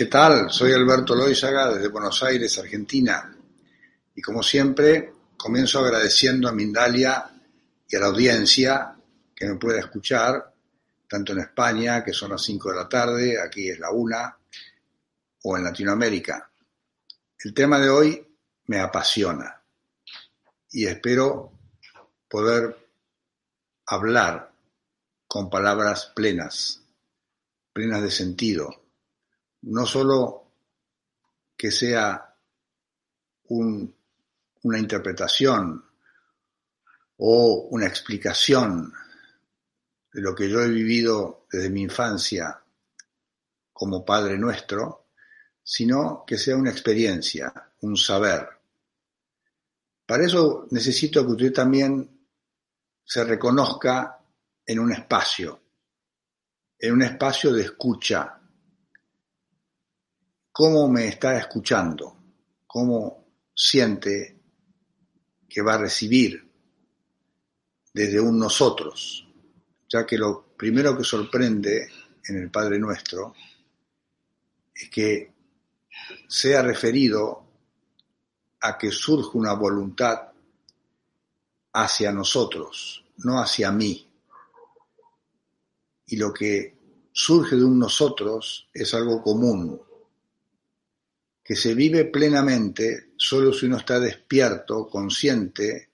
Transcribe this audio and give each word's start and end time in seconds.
¿Qué 0.00 0.06
tal? 0.06 0.50
Soy 0.50 0.72
Alberto 0.72 1.14
Loizaga 1.14 1.74
desde 1.74 1.88
Buenos 1.88 2.22
Aires, 2.22 2.58
Argentina. 2.58 3.36
Y 4.14 4.22
como 4.22 4.42
siempre, 4.42 5.12
comienzo 5.36 5.80
agradeciendo 5.80 6.48
a 6.48 6.52
Mindalia 6.52 7.30
y 7.86 7.96
a 7.96 8.00
la 8.00 8.06
audiencia 8.06 8.96
que 9.36 9.46
me 9.46 9.56
puede 9.56 9.80
escuchar, 9.80 10.54
tanto 11.06 11.34
en 11.34 11.40
España, 11.40 12.02
que 12.02 12.14
son 12.14 12.30
las 12.30 12.42
5 12.42 12.70
de 12.70 12.76
la 12.76 12.88
tarde, 12.88 13.38
aquí 13.38 13.68
es 13.68 13.78
la 13.78 13.90
1, 13.90 14.16
o 15.42 15.56
en 15.58 15.64
Latinoamérica. 15.64 16.50
El 17.44 17.52
tema 17.52 17.78
de 17.78 17.90
hoy 17.90 18.26
me 18.68 18.80
apasiona 18.80 19.62
y 20.70 20.86
espero 20.86 21.52
poder 22.26 22.74
hablar 23.84 24.50
con 25.26 25.50
palabras 25.50 26.10
plenas, 26.16 26.80
plenas 27.74 28.00
de 28.00 28.10
sentido, 28.10 28.79
no 29.62 29.86
solo 29.86 30.52
que 31.56 31.70
sea 31.70 32.34
una 33.48 34.78
interpretación 34.78 35.84
o 37.18 37.68
una 37.70 37.86
explicación 37.86 38.92
de 40.12 40.20
lo 40.20 40.34
que 40.34 40.48
yo 40.48 40.60
he 40.60 40.68
vivido 40.68 41.46
desde 41.50 41.70
mi 41.70 41.82
infancia 41.82 42.62
como 43.72 44.04
Padre 44.04 44.38
nuestro, 44.38 45.08
sino 45.62 46.24
que 46.26 46.38
sea 46.38 46.56
una 46.56 46.70
experiencia, 46.70 47.52
un 47.80 47.96
saber. 47.96 48.48
Para 50.06 50.24
eso 50.24 50.66
necesito 50.70 51.24
que 51.24 51.32
usted 51.32 51.52
también 51.52 52.26
se 53.04 53.24
reconozca 53.24 54.18
en 54.66 54.78
un 54.78 54.92
espacio, 54.92 55.60
en 56.78 56.94
un 56.94 57.02
espacio 57.02 57.52
de 57.52 57.62
escucha, 57.62 58.39
cómo 60.60 60.88
me 60.88 61.08
está 61.08 61.38
escuchando, 61.38 62.14
cómo 62.66 63.28
siente 63.54 64.38
que 65.48 65.62
va 65.62 65.72
a 65.72 65.78
recibir 65.78 66.46
desde 67.94 68.20
un 68.20 68.38
nosotros, 68.38 69.26
ya 69.88 70.04
que 70.04 70.18
lo 70.18 70.52
primero 70.58 70.94
que 70.94 71.02
sorprende 71.02 71.88
en 72.28 72.36
el 72.36 72.50
Padre 72.50 72.78
Nuestro 72.78 73.34
es 74.74 74.90
que 74.90 75.32
sea 76.28 76.60
referido 76.60 77.42
a 78.60 78.76
que 78.76 78.90
surge 78.90 79.38
una 79.38 79.54
voluntad 79.54 80.30
hacia 81.72 82.12
nosotros, 82.12 83.02
no 83.24 83.40
hacia 83.40 83.72
mí. 83.72 84.06
Y 86.04 86.16
lo 86.16 86.30
que 86.34 86.76
surge 87.10 87.56
de 87.56 87.64
un 87.64 87.78
nosotros 87.78 88.68
es 88.74 88.92
algo 88.92 89.22
común, 89.22 89.80
que 91.50 91.56
se 91.56 91.74
vive 91.74 92.04
plenamente 92.04 93.10
solo 93.16 93.52
si 93.52 93.66
uno 93.66 93.78
está 93.78 93.98
despierto, 93.98 94.86
consciente 94.88 95.90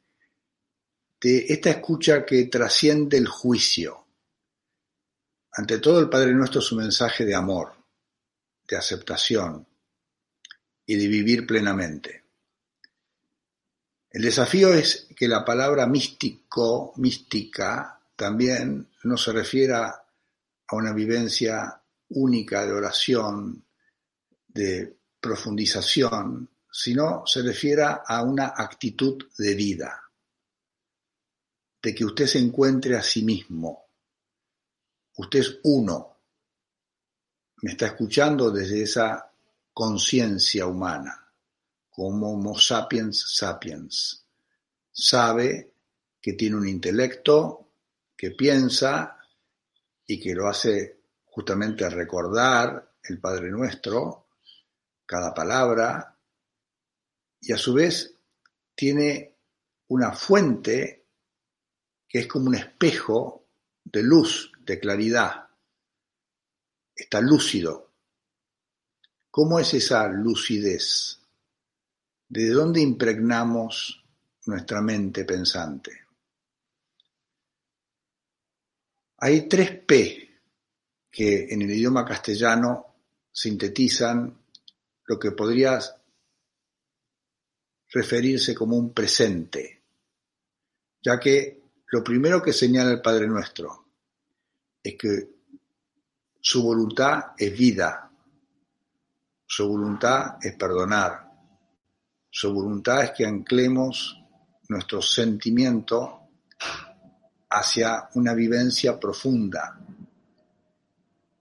de 1.18 1.46
esta 1.48 1.70
escucha 1.70 2.26
que 2.26 2.44
trasciende 2.44 3.16
el 3.16 3.26
juicio. 3.26 4.04
Ante 5.52 5.78
todo 5.78 5.98
el 5.98 6.10
Padre 6.10 6.34
Nuestro 6.34 6.60
es 6.60 6.70
un 6.72 6.80
mensaje 6.80 7.24
de 7.24 7.34
amor, 7.34 7.72
de 8.68 8.76
aceptación 8.76 9.66
y 10.84 10.96
de 10.96 11.08
vivir 11.08 11.46
plenamente. 11.46 12.24
El 14.10 14.24
desafío 14.24 14.74
es 14.74 15.08
que 15.16 15.26
la 15.26 15.42
palabra 15.42 15.86
místico, 15.86 16.92
mística, 16.96 17.98
también 18.14 18.90
no 19.04 19.16
se 19.16 19.32
refiera 19.32 20.04
a 20.66 20.76
una 20.76 20.92
vivencia 20.92 21.80
única 22.10 22.66
de 22.66 22.72
oración, 22.72 23.64
de 24.48 24.95
profundización, 25.26 26.48
sino 26.70 27.26
se 27.26 27.42
refiere 27.42 27.84
a 27.84 28.22
una 28.22 28.54
actitud 28.56 29.26
de 29.36 29.54
vida, 29.54 30.02
de 31.82 31.94
que 31.94 32.04
usted 32.04 32.26
se 32.26 32.38
encuentre 32.38 32.96
a 32.96 33.02
sí 33.02 33.22
mismo. 33.24 33.88
Usted 35.16 35.40
es 35.40 35.58
uno. 35.64 36.18
Me 37.62 37.72
está 37.72 37.86
escuchando 37.86 38.50
desde 38.50 38.82
esa 38.82 39.32
conciencia 39.72 40.66
humana, 40.66 41.28
como 41.90 42.32
Homo 42.32 42.56
sapiens 42.58 43.34
sapiens. 43.34 44.24
Sabe 44.92 45.72
que 46.20 46.34
tiene 46.34 46.56
un 46.56 46.68
intelecto, 46.68 47.70
que 48.16 48.30
piensa 48.30 49.18
y 50.06 50.20
que 50.20 50.34
lo 50.34 50.48
hace 50.48 51.00
justamente 51.24 51.88
recordar 51.90 52.92
el 53.02 53.18
Padre 53.18 53.50
Nuestro, 53.50 54.25
cada 55.06 55.32
palabra, 55.32 56.16
y 57.40 57.52
a 57.52 57.58
su 57.58 57.72
vez 57.74 58.14
tiene 58.74 59.36
una 59.88 60.12
fuente 60.12 61.04
que 62.08 62.20
es 62.20 62.26
como 62.26 62.46
un 62.46 62.56
espejo 62.56 63.46
de 63.84 64.02
luz, 64.02 64.52
de 64.60 64.78
claridad. 64.80 65.48
Está 66.94 67.20
lúcido. 67.20 67.92
¿Cómo 69.30 69.60
es 69.60 69.74
esa 69.74 70.08
lucidez? 70.08 71.20
¿De 72.28 72.48
dónde 72.48 72.80
impregnamos 72.80 74.02
nuestra 74.46 74.80
mente 74.80 75.24
pensante? 75.24 76.06
Hay 79.18 79.48
tres 79.48 79.78
P 79.80 80.40
que 81.10 81.46
en 81.48 81.62
el 81.62 81.70
idioma 81.70 82.04
castellano 82.04 82.96
sintetizan 83.32 84.45
lo 85.06 85.18
que 85.18 85.32
podría 85.32 85.78
referirse 87.92 88.54
como 88.54 88.76
un 88.76 88.92
presente, 88.92 89.82
ya 91.02 91.18
que 91.18 91.62
lo 91.92 92.02
primero 92.02 92.42
que 92.42 92.52
señala 92.52 92.90
el 92.90 93.00
Padre 93.00 93.26
Nuestro 93.26 93.86
es 94.82 94.96
que 94.96 95.36
su 96.40 96.62
voluntad 96.62 97.32
es 97.38 97.56
vida, 97.56 98.10
su 99.46 99.68
voluntad 99.68 100.38
es 100.42 100.56
perdonar, 100.56 101.30
su 102.28 102.52
voluntad 102.52 103.04
es 103.04 103.10
que 103.12 103.24
anclemos 103.24 104.20
nuestro 104.68 105.00
sentimiento 105.00 106.28
hacia 107.50 108.08
una 108.14 108.34
vivencia 108.34 108.98
profunda. 108.98 109.78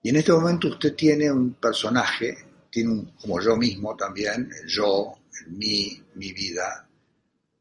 Y 0.02 0.08
en 0.08 0.16
este 0.16 0.32
momento 0.32 0.68
usted 0.68 0.94
tiene 0.94 1.30
un 1.30 1.54
personaje, 1.54 2.45
tiene 2.76 2.92
un, 2.92 3.06
como 3.12 3.40
yo 3.40 3.56
mismo 3.56 3.96
también, 3.96 4.50
el 4.52 4.68
yo, 4.68 5.14
el 5.40 5.52
mí, 5.52 5.98
mi 6.16 6.34
vida, 6.34 6.86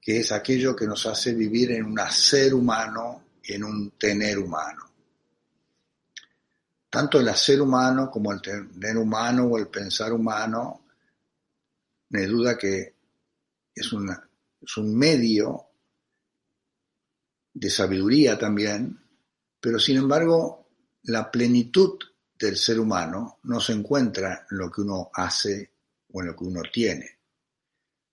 que 0.01 0.19
es 0.19 0.33
aquello 0.33 0.75
que 0.75 0.85
nos 0.85 1.06
hace 1.06 1.33
vivir 1.33 1.71
en 1.71 1.85
un 1.85 1.97
ser 2.09 2.53
humano 2.53 3.23
en 3.41 3.63
un 3.63 3.91
tener 3.91 4.38
humano. 4.38 4.91
Tanto 6.89 7.21
el 7.21 7.29
hacer 7.29 7.62
humano 7.62 8.12
como 8.12 8.33
el 8.33 8.41
tener 8.41 8.97
humano 8.97 9.45
o 9.45 9.57
el 9.57 9.69
pensar 9.69 10.12
humano, 10.12 10.81
no 12.09 12.19
hay 12.19 12.25
duda 12.25 12.57
que 12.57 12.95
es, 13.73 13.89
es 14.62 14.77
un 14.77 14.97
medio 14.97 15.65
de 17.53 17.69
sabiduría 17.69 18.38
también, 18.38 19.00
pero 19.62 19.79
sin 19.79 19.95
embargo 19.95 20.67
la 21.03 21.31
plenitud 21.31 22.00
del 22.45 22.57
ser 22.57 22.80
humano 22.80 23.39
no 23.44 23.59
se 23.59 23.74
encuentra 23.74 24.47
en 24.50 24.57
lo 24.57 24.71
que 24.71 24.81
uno 24.81 25.09
hace 25.13 25.71
o 26.12 26.21
en 26.21 26.27
lo 26.27 26.36
que 26.36 26.44
uno 26.44 26.62
tiene, 26.71 27.19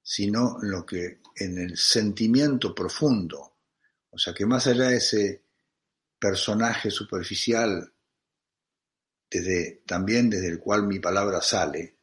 sino 0.02 0.58
en 0.62 0.70
lo 0.70 0.84
que 0.84 1.20
en 1.36 1.58
el 1.58 1.76
sentimiento 1.76 2.74
profundo, 2.74 3.56
o 4.10 4.18
sea 4.18 4.34
que 4.34 4.44
más 4.44 4.66
allá 4.66 4.88
de 4.88 4.96
ese 4.96 5.44
personaje 6.18 6.90
superficial 6.90 7.92
desde, 9.30 9.82
también 9.86 10.28
desde 10.28 10.48
el 10.48 10.58
cual 10.60 10.86
mi 10.86 10.98
palabra 10.98 11.40
sale, 11.40 11.96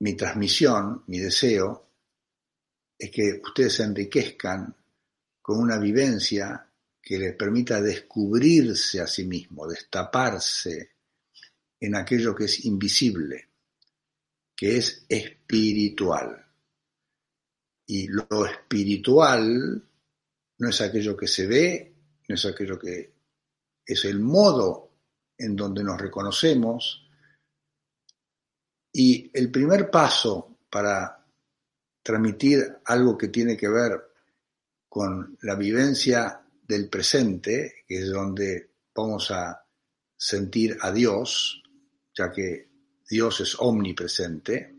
mi 0.00 0.14
transmisión, 0.16 1.04
mi 1.06 1.18
deseo, 1.18 1.90
es 2.98 3.10
que 3.10 3.40
ustedes 3.42 3.74
se 3.74 3.82
enriquezcan 3.82 4.74
con 5.42 5.58
una 5.58 5.78
vivencia 5.78 6.70
que 7.04 7.18
les 7.18 7.36
permita 7.36 7.82
descubrirse 7.82 8.98
a 8.98 9.06
sí 9.06 9.26
mismo, 9.26 9.66
destaparse 9.66 10.92
en 11.78 11.96
aquello 11.96 12.34
que 12.34 12.44
es 12.44 12.64
invisible, 12.64 13.50
que 14.56 14.78
es 14.78 15.04
espiritual. 15.06 16.42
Y 17.86 18.08
lo 18.08 18.46
espiritual 18.46 19.86
no 20.56 20.68
es 20.68 20.80
aquello 20.80 21.14
que 21.14 21.28
se 21.28 21.46
ve, 21.46 21.94
no 22.26 22.34
es 22.36 22.46
aquello 22.46 22.78
que 22.78 23.12
es 23.84 24.04
el 24.06 24.20
modo 24.20 24.92
en 25.36 25.54
donde 25.54 25.84
nos 25.84 26.00
reconocemos. 26.00 27.06
Y 28.90 29.30
el 29.34 29.50
primer 29.50 29.90
paso 29.90 30.56
para 30.70 31.22
transmitir 32.02 32.78
algo 32.86 33.18
que 33.18 33.28
tiene 33.28 33.58
que 33.58 33.68
ver 33.68 34.00
con 34.88 35.36
la 35.42 35.54
vivencia 35.54 36.43
del 36.66 36.88
presente, 36.88 37.84
que 37.86 37.98
es 37.98 38.10
donde 38.10 38.70
vamos 38.94 39.30
a 39.30 39.64
sentir 40.16 40.76
a 40.80 40.90
Dios, 40.90 41.62
ya 42.16 42.32
que 42.32 42.70
Dios 43.08 43.40
es 43.40 43.56
omnipresente, 43.58 44.74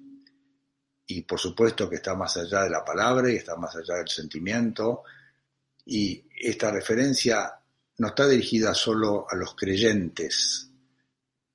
y 1.07 1.21
por 1.21 1.39
supuesto 1.39 1.87
que 1.87 1.97
está 1.97 2.15
más 2.15 2.35
allá 2.37 2.63
de 2.63 2.71
la 2.71 2.83
palabra 2.83 3.31
y 3.31 3.35
está 3.35 3.55
más 3.55 3.75
allá 3.75 3.95
del 3.95 4.07
sentimiento, 4.07 5.03
y 5.85 6.23
esta 6.41 6.71
referencia 6.71 7.53
no 7.97 8.07
está 8.07 8.27
dirigida 8.27 8.73
solo 8.73 9.27
a 9.29 9.35
los 9.35 9.55
creyentes, 9.55 10.69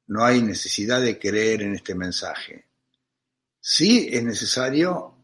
no 0.06 0.24
hay 0.24 0.42
necesidad 0.42 1.00
de 1.00 1.18
creer 1.18 1.62
en 1.62 1.74
este 1.74 1.94
mensaje. 1.94 2.66
Sí 3.60 4.08
es 4.10 4.22
necesario 4.22 5.16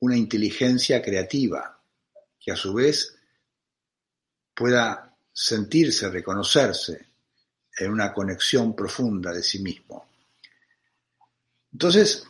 una 0.00 0.16
inteligencia 0.16 1.02
creativa 1.02 1.82
que 2.38 2.52
a 2.52 2.56
su 2.56 2.72
vez 2.72 3.15
pueda 4.56 5.14
sentirse, 5.32 6.08
reconocerse 6.08 7.06
en 7.78 7.92
una 7.92 8.12
conexión 8.12 8.74
profunda 8.74 9.32
de 9.32 9.42
sí 9.42 9.58
mismo. 9.58 10.08
Entonces, 11.72 12.24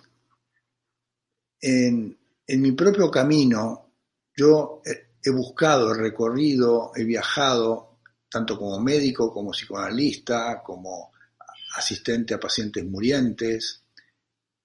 en, 1.60 2.18
mi 2.48 2.72
propio 2.72 3.08
camino, 3.10 3.92
yo 4.36 4.82
he 4.84 5.30
buscado, 5.30 5.94
he 5.94 5.98
recorrido, 5.98 6.90
he 6.96 7.04
viajado, 7.04 7.98
tanto 8.28 8.58
como 8.58 8.80
médico, 8.80 9.32
como 9.32 9.52
psicoanalista, 9.52 10.62
como 10.64 11.12
asistente 11.76 12.34
a 12.34 12.40
pacientes 12.40 12.84
murientes, 12.84 13.82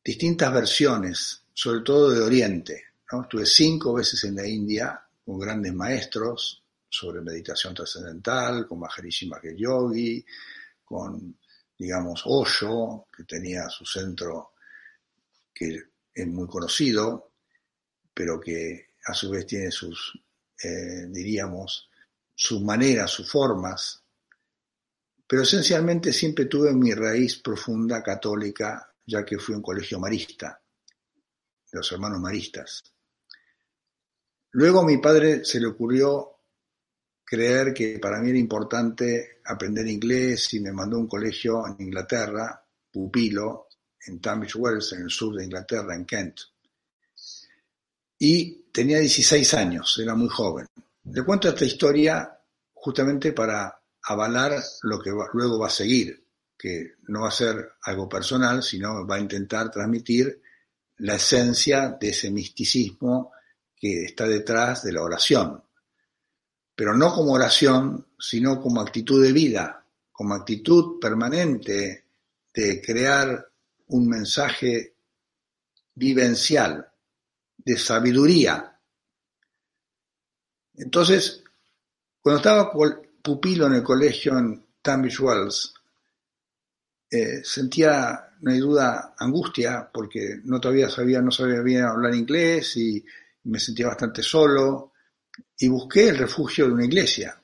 distintas 0.04 0.52
versiones, 0.52 1.44
sobre 1.54 1.82
todo 1.82 2.10
de 2.10 2.22
Oriente, 2.22 2.86
Estuve 3.20 3.46
cinco 3.46 3.94
veces 3.94 4.24
en 4.24 4.38
la 4.38 4.48
India 4.48 5.06
con 5.26 5.38
grandes 5.38 5.74
maestros 5.74 6.61
sobre 6.92 7.22
meditación 7.22 7.74
trascendental, 7.74 8.68
con 8.68 8.80
Maharishi 8.80 9.28
Mahesh 9.28 9.56
Yogi, 9.56 10.26
con, 10.84 11.38
digamos, 11.78 12.24
Osho, 12.26 13.08
que 13.16 13.24
tenía 13.24 13.70
su 13.70 13.86
centro 13.86 14.52
que 15.54 15.84
es 16.14 16.28
muy 16.28 16.48
conocido, 16.48 17.32
pero 18.14 18.40
que 18.42 18.90
a 19.06 19.14
su 19.14 19.30
vez 19.30 19.46
tiene 19.46 19.72
sus, 19.72 20.20
eh, 20.62 21.06
diríamos, 21.08 21.90
sus 22.36 22.62
maneras, 22.62 23.10
sus 23.10 23.32
formas. 23.32 24.04
Pero 25.26 25.44
esencialmente 25.44 26.12
siempre 26.12 26.46
tuve 26.46 26.74
mi 26.74 26.94
raíz 26.94 27.38
profunda 27.38 28.04
católica, 28.04 28.94
ya 29.06 29.24
que 29.24 29.40
fui 29.40 29.54
a 29.54 29.58
un 29.58 29.64
colegio 29.64 29.98
marista, 29.98 30.62
los 31.72 31.90
hermanos 31.94 32.20
maristas. 32.20 32.84
Luego 34.52 34.82
a 34.82 34.86
mi 34.86 34.98
padre 34.98 35.46
se 35.46 35.62
le 35.62 35.68
ocurrió 35.68 36.41
creer 37.32 37.74
que 37.74 37.98
para 37.98 38.20
mí 38.20 38.30
era 38.30 38.38
importante 38.38 39.40
aprender 39.46 39.88
inglés 39.88 40.54
y 40.54 40.60
me 40.60 40.74
mandó 40.74 40.98
a 40.98 41.00
un 41.00 41.08
colegio 41.08 41.66
en 41.66 41.78
Inglaterra, 41.80 42.62
pupilo, 42.92 43.70
en 44.06 44.20
Tunbridge 44.20 44.58
Wells, 44.58 44.92
en 44.92 45.04
el 45.04 45.10
sur 45.10 45.38
de 45.38 45.46
Inglaterra, 45.46 45.96
en 45.96 46.04
Kent. 46.04 46.42
Y 48.20 48.64
tenía 48.74 49.00
16 49.00 49.54
años, 49.54 49.98
era 50.04 50.14
muy 50.14 50.28
joven. 50.28 50.68
Le 51.06 51.24
cuento 51.24 51.48
esta 51.48 51.64
historia 51.64 52.38
justamente 52.74 53.32
para 53.32 53.82
avalar 54.04 54.62
lo 54.82 55.00
que 55.00 55.12
luego 55.32 55.58
va 55.58 55.68
a 55.68 55.70
seguir, 55.70 56.28
que 56.58 56.96
no 57.08 57.22
va 57.22 57.30
a 57.30 57.32
ser 57.32 57.76
algo 57.84 58.10
personal, 58.10 58.62
sino 58.62 59.08
va 59.08 59.16
a 59.16 59.22
intentar 59.22 59.72
transmitir 59.72 60.42
la 60.98 61.16
esencia 61.16 61.98
de 61.98 62.10
ese 62.10 62.30
misticismo 62.30 63.32
que 63.74 64.04
está 64.04 64.28
detrás 64.28 64.84
de 64.84 64.92
la 64.92 65.02
oración, 65.02 65.64
pero 66.82 66.98
no 66.98 67.14
como 67.14 67.34
oración, 67.34 68.08
sino 68.18 68.60
como 68.60 68.82
actitud 68.82 69.24
de 69.24 69.32
vida, 69.32 69.86
como 70.12 70.34
actitud 70.34 71.00
permanente 71.00 72.06
de 72.52 72.82
crear 72.82 73.48
un 73.90 74.08
mensaje 74.10 74.96
vivencial, 75.94 76.92
de 77.56 77.78
sabiduría. 77.78 78.80
Entonces, 80.74 81.44
cuando 82.20 82.38
estaba 82.38 82.72
pupilo 83.22 83.68
en 83.68 83.74
el 83.74 83.84
colegio 83.84 84.40
en 84.40 84.66
Tunbridge 84.82 85.20
Wells, 85.20 85.76
eh, 87.12 87.44
sentía, 87.44 88.34
no 88.40 88.52
hay 88.52 88.58
duda, 88.58 89.14
angustia, 89.20 89.88
porque 89.94 90.40
no 90.46 90.60
todavía 90.60 90.90
sabía, 90.90 91.22
no 91.22 91.30
sabía 91.30 91.62
bien 91.62 91.84
hablar 91.84 92.16
inglés 92.16 92.76
y 92.78 93.06
me 93.44 93.60
sentía 93.60 93.86
bastante 93.86 94.24
solo 94.24 94.91
y 95.58 95.68
busqué 95.68 96.10
el 96.10 96.18
refugio 96.18 96.68
de 96.68 96.74
una 96.74 96.86
iglesia. 96.86 97.42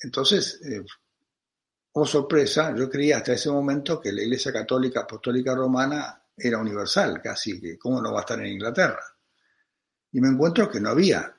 Entonces, 0.00 0.60
eh, 0.64 0.84
oh 1.92 2.06
sorpresa, 2.06 2.74
yo 2.76 2.88
creía 2.88 3.18
hasta 3.18 3.32
ese 3.32 3.50
momento 3.50 4.00
que 4.00 4.12
la 4.12 4.22
Iglesia 4.22 4.52
Católica 4.52 5.00
Apostólica 5.00 5.54
Romana 5.54 6.22
era 6.36 6.58
universal, 6.58 7.20
casi 7.22 7.60
que 7.60 7.78
cómo 7.78 8.00
no 8.00 8.12
va 8.12 8.20
a 8.20 8.22
estar 8.22 8.40
en 8.40 8.52
Inglaterra. 8.52 9.04
Y 10.12 10.20
me 10.20 10.28
encuentro 10.28 10.70
que 10.70 10.80
no 10.80 10.90
había 10.90 11.34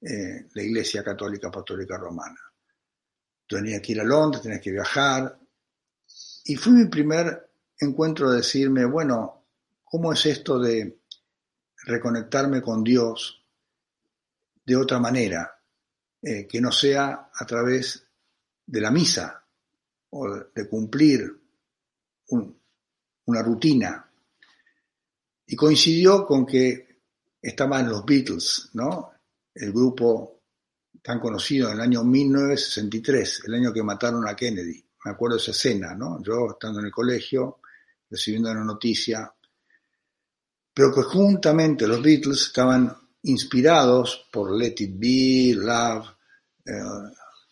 eh, 0.00 0.48
la 0.52 0.62
Iglesia 0.62 1.02
Católica 1.02 1.48
Apostólica 1.48 1.96
Romana. 1.96 2.40
Tenía 3.46 3.80
que 3.80 3.92
ir 3.92 4.00
a 4.00 4.04
Londres, 4.04 4.42
tenía 4.42 4.60
que 4.60 4.70
viajar. 4.70 5.38
Y 6.44 6.56
fue 6.56 6.72
mi 6.72 6.86
primer 6.86 7.50
encuentro 7.78 8.30
de 8.30 8.38
decirme, 8.38 8.84
bueno, 8.84 9.46
¿cómo 9.84 10.12
es 10.12 10.24
esto 10.26 10.58
de 10.58 11.00
reconectarme 11.84 12.62
con 12.62 12.82
Dios 12.82 13.43
de 14.64 14.76
otra 14.76 14.98
manera, 14.98 15.60
eh, 16.22 16.46
que 16.46 16.60
no 16.60 16.72
sea 16.72 17.30
a 17.32 17.46
través 17.46 18.06
de 18.66 18.80
la 18.80 18.90
misa 18.90 19.44
o 20.10 20.28
de 20.54 20.68
cumplir 20.68 21.40
una 23.26 23.42
rutina. 23.42 24.10
Y 25.46 25.56
coincidió 25.56 26.24
con 26.24 26.46
que 26.46 27.00
estaban 27.42 27.88
los 27.88 28.04
Beatles, 28.04 28.70
¿no? 28.74 29.12
El 29.54 29.72
grupo 29.72 30.40
tan 31.02 31.20
conocido 31.20 31.68
en 31.68 31.74
el 31.74 31.80
año 31.82 32.04
1963, 32.04 33.42
el 33.46 33.54
año 33.54 33.72
que 33.72 33.82
mataron 33.82 34.26
a 34.26 34.34
Kennedy. 34.34 34.82
Me 35.04 35.10
acuerdo 35.10 35.36
de 35.36 35.42
esa 35.42 35.50
escena, 35.50 35.94
¿no? 35.94 36.22
Yo 36.22 36.52
estando 36.52 36.80
en 36.80 36.86
el 36.86 36.92
colegio, 36.92 37.58
recibiendo 38.08 38.50
una 38.50 38.64
noticia 38.64 39.30
pero 40.74 40.92
que 40.92 41.02
juntamente 41.02 41.86
los 41.86 42.02
Beatles 42.02 42.42
estaban 42.42 42.94
inspirados 43.24 44.28
por 44.32 44.56
Let 44.56 44.74
It 44.78 44.94
Be, 44.98 45.54
Love, 45.56 46.08
eh, 46.64 46.72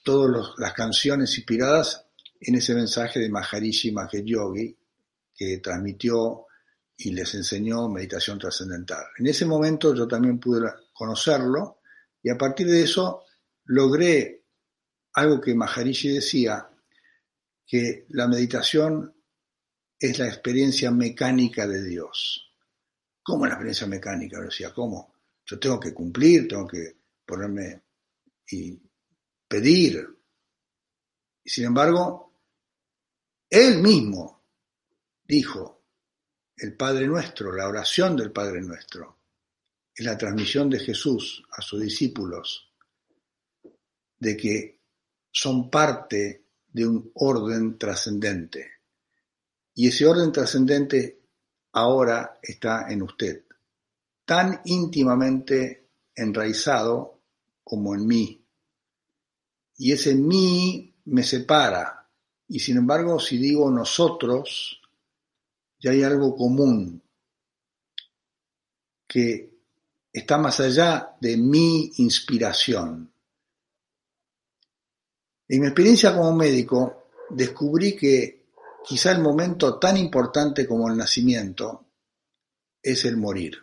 todas 0.02 0.54
las 0.58 0.72
canciones 0.72 1.36
inspiradas 1.36 2.06
en 2.40 2.54
ese 2.56 2.74
mensaje 2.74 3.20
de 3.20 3.28
Maharishi 3.28 3.92
Mahesh 3.92 4.24
Yogi 4.24 4.76
que 5.34 5.58
transmitió 5.58 6.46
y 6.96 7.12
les 7.12 7.34
enseñó 7.34 7.88
meditación 7.88 8.38
trascendental. 8.38 9.04
En 9.18 9.26
ese 9.26 9.46
momento 9.46 9.94
yo 9.94 10.06
también 10.06 10.38
pude 10.38 10.68
conocerlo 10.92 11.80
y 12.22 12.30
a 12.30 12.38
partir 12.38 12.66
de 12.66 12.82
eso 12.82 13.24
logré 13.64 14.44
algo 15.14 15.40
que 15.40 15.54
Maharishi 15.54 16.08
decía, 16.08 16.68
que 17.66 18.04
la 18.10 18.28
meditación 18.28 19.14
es 19.98 20.18
la 20.18 20.26
experiencia 20.26 20.90
mecánica 20.90 21.66
de 21.66 21.82
Dios. 21.82 22.52
¿Cómo 23.22 23.46
la 23.46 23.52
experiencia 23.52 23.86
mecánica? 23.86 24.36
Yo 24.36 24.44
decía, 24.44 24.74
¿cómo? 24.74 25.11
Yo 25.44 25.58
tengo 25.58 25.78
que 25.80 25.92
cumplir, 25.92 26.48
tengo 26.48 26.66
que 26.66 26.96
ponerme 27.24 27.82
y 28.50 28.78
pedir. 29.48 30.06
Sin 31.44 31.66
embargo, 31.66 32.32
él 33.48 33.78
mismo 33.78 34.44
dijo, 35.24 35.82
el 36.56 36.76
Padre 36.76 37.06
Nuestro, 37.06 37.52
la 37.52 37.68
oración 37.68 38.16
del 38.16 38.30
Padre 38.30 38.60
Nuestro, 38.60 39.18
es 39.94 40.04
la 40.06 40.16
transmisión 40.16 40.70
de 40.70 40.78
Jesús 40.78 41.42
a 41.50 41.60
sus 41.60 41.80
discípulos 41.80 42.72
de 44.18 44.36
que 44.36 44.80
son 45.30 45.68
parte 45.70 46.46
de 46.68 46.86
un 46.86 47.10
orden 47.14 47.76
trascendente. 47.76 48.70
Y 49.74 49.88
ese 49.88 50.06
orden 50.06 50.30
trascendente 50.30 51.22
ahora 51.72 52.38
está 52.40 52.90
en 52.90 53.02
usted, 53.02 53.44
tan 54.24 54.60
íntimamente 54.64 55.90
enraizado 56.14 57.22
como 57.64 57.94
en 57.94 58.06
mí. 58.06 58.46
Y 59.76 59.92
ese 59.92 60.14
mí 60.14 60.94
me 61.06 61.22
separa. 61.22 62.08
Y 62.48 62.60
sin 62.60 62.76
embargo, 62.76 63.18
si 63.18 63.38
digo 63.38 63.70
nosotros, 63.70 64.80
ya 65.78 65.90
hay 65.90 66.02
algo 66.02 66.36
común 66.36 67.02
que 69.06 69.52
está 70.12 70.38
más 70.38 70.60
allá 70.60 71.16
de 71.20 71.36
mi 71.36 71.92
inspiración. 71.96 73.12
En 75.48 75.60
mi 75.60 75.66
experiencia 75.66 76.14
como 76.14 76.34
médico, 76.34 77.08
descubrí 77.30 77.96
que 77.96 78.46
quizá 78.84 79.12
el 79.12 79.20
momento 79.20 79.78
tan 79.78 79.96
importante 79.96 80.66
como 80.66 80.88
el 80.88 80.96
nacimiento 80.96 81.86
es 82.82 83.04
el 83.04 83.16
morir. 83.16 83.58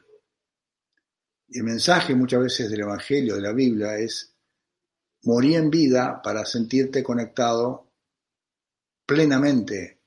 El 1.52 1.64
mensaje 1.64 2.14
muchas 2.14 2.42
veces 2.42 2.70
del 2.70 2.82
Evangelio, 2.82 3.36
de 3.36 3.42
la 3.42 3.52
Biblia, 3.52 3.98
es 3.98 4.36
morir 5.24 5.58
en 5.58 5.70
vida 5.70 6.22
para 6.22 6.46
sentirte 6.46 7.04
conectado 7.04 7.88
plenamente 9.06 10.00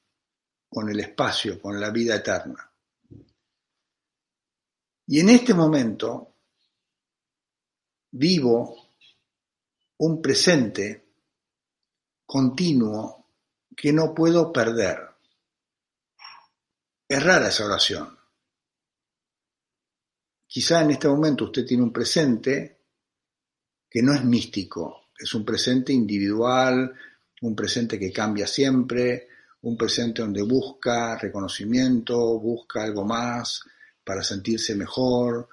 con 0.69 0.89
el 0.89 1.01
espacio, 1.01 1.61
con 1.61 1.81
la 1.81 1.91
vida 1.91 2.17
eterna. 2.17 2.71
Y 5.07 5.21
en 5.21 5.29
este 5.31 5.53
momento 5.53 6.37
vivo 8.13 8.89
un 9.99 10.23
presente 10.23 11.05
continuo 12.25 13.27
que 13.77 13.93
no 13.93 14.15
puedo 14.15 14.53
perder. 14.53 15.01
Es 17.09 17.23
rara 17.23 17.49
esa 17.49 17.67
oración. 17.67 18.22
Quizá 20.53 20.83
en 20.83 20.91
este 20.91 21.09
momento 21.09 21.47
usted 21.47 21.65
tiene 21.65 21.83
un 21.83 21.91
presente 21.91 22.77
que 23.89 24.03
no 24.03 24.13
es 24.13 24.23
místico, 24.23 25.07
es 25.19 25.33
un 25.33 25.47
presente 25.47 25.95
individual, 25.95 26.93
un 27.41 27.57
presente 27.57 27.99
que 27.99 28.13
cambia 28.13 28.47
siempre, 28.47 29.29
un 29.63 29.79
presente 29.79 30.21
donde 30.21 30.43
busca 30.43 31.17
reconocimiento, 31.17 32.39
busca 32.39 32.83
algo 32.83 33.03
más 33.03 33.63
para 34.05 34.23
sentirse 34.23 34.75
mejor, 34.75 35.49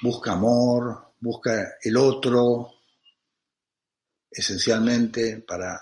busca 0.00 0.32
amor, 0.32 1.12
busca 1.20 1.74
el 1.82 1.98
otro, 1.98 2.72
esencialmente 4.30 5.44
para 5.46 5.78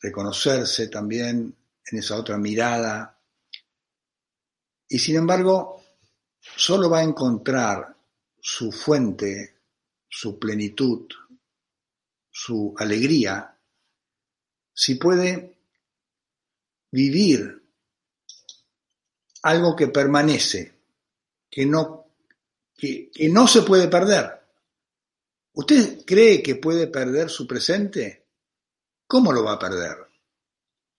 reconocerse 0.00 0.86
también 0.86 1.52
en 1.84 1.98
esa 1.98 2.14
otra 2.14 2.38
mirada. 2.38 3.18
Y 4.88 5.00
sin 5.00 5.16
embargo, 5.16 5.82
solo 6.54 6.88
va 6.88 6.98
a 6.98 7.04
encontrar 7.04 7.96
su 8.40 8.70
fuente, 8.70 9.56
su 10.08 10.38
plenitud, 10.38 11.08
su 12.30 12.74
alegría, 12.78 13.58
si 14.72 14.96
puede 14.96 15.56
vivir 16.90 17.62
algo 19.42 19.74
que 19.74 19.88
permanece, 19.88 20.74
que 21.50 21.64
no, 21.66 22.06
que, 22.76 23.10
que 23.10 23.28
no 23.28 23.46
se 23.46 23.62
puede 23.62 23.88
perder. 23.88 24.40
¿Usted 25.54 26.04
cree 26.04 26.42
que 26.42 26.56
puede 26.56 26.88
perder 26.88 27.30
su 27.30 27.46
presente? 27.46 28.26
¿Cómo 29.06 29.32
lo 29.32 29.44
va 29.44 29.52
a 29.52 29.58
perder? 29.58 29.96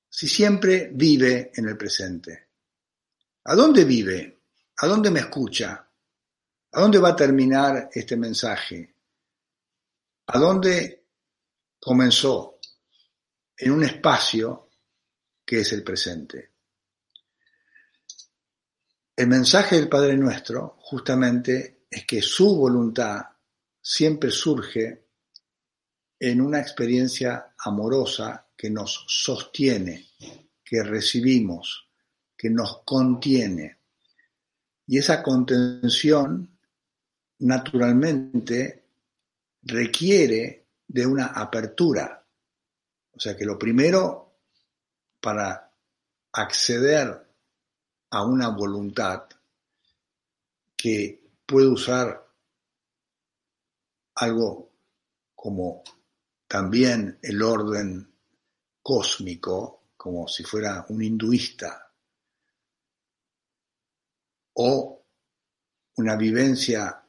Si 0.09 0.27
siempre 0.27 0.89
vive 0.93 1.51
en 1.53 1.67
el 1.67 1.77
presente. 1.77 2.47
¿A 3.43 3.55
dónde 3.55 3.85
vive? 3.85 4.37
¿A 4.79 4.88
dónde 4.88 5.10
me 5.10 5.22
escucha? 5.22 5.89
¿A 6.72 6.81
dónde 6.81 7.00
va 7.00 7.10
a 7.10 7.15
terminar 7.15 7.89
este 7.91 8.15
mensaje? 8.15 8.96
¿A 10.27 10.38
dónde 10.38 11.05
comenzó? 11.79 12.60
En 13.57 13.72
un 13.72 13.84
espacio 13.84 14.69
que 15.43 15.62
es 15.62 15.74
el 15.74 15.84
presente. 15.84 16.51
El 19.15 19.27
mensaje 19.27 19.77
del 19.77 19.89
Padre 19.89 20.15
Nuestro 20.15 20.77
justamente 20.81 21.86
es 21.89 22.05
que 22.05 22.22
su 22.22 22.55
voluntad 22.55 23.22
siempre 23.81 24.29
surge 24.29 25.07
en 26.19 26.41
una 26.41 26.60
experiencia 26.60 27.55
amorosa 27.57 28.48
que 28.55 28.69
nos 28.69 29.05
sostiene, 29.07 30.10
que 30.63 30.84
recibimos, 30.84 31.89
que 32.38 32.51
nos 32.51 32.84
contiene. 32.84 33.76
Y 34.88 34.98
esa 34.98 35.22
contención 35.22 36.50
naturalmente 37.39 38.86
requiere 39.63 40.65
de 40.88 41.06
una 41.06 41.27
apertura. 41.27 42.25
O 43.13 43.20
sea 43.20 43.36
que 43.36 43.46
lo 43.46 43.60
primero 43.60 44.39
para 45.20 45.72
acceder 46.32 47.27
a 48.12 48.24
una 48.24 48.50
voluntad 48.50 49.24
que 50.75 51.22
puede 51.46 51.67
usar 51.67 52.25
algo 54.15 54.72
como 55.36 55.84
también 56.48 57.20
el 57.22 57.41
orden 57.41 58.10
cósmico, 58.82 59.82
como 59.98 60.27
si 60.27 60.44
fuera 60.44 60.86
un 60.89 61.03
hinduista, 61.03 61.87
o 64.59 65.05
una 65.97 66.15
vivencia 66.15 67.03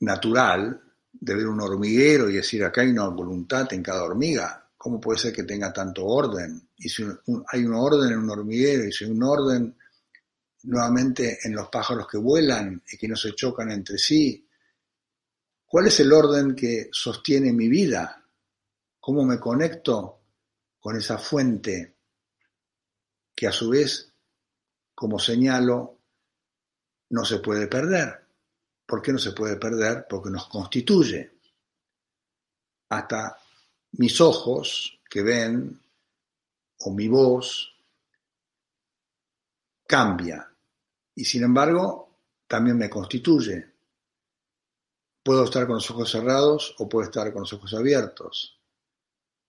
natural 0.00 0.80
de 1.12 1.34
ver 1.34 1.46
un 1.46 1.60
hormiguero 1.60 2.28
y 2.28 2.34
decir 2.34 2.64
acá 2.64 2.82
hay 2.82 2.90
una 2.90 3.08
voluntad 3.08 3.72
en 3.72 3.82
cada 3.82 4.04
hormiga, 4.04 4.70
¿cómo 4.76 5.00
puede 5.00 5.18
ser 5.18 5.32
que 5.32 5.42
tenga 5.42 5.72
tanto 5.72 6.06
orden? 6.06 6.70
Y 6.76 6.88
si 6.88 7.04
hay 7.52 7.64
un 7.64 7.74
orden 7.74 8.12
en 8.12 8.18
un 8.18 8.30
hormiguero 8.30 8.84
y 8.84 8.92
si 8.92 9.04
hay 9.04 9.10
un 9.10 9.22
orden 9.22 9.76
nuevamente 10.62 11.38
en 11.42 11.54
los 11.54 11.68
pájaros 11.68 12.06
que 12.08 12.18
vuelan 12.18 12.82
y 12.92 12.96
que 12.96 13.08
no 13.08 13.16
se 13.16 13.34
chocan 13.34 13.70
entre 13.70 13.98
sí, 13.98 14.46
¿cuál 15.66 15.86
es 15.88 15.98
el 16.00 16.12
orden 16.12 16.54
que 16.54 16.88
sostiene 16.92 17.52
mi 17.52 17.68
vida? 17.68 18.18
cómo 19.08 19.24
me 19.24 19.40
conecto 19.40 20.20
con 20.78 20.94
esa 20.94 21.16
fuente 21.16 21.96
que 23.34 23.46
a 23.46 23.52
su 23.52 23.70
vez, 23.70 24.12
como 24.94 25.18
señalo, 25.18 25.97
no 27.10 27.24
se 27.24 27.38
puede 27.38 27.66
perder. 27.66 28.26
¿Por 28.86 29.02
qué 29.02 29.12
no 29.12 29.18
se 29.18 29.32
puede 29.32 29.56
perder? 29.56 30.06
Porque 30.08 30.30
nos 30.30 30.48
constituye. 30.48 31.32
Hasta 32.90 33.38
mis 33.92 34.20
ojos 34.20 34.98
que 35.08 35.22
ven 35.22 35.80
o 36.80 36.90
mi 36.92 37.08
voz 37.08 37.74
cambia 39.86 40.50
y 41.14 41.24
sin 41.24 41.42
embargo 41.42 42.08
también 42.46 42.78
me 42.78 42.88
constituye. 42.88 43.66
Puedo 45.22 45.44
estar 45.44 45.66
con 45.66 45.76
los 45.76 45.90
ojos 45.90 46.10
cerrados 46.10 46.74
o 46.78 46.88
puedo 46.88 47.04
estar 47.04 47.32
con 47.32 47.42
los 47.42 47.52
ojos 47.52 47.74
abiertos. 47.74 48.58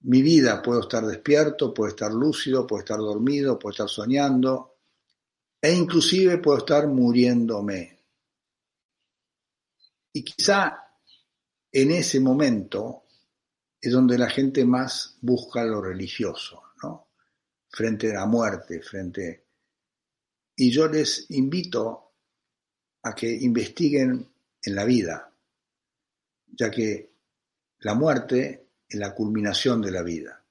Mi 0.01 0.21
vida 0.21 0.61
puedo 0.61 0.81
estar 0.81 1.05
despierto, 1.05 1.73
puedo 1.73 1.89
estar 1.89 2.11
lúcido, 2.11 2.65
puedo 2.65 2.79
estar 2.81 2.97
dormido, 2.97 3.59
puedo 3.59 3.71
estar 3.71 3.89
soñando 3.89 4.78
e 5.61 5.73
inclusive 5.73 6.37
puedo 6.37 6.59
estar 6.59 6.87
muriéndome. 6.87 7.99
Y 10.13 10.23
quizá 10.23 10.89
en 11.71 11.91
ese 11.91 12.19
momento 12.19 13.03
es 13.81 13.91
donde 13.91 14.17
la 14.17 14.29
gente 14.29 14.65
más 14.65 15.17
busca 15.21 15.63
lo 15.63 15.81
religioso, 15.81 16.63
¿no? 16.83 17.09
Frente 17.69 18.11
a 18.11 18.21
la 18.21 18.25
muerte, 18.25 18.81
frente... 18.81 19.45
Y 20.55 20.71
yo 20.71 20.89
les 20.89 21.31
invito 21.31 22.15
a 23.03 23.15
que 23.15 23.31
investiguen 23.31 24.27
en 24.61 24.75
la 24.75 24.83
vida, 24.83 25.33
ya 26.47 26.69
que 26.69 27.13
la 27.79 27.93
muerte 27.93 28.67
es 28.87 28.99
la 28.99 29.15
culminación 29.15 29.81
de 29.81 29.91
la 29.91 30.03
vida. 30.03 30.43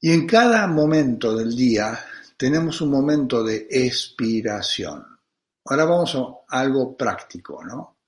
Y 0.00 0.12
en 0.12 0.26
cada 0.26 0.66
momento 0.66 1.34
del 1.34 1.56
día 1.56 1.98
tenemos 2.36 2.80
un 2.80 2.90
momento 2.90 3.42
de 3.42 3.66
expiración. 3.70 5.04
Ahora 5.64 5.84
vamos 5.84 6.14
a 6.14 6.58
algo 6.60 6.96
práctico, 6.96 7.64
¿no? 7.64 7.98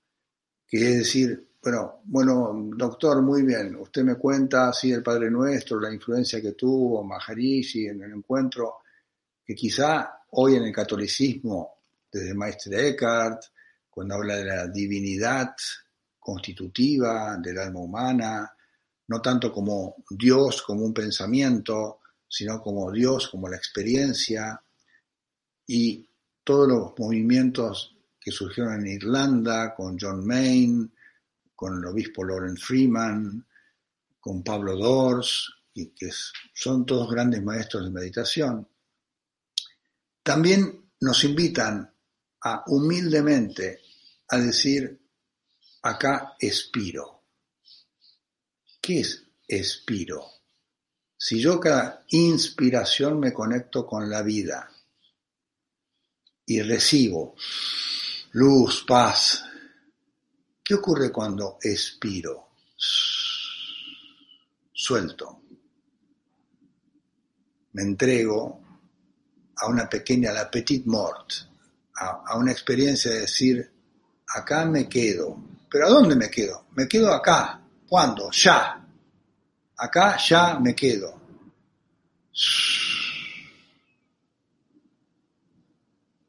Que 0.67 0.77
es 0.77 0.97
decir, 0.99 1.49
bueno, 1.61 2.01
bueno, 2.05 2.53
doctor, 2.77 3.21
muy 3.21 3.41
bien, 3.43 3.75
usted 3.75 4.03
me 4.03 4.15
cuenta 4.15 4.69
así 4.69 4.91
el 4.91 5.03
Padre 5.03 5.29
Nuestro, 5.29 5.79
la 5.79 5.93
influencia 5.93 6.41
que 6.41 6.53
tuvo 6.53 7.03
Maharishi 7.03 7.87
en 7.87 8.03
el 8.03 8.13
encuentro, 8.13 8.75
que 9.43 9.55
quizá 9.55 10.21
hoy 10.31 10.55
en 10.55 10.63
el 10.63 10.71
catolicismo, 10.73 11.79
desde 12.11 12.33
Maestre 12.33 12.89
Eckhart, 12.89 13.41
cuando 13.89 14.15
habla 14.15 14.37
de 14.37 14.45
la 14.45 14.67
divinidad 14.67 15.53
constitutiva 16.17 17.37
del 17.37 17.57
alma 17.57 17.79
humana, 17.79 18.53
no 19.07 19.21
tanto 19.21 19.51
como 19.51 19.95
Dios 20.09 20.61
como 20.61 20.85
un 20.85 20.93
pensamiento, 20.93 21.99
sino 22.29 22.61
como 22.61 22.91
Dios 22.91 23.27
como 23.29 23.49
la 23.49 23.57
experiencia 23.57 24.61
y 25.65 26.07
todos 26.43 26.67
los 26.67 26.93
movimientos 26.97 27.95
que 28.19 28.31
surgieron 28.31 28.75
en 28.75 28.87
Irlanda 28.87 29.73
con 29.75 29.97
John 29.99 30.25
Mayne, 30.25 30.89
con 31.55 31.77
el 31.77 31.85
obispo 31.85 32.23
Lawrence 32.23 32.63
Freeman, 32.63 33.45
con 34.19 34.43
Pablo 34.43 34.77
Dors, 34.77 35.51
y 35.73 35.87
que 35.91 36.09
son 36.53 36.85
todos 36.85 37.09
grandes 37.09 37.43
maestros 37.43 37.85
de 37.85 37.91
meditación, 37.91 38.67
también 40.23 40.91
nos 41.01 41.23
invitan 41.23 41.93
a 42.41 42.63
humildemente 42.67 43.81
a 44.27 44.37
decir, 44.37 44.99
acá 45.81 46.35
expiro. 46.39 47.23
¿Qué 48.81 48.99
es 49.01 49.25
expiro? 49.47 50.38
Si 51.21 51.37
yo 51.37 51.59
cada 51.59 52.05
inspiración 52.11 53.19
me 53.19 53.33
conecto 53.33 53.85
con 53.85 54.09
la 54.09 54.21
vida 54.21 54.71
y 56.45 56.61
recibo 56.61 57.35
luz, 58.31 58.85
paz, 58.87 59.43
¿qué 60.63 60.75
ocurre 60.75 61.11
cuando 61.11 61.57
expiro? 61.61 62.51
Suelto. 64.71 65.41
Me 67.73 67.81
entrego 67.81 68.61
a 69.57 69.67
una 69.67 69.89
pequeña, 69.89 70.31
la 70.31 70.49
petite 70.49 70.89
mort, 70.89 71.33
a, 71.97 72.23
a 72.27 72.37
una 72.37 72.53
experiencia 72.53 73.11
de 73.11 73.19
decir, 73.19 73.71
acá 74.25 74.63
me 74.63 74.87
quedo. 74.87 75.37
¿Pero 75.69 75.85
a 75.85 75.89
dónde 75.89 76.15
me 76.15 76.29
quedo? 76.29 76.67
Me 76.77 76.87
quedo 76.87 77.13
acá. 77.13 77.61
¿Cuándo? 77.85 78.31
Ya. 78.31 78.78
Acá 79.81 80.17
ya 80.17 80.59
me 80.59 80.75
quedo. 80.75 81.17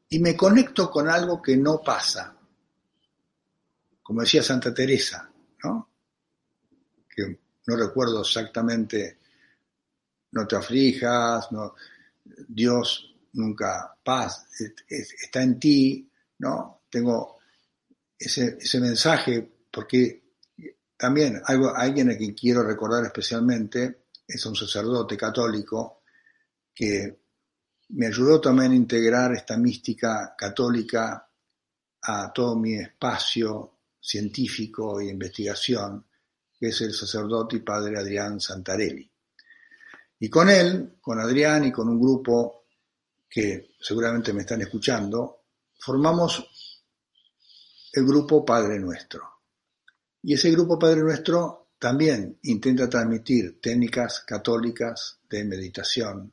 Y 0.09 0.19
me 0.19 0.35
conecto 0.37 0.89
con 0.89 1.09
algo 1.09 1.41
que 1.41 1.57
no 1.57 1.81
pasa. 1.81 2.35
Como 4.01 4.21
decía 4.21 4.41
Santa 4.41 4.73
Teresa, 4.73 5.29
¿no? 5.63 5.89
Que 7.13 7.39
no 7.67 7.75
recuerdo 7.75 8.21
exactamente, 8.21 9.19
no 10.31 10.47
te 10.47 10.55
aflijas, 10.55 11.51
no, 11.51 11.75
Dios 12.47 13.15
nunca 13.33 13.95
paz, 14.03 14.47
está 14.87 15.43
en 15.43 15.59
ti, 15.59 16.09
¿no? 16.39 16.83
Tengo 16.89 17.37
ese, 18.17 18.57
ese 18.59 18.79
mensaje 18.79 19.49
porque 19.69 20.20
también 21.01 21.41
algo, 21.45 21.75
alguien 21.75 22.11
a 22.11 22.15
quien 22.15 22.35
quiero 22.35 22.61
recordar 22.61 23.03
especialmente 23.03 24.03
es 24.27 24.45
un 24.45 24.55
sacerdote 24.55 25.17
católico 25.17 26.03
que 26.75 27.21
me 27.89 28.05
ayudó 28.05 28.39
también 28.39 28.73
a 28.73 28.75
integrar 28.75 29.33
esta 29.33 29.57
mística 29.57 30.35
católica 30.37 31.27
a 32.03 32.31
todo 32.31 32.55
mi 32.55 32.75
espacio 32.75 33.79
científico 33.99 35.01
y 35.01 35.09
investigación, 35.09 36.05
que 36.59 36.67
es 36.67 36.81
el 36.81 36.93
sacerdote 36.93 37.55
y 37.55 37.61
padre 37.61 37.97
Adrián 37.97 38.39
Santarelli. 38.39 39.11
Y 40.19 40.29
con 40.29 40.51
él, 40.51 40.97
con 41.01 41.19
Adrián 41.19 41.65
y 41.65 41.71
con 41.71 41.89
un 41.89 41.99
grupo 41.99 42.65
que 43.27 43.71
seguramente 43.79 44.33
me 44.33 44.41
están 44.41 44.61
escuchando, 44.61 45.45
formamos 45.79 46.47
el 47.91 48.05
grupo 48.05 48.45
Padre 48.45 48.77
Nuestro. 48.77 49.30
Y 50.23 50.33
ese 50.35 50.51
grupo 50.51 50.77
Padre 50.77 51.01
Nuestro 51.01 51.71
también 51.79 52.37
intenta 52.43 52.87
transmitir 52.87 53.59
técnicas 53.59 54.21
católicas 54.21 55.19
de 55.27 55.43
meditación, 55.45 56.31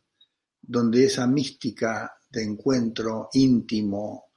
donde 0.61 1.07
esa 1.07 1.27
mística 1.27 2.18
de 2.29 2.42
encuentro 2.42 3.31
íntimo 3.33 4.33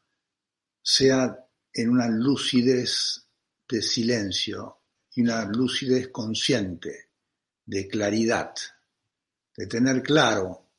sea 0.81 1.37
en 1.73 1.89
una 1.89 2.07
lucidez 2.07 3.27
de 3.67 3.81
silencio 3.81 4.83
y 5.13 5.21
una 5.21 5.45
lucidez 5.45 6.07
consciente, 6.09 7.09
de 7.65 7.87
claridad, 7.87 8.53
de 9.55 9.67
tener 9.67 10.01
claro 10.01 10.69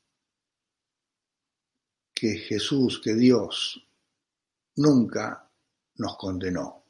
que 2.13 2.37
Jesús, 2.37 2.99
que 3.03 3.13
Dios, 3.13 3.87
nunca 4.75 5.47
nos 5.95 6.17
condenó 6.17 6.82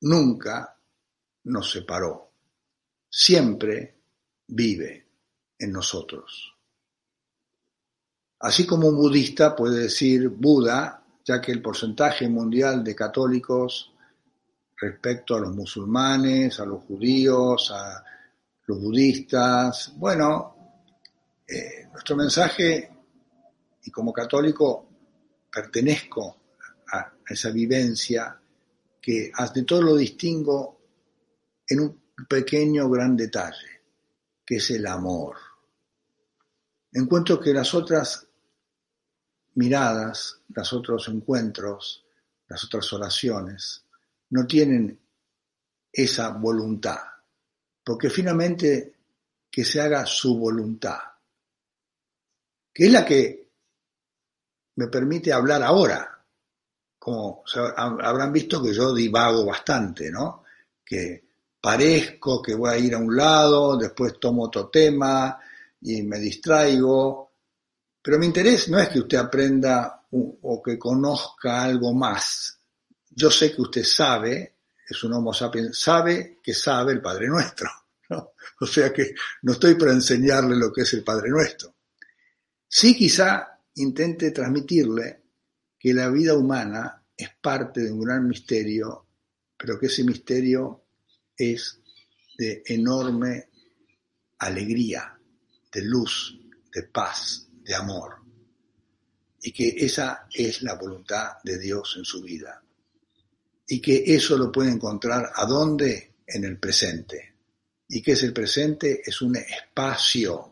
nunca 0.00 0.76
nos 1.44 1.70
separó, 1.70 2.30
siempre 3.08 3.98
vive 4.48 5.06
en 5.58 5.72
nosotros. 5.72 6.54
Así 8.40 8.66
como 8.66 8.88
un 8.88 8.96
budista 8.96 9.56
puede 9.56 9.82
decir 9.82 10.28
Buda, 10.28 11.02
ya 11.24 11.40
que 11.40 11.52
el 11.52 11.62
porcentaje 11.62 12.28
mundial 12.28 12.84
de 12.84 12.94
católicos 12.94 13.92
respecto 14.76 15.34
a 15.34 15.40
los 15.40 15.54
musulmanes, 15.54 16.60
a 16.60 16.66
los 16.66 16.84
judíos, 16.84 17.70
a 17.72 18.04
los 18.66 18.80
budistas, 18.80 19.92
bueno, 19.96 20.54
eh, 21.48 21.88
nuestro 21.90 22.16
mensaje, 22.16 22.90
y 23.84 23.90
como 23.90 24.12
católico 24.12 24.86
pertenezco 25.50 26.36
a 26.92 27.12
esa 27.26 27.50
vivencia, 27.50 28.38
que 29.06 29.30
ante 29.32 29.62
todo 29.62 29.82
lo 29.82 29.94
distingo 29.94 30.80
en 31.68 31.78
un 31.78 32.02
pequeño 32.28 32.90
gran 32.90 33.16
detalle, 33.16 33.82
que 34.44 34.56
es 34.56 34.70
el 34.72 34.84
amor. 34.84 35.36
Encuentro 36.90 37.38
que 37.38 37.54
las 37.54 37.72
otras 37.72 38.26
miradas, 39.54 40.40
los 40.48 40.72
otros 40.72 41.06
encuentros, 41.06 42.04
las 42.48 42.64
otras 42.64 42.92
oraciones, 42.94 43.84
no 44.30 44.44
tienen 44.44 44.98
esa 45.92 46.30
voluntad, 46.30 46.98
porque 47.84 48.10
finalmente 48.10 48.92
que 49.48 49.64
se 49.64 49.80
haga 49.82 50.04
su 50.04 50.36
voluntad, 50.36 50.98
que 52.74 52.86
es 52.86 52.90
la 52.90 53.04
que 53.04 53.50
me 54.74 54.88
permite 54.88 55.32
hablar 55.32 55.62
ahora, 55.62 56.15
como 56.98 57.44
habrán 57.76 58.32
visto 58.32 58.62
que 58.62 58.74
yo 58.74 58.92
divago 58.94 59.44
bastante, 59.44 60.10
¿no? 60.10 60.44
Que 60.84 61.24
parezco 61.60 62.42
que 62.42 62.54
voy 62.54 62.70
a 62.70 62.78
ir 62.78 62.94
a 62.94 62.98
un 62.98 63.16
lado, 63.16 63.76
después 63.76 64.18
tomo 64.20 64.44
otro 64.44 64.68
tema 64.68 65.38
y 65.80 66.02
me 66.02 66.18
distraigo, 66.18 67.32
pero 68.02 68.18
mi 68.18 68.26
interés 68.26 68.68
no 68.68 68.78
es 68.78 68.88
que 68.88 69.00
usted 69.00 69.18
aprenda 69.18 70.06
o 70.10 70.62
que 70.62 70.78
conozca 70.78 71.62
algo 71.62 71.92
más. 71.92 72.58
Yo 73.10 73.30
sé 73.30 73.54
que 73.54 73.62
usted 73.62 73.84
sabe, 73.84 74.58
es 74.88 75.02
un 75.02 75.14
homo 75.14 75.32
sapiens, 75.32 75.78
sabe 75.78 76.38
que 76.42 76.54
sabe 76.54 76.92
el 76.92 77.02
Padre 77.02 77.26
Nuestro. 77.28 77.68
¿no? 78.10 78.32
O 78.60 78.66
sea 78.66 78.92
que 78.92 79.14
no 79.42 79.52
estoy 79.52 79.74
para 79.74 79.92
enseñarle 79.92 80.56
lo 80.56 80.72
que 80.72 80.82
es 80.82 80.92
el 80.94 81.02
Padre 81.02 81.30
Nuestro. 81.30 81.74
Sí 82.68 82.94
quizá 82.94 83.60
intente 83.74 84.30
transmitirle 84.30 85.25
que 85.86 85.94
la 85.94 86.08
vida 86.08 86.34
humana 86.34 87.00
es 87.16 87.28
parte 87.40 87.80
de 87.80 87.92
un 87.92 88.00
gran 88.00 88.26
misterio, 88.26 89.06
pero 89.56 89.78
que 89.78 89.86
ese 89.86 90.02
misterio 90.02 90.82
es 91.36 91.78
de 92.36 92.64
enorme 92.66 93.50
alegría, 94.38 95.16
de 95.70 95.82
luz, 95.82 96.40
de 96.74 96.82
paz, 96.82 97.46
de 97.62 97.72
amor, 97.72 98.16
y 99.40 99.52
que 99.52 99.76
esa 99.78 100.26
es 100.34 100.60
la 100.62 100.74
voluntad 100.74 101.34
de 101.44 101.56
Dios 101.56 101.94
en 101.96 102.04
su 102.04 102.20
vida. 102.20 102.60
y 103.68 103.80
que 103.80 104.02
eso 104.12 104.36
lo 104.36 104.50
puede 104.50 104.72
encontrar 104.72 105.30
¿a 105.36 105.46
dónde? 105.46 106.14
En 106.26 106.42
el 106.42 106.58
presente. 106.58 107.34
¿Y 107.88 108.02
qué 108.02 108.12
es 108.12 108.24
el 108.24 108.32
presente? 108.32 109.02
Es 109.06 109.22
un 109.22 109.36
espacio, 109.36 110.50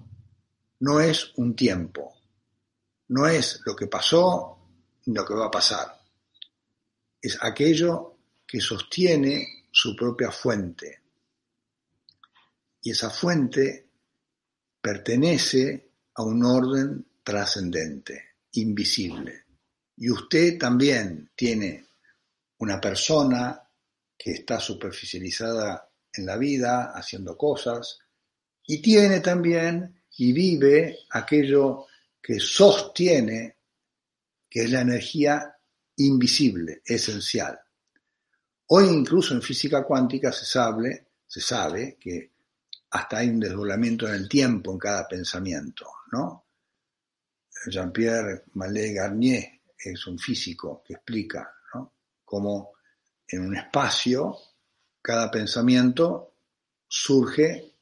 no 0.78 1.00
es 1.00 1.32
un 1.38 1.56
tiempo, 1.56 2.14
no 3.08 3.26
es 3.26 3.60
lo 3.66 3.74
que 3.74 3.88
pasó 3.88 4.53
lo 5.06 5.24
que 5.24 5.34
va 5.34 5.46
a 5.46 5.50
pasar. 5.50 6.00
Es 7.20 7.38
aquello 7.40 8.18
que 8.46 8.60
sostiene 8.60 9.64
su 9.70 9.96
propia 9.96 10.30
fuente. 10.30 11.00
Y 12.82 12.90
esa 12.90 13.10
fuente 13.10 13.88
pertenece 14.80 15.90
a 16.14 16.22
un 16.22 16.44
orden 16.44 17.06
trascendente, 17.22 18.36
invisible. 18.52 19.44
Y 19.96 20.10
usted 20.10 20.58
también 20.58 21.30
tiene 21.34 21.86
una 22.58 22.80
persona 22.80 23.60
que 24.16 24.32
está 24.32 24.60
superficializada 24.60 25.90
en 26.12 26.26
la 26.26 26.36
vida, 26.36 26.92
haciendo 26.94 27.36
cosas, 27.36 27.98
y 28.66 28.80
tiene 28.80 29.20
también 29.20 30.02
y 30.16 30.32
vive 30.32 31.00
aquello 31.10 31.86
que 32.22 32.38
sostiene, 32.38 33.53
que 34.54 34.62
es 34.62 34.70
la 34.70 34.82
energía 34.82 35.52
invisible, 35.96 36.80
esencial. 36.86 37.58
Hoy 38.68 38.84
incluso 38.84 39.34
en 39.34 39.42
física 39.42 39.82
cuántica 39.82 40.30
se 40.30 40.44
sabe, 40.44 41.08
se 41.26 41.40
sabe 41.40 41.96
que 41.98 42.30
hasta 42.90 43.18
hay 43.18 43.30
un 43.30 43.40
desdoblamiento 43.40 44.06
en 44.06 44.14
el 44.14 44.28
tiempo 44.28 44.70
en 44.70 44.78
cada 44.78 45.08
pensamiento, 45.08 45.90
¿no? 46.12 46.46
Jean-Pierre 47.66 48.44
Mallet 48.52 48.94
Garnier 48.94 49.60
es 49.76 50.06
un 50.06 50.20
físico 50.20 50.84
que 50.86 50.94
explica 50.94 51.52
cómo 52.24 52.74
en 53.26 53.44
un 53.44 53.56
espacio 53.56 54.38
cada 55.02 55.32
pensamiento 55.32 56.36
surge 56.86 57.74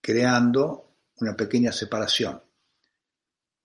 creando 0.00 0.94
una 1.16 1.36
pequeña 1.36 1.70
separación. 1.70 2.47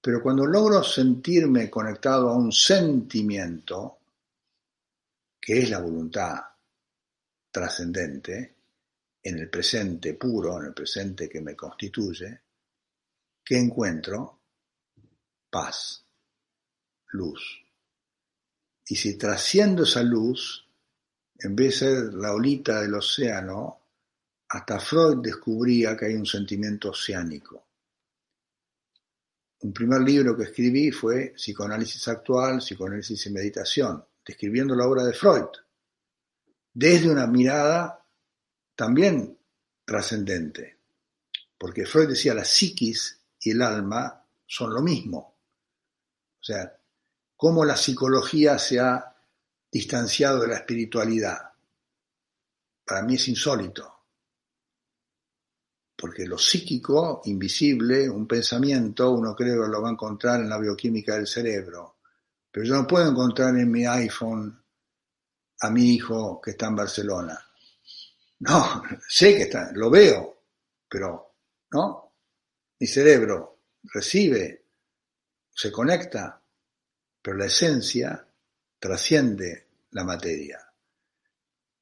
Pero 0.04 0.22
cuando 0.22 0.46
logro 0.46 0.84
sentirme 0.84 1.70
conectado 1.70 2.28
a 2.28 2.36
un 2.36 2.52
sentimiento, 2.52 4.00
que 5.40 5.60
es 5.60 5.70
la 5.70 5.80
voluntad 5.80 6.42
trascendente, 7.50 8.56
en 9.24 9.40
el 9.40 9.50
presente 9.50 10.16
puro, 10.16 10.60
en 10.60 10.66
el 10.66 10.74
presente 10.74 11.30
que 11.30 11.40
me 11.40 11.56
constituye, 11.56 12.42
¿qué 13.46 13.58
encuentro? 13.58 14.42
Paz, 15.50 16.04
luz. 17.12 17.64
Y 18.86 18.98
si 18.98 19.18
trasciendo 19.18 19.84
esa 19.84 20.04
luz, 20.04 20.68
en 21.40 21.56
vez 21.56 21.80
de 21.80 21.86
ser 21.86 22.14
la 22.16 22.34
olita 22.34 22.82
del 22.82 22.96
océano, 22.96 23.80
hasta 24.50 24.82
Freud 24.82 25.20
descubría 25.24 25.96
que 25.96 26.08
hay 26.08 26.16
un 26.16 26.26
sentimiento 26.26 26.90
oceánico. 26.90 27.68
Un 29.64 29.72
primer 29.72 30.02
libro 30.02 30.36
que 30.36 30.44
escribí 30.44 30.92
fue 30.92 31.34
Psicoanálisis 31.38 32.10
actual, 32.10 32.58
Psicoanálisis 32.58 33.26
y 33.26 33.30
meditación, 33.30 34.06
describiendo 34.26 34.76
la 34.76 34.86
obra 34.86 35.06
de 35.06 35.14
Freud, 35.14 35.48
desde 36.74 37.10
una 37.10 37.28
mirada 37.28 38.06
también 38.76 39.38
trascendente, 39.86 40.80
porque 41.58 41.86
Freud 41.86 42.10
decía 42.10 42.34
la 42.34 42.44
psiquis 42.44 43.22
y 43.40 43.52
el 43.52 43.62
alma 43.62 44.28
son 44.46 44.74
lo 44.74 44.82
mismo. 44.82 45.38
O 46.42 46.44
sea, 46.44 46.78
cómo 47.38 47.64
la 47.64 47.78
psicología 47.78 48.60
se 48.60 48.82
ha 48.82 49.16
distanciado 49.72 50.42
de 50.42 50.50
la 50.50 50.58
espiritualidad. 50.58 51.54
Para 52.84 53.04
mí 53.04 53.16
es 53.16 53.30
insólito, 53.30 54.03
porque 55.96 56.26
lo 56.26 56.38
psíquico, 56.38 57.22
invisible, 57.26 58.10
un 58.10 58.28
pensamiento, 58.28 59.12
uno 59.12 59.36
cree 59.36 59.54
que 59.54 59.68
lo 59.68 59.82
va 59.82 59.90
a 59.90 59.94
encontrar 59.94 60.42
en 60.42 60.50
la 60.50 60.58
bioquímica 60.58 61.16
del 61.16 61.28
cerebro, 61.28 61.98
pero 62.52 62.66
yo 62.66 62.76
no 62.76 62.88
puedo 62.88 63.10
encontrar 63.10 63.56
en 63.58 63.72
mi 63.72 63.86
iPhone 63.86 64.64
a 65.62 65.70
mi 65.70 65.94
hijo 65.94 66.42
que 66.42 66.52
está 66.52 66.68
en 66.68 66.76
Barcelona. 66.76 67.40
No, 68.40 68.84
sé 69.08 69.36
que 69.36 69.44
está, 69.44 69.72
lo 69.74 69.90
veo, 69.90 70.44
pero 70.90 71.36
no. 71.72 72.14
Mi 72.80 72.88
cerebro 72.88 73.60
recibe, 73.84 74.66
se 75.50 75.72
conecta, 75.72 76.42
pero 77.22 77.38
la 77.38 77.46
esencia 77.46 78.28
trasciende 78.78 79.68
la 79.92 80.04
materia. 80.04 80.60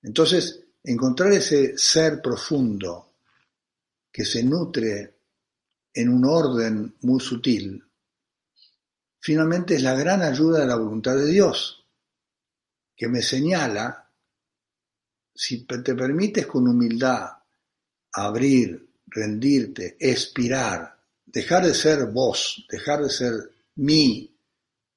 Entonces, 0.03 0.63
encontrar 0.83 1.31
ese 1.33 1.77
ser 1.77 2.21
profundo 2.21 3.10
que 4.11 4.25
se 4.25 4.43
nutre 4.43 5.15
en 5.93 6.09
un 6.09 6.25
orden 6.25 6.95
muy 7.01 7.19
sutil, 7.19 7.83
finalmente 9.19 9.75
es 9.75 9.83
la 9.83 9.95
gran 9.95 10.21
ayuda 10.21 10.59
de 10.59 10.67
la 10.67 10.75
voluntad 10.75 11.15
de 11.15 11.27
Dios, 11.27 11.85
que 12.95 13.07
me 13.07 13.21
señala, 13.21 14.09
si 15.33 15.65
te 15.65 15.95
permites 15.95 16.45
con 16.45 16.67
humildad 16.67 17.29
abrir, 18.13 18.89
rendirte, 19.07 19.97
expirar, 19.99 20.99
dejar 21.25 21.65
de 21.65 21.73
ser 21.73 22.05
vos, 22.07 22.65
dejar 22.69 23.03
de 23.03 23.09
ser 23.09 23.33
mí, 23.75 24.37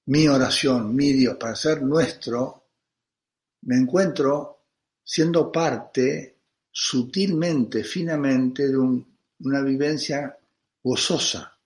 mi 0.07 0.29
oración, 0.29 0.95
mi 0.95 1.13
Dios, 1.13 1.37
para 1.37 1.57
ser 1.57 1.83
nuestro, 1.83 2.69
me 3.63 3.77
encuentro 3.77 4.67
siendo 5.03 5.51
parte 5.51 6.34
sutilmente, 6.77 7.85
finamente, 7.85 8.67
de 8.67 8.77
una 8.77 9.63
vivencia 9.63 10.37
gozosa, 10.83 11.57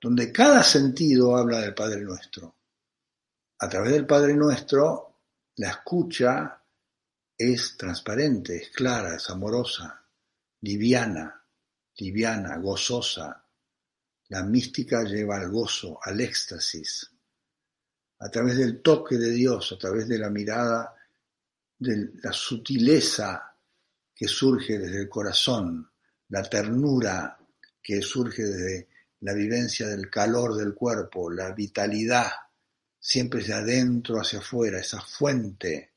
donde 0.00 0.30
cada 0.30 0.62
sentido 0.62 1.36
habla 1.36 1.58
del 1.60 1.74
Padre 1.74 2.02
Nuestro. 2.02 2.54
A 3.58 3.68
través 3.68 3.92
del 3.92 4.06
Padre 4.06 4.34
Nuestro, 4.34 5.22
la 5.56 5.70
escucha 5.70 6.62
es 7.36 7.76
transparente, 7.76 8.56
es 8.58 8.70
clara, 8.70 9.16
es 9.16 9.28
amorosa, 9.28 10.04
liviana, 10.60 11.44
liviana, 11.96 12.58
gozosa. 12.58 13.44
La 14.28 14.44
mística 14.44 15.02
lleva 15.02 15.38
al 15.38 15.50
gozo, 15.50 15.98
al 16.00 16.20
éxtasis, 16.20 17.10
a 18.20 18.30
través 18.30 18.56
del 18.58 18.82
toque 18.82 19.16
de 19.16 19.30
Dios, 19.30 19.72
a 19.72 19.78
través 19.78 20.06
de 20.06 20.18
la 20.18 20.30
mirada, 20.30 20.94
de 21.76 22.12
la 22.22 22.32
sutileza 22.32 23.47
que 24.18 24.26
surge 24.26 24.80
desde 24.80 25.02
el 25.02 25.08
corazón, 25.08 25.88
la 26.30 26.42
ternura 26.42 27.38
que 27.80 28.02
surge 28.02 28.42
desde 28.42 28.88
la 29.20 29.32
vivencia 29.32 29.86
del 29.86 30.10
calor 30.10 30.56
del 30.56 30.74
cuerpo, 30.74 31.30
la 31.30 31.52
vitalidad, 31.52 32.28
siempre 32.98 33.44
de 33.44 33.52
adentro 33.52 34.20
hacia 34.20 34.40
afuera, 34.40 34.80
esa 34.80 35.00
fuente, 35.00 35.92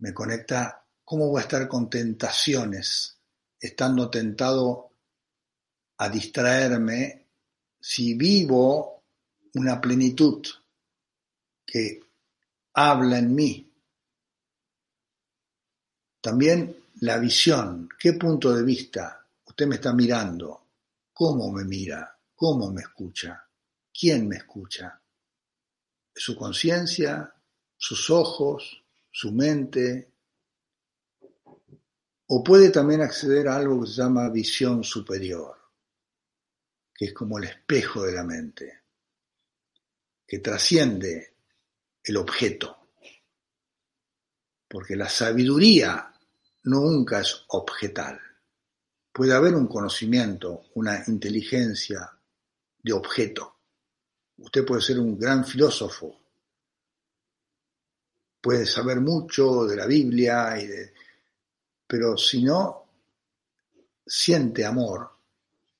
me 0.00 0.12
conecta, 0.12 0.84
¿cómo 1.02 1.28
voy 1.28 1.38
a 1.38 1.44
estar 1.44 1.66
con 1.66 1.88
tentaciones, 1.88 3.16
estando 3.58 4.10
tentado 4.10 4.90
a 5.96 6.10
distraerme 6.10 7.26
si 7.80 8.12
vivo 8.12 9.02
una 9.54 9.80
plenitud? 9.80 10.46
que 11.74 12.00
habla 12.74 13.18
en 13.18 13.34
mí. 13.34 13.72
También 16.20 16.83
la 17.00 17.18
visión, 17.18 17.88
qué 17.98 18.12
punto 18.14 18.54
de 18.54 18.62
vista 18.62 19.26
usted 19.44 19.66
me 19.66 19.76
está 19.76 19.92
mirando, 19.92 20.66
cómo 21.12 21.50
me 21.52 21.64
mira, 21.64 22.18
cómo 22.34 22.70
me 22.70 22.82
escucha, 22.82 23.48
quién 23.92 24.28
me 24.28 24.36
escucha. 24.36 25.00
Su 26.14 26.36
conciencia, 26.36 27.32
sus 27.76 28.10
ojos, 28.10 28.84
su 29.10 29.32
mente, 29.32 30.12
o 32.26 32.42
puede 32.42 32.70
también 32.70 33.02
acceder 33.02 33.48
a 33.48 33.56
algo 33.56 33.82
que 33.82 33.88
se 33.88 33.94
llama 33.94 34.28
visión 34.30 34.82
superior, 34.82 35.56
que 36.94 37.06
es 37.06 37.12
como 37.12 37.38
el 37.38 37.44
espejo 37.44 38.02
de 38.04 38.12
la 38.12 38.24
mente, 38.24 38.82
que 40.26 40.38
trasciende 40.38 41.34
el 42.02 42.16
objeto. 42.16 42.88
Porque 44.68 44.96
la 44.96 45.08
sabiduría 45.08 46.13
nunca 46.64 47.20
es 47.20 47.44
objetal. 47.48 48.20
Puede 49.12 49.32
haber 49.32 49.54
un 49.54 49.66
conocimiento, 49.66 50.66
una 50.74 51.02
inteligencia 51.06 52.10
de 52.82 52.92
objeto. 52.92 53.56
Usted 54.38 54.64
puede 54.64 54.82
ser 54.82 54.98
un 54.98 55.18
gran 55.18 55.44
filósofo, 55.44 56.20
puede 58.40 58.66
saber 58.66 59.00
mucho 59.00 59.64
de 59.64 59.76
la 59.76 59.86
Biblia, 59.86 60.60
y 60.60 60.66
de, 60.66 60.92
pero 61.86 62.16
si 62.16 62.42
no 62.42 62.84
siente 64.04 64.64
amor, 64.64 65.08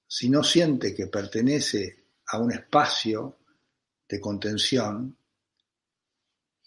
si 0.06 0.30
no 0.30 0.44
siente 0.44 0.94
que 0.94 1.08
pertenece 1.08 2.04
a 2.28 2.38
un 2.38 2.52
espacio 2.52 3.38
de 4.08 4.20
contención, 4.20 5.16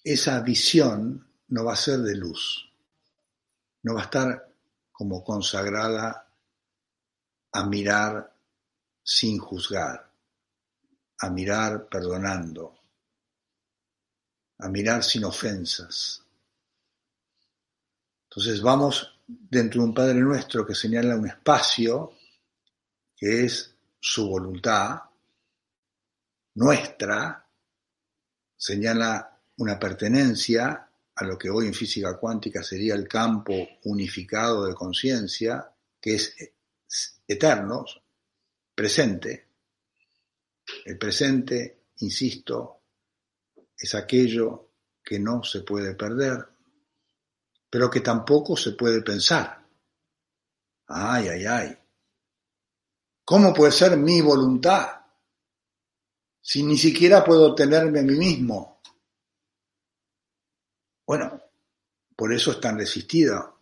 esa 0.04 0.42
visión 0.42 1.26
no 1.48 1.64
va 1.64 1.74
a 1.74 1.78
ser 1.78 2.00
de 2.00 2.16
luz, 2.16 2.67
no 3.88 3.94
va 3.94 4.02
a 4.02 4.04
estar 4.04 4.54
como 4.92 5.24
consagrada 5.24 6.28
a 7.54 7.66
mirar 7.66 8.36
sin 9.02 9.40
juzgar, 9.40 10.12
a 11.20 11.30
mirar 11.30 11.88
perdonando, 11.88 12.78
a 14.60 14.68
mirar 14.68 15.06
sin 15.06 15.24
ofensas. 15.24 16.22
Entonces 18.26 18.62
vamos 18.62 19.18
dentro 19.26 19.82
de 19.82 19.88
un 19.88 19.94
Padre 19.94 20.16
Nuestro 20.16 20.66
que 20.66 20.76
señala 20.76 21.16
un 21.16 21.28
espacio 21.28 22.12
que 23.16 23.46
es 23.46 23.74
su 23.98 24.28
voluntad, 24.28 25.00
nuestra, 26.56 27.48
señala 28.58 29.40
una 29.56 29.80
pertenencia 29.80 30.87
a 31.20 31.26
lo 31.26 31.38
que 31.38 31.50
hoy 31.50 31.66
en 31.66 31.74
física 31.74 32.16
cuántica 32.18 32.62
sería 32.62 32.94
el 32.94 33.08
campo 33.08 33.54
unificado 33.86 34.66
de 34.66 34.76
conciencia, 34.76 35.68
que 36.00 36.14
es 36.16 36.36
eterno, 37.28 37.86
presente. 38.76 39.48
El 40.86 40.98
presente, 40.98 41.86
insisto, 41.98 42.82
es 43.76 43.96
aquello 43.96 44.70
que 45.04 45.20
no 45.20 45.44
se 45.44 45.62
puede 45.62 45.96
perder, 45.96 46.46
pero 47.68 47.90
que 47.90 48.02
tampoco 48.02 48.56
se 48.56 48.74
puede 48.74 49.02
pensar. 49.02 49.66
Ay, 50.88 51.30
ay, 51.30 51.46
ay. 51.46 51.78
¿Cómo 53.26 53.54
puede 53.54 53.72
ser 53.72 53.98
mi 53.98 54.22
voluntad 54.22 55.02
si 56.40 56.62
ni 56.62 56.78
siquiera 56.78 57.24
puedo 57.24 57.56
tenerme 57.56 58.02
a 58.02 58.04
mí 58.04 58.16
mismo? 58.16 58.77
Bueno, 61.08 61.42
por 62.18 62.34
eso 62.34 62.52
es 62.52 62.60
tan 62.60 62.78
resistido 62.78 63.60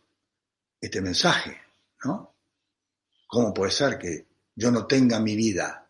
este 0.81 0.99
mensaje, 0.99 1.55
¿no? 2.03 2.33
¿Cómo 3.27 3.53
puede 3.53 3.71
ser 3.71 3.99
que 3.99 4.25
yo 4.55 4.71
no 4.71 4.87
tenga 4.87 5.19
mi 5.19 5.35
vida? 5.35 5.87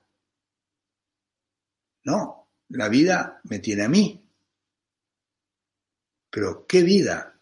No, 2.04 2.50
la 2.70 2.89
vida 2.89 3.39
me 3.46 3.60
tiene 3.60 3.84
a 3.84 3.89
mí. 3.89 4.22
Pero, 6.30 6.65
¿qué 6.68 6.82
vida? 6.82 7.39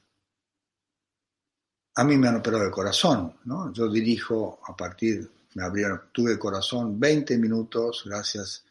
A 1.95 2.03
mí 2.03 2.15
me 2.15 2.27
han 2.27 2.35
operado 2.35 2.65
el 2.65 2.71
corazón, 2.71 3.39
¿no? 3.45 3.73
Yo 3.73 3.89
dirijo 3.89 4.59
a 4.67 4.75
partir, 4.75 5.27
me 5.55 5.63
abrieron, 5.63 6.09
tuve 6.11 6.37
corazón 6.37 6.99
20 6.99 7.37
minutos, 7.39 8.03
gracias 8.05 8.63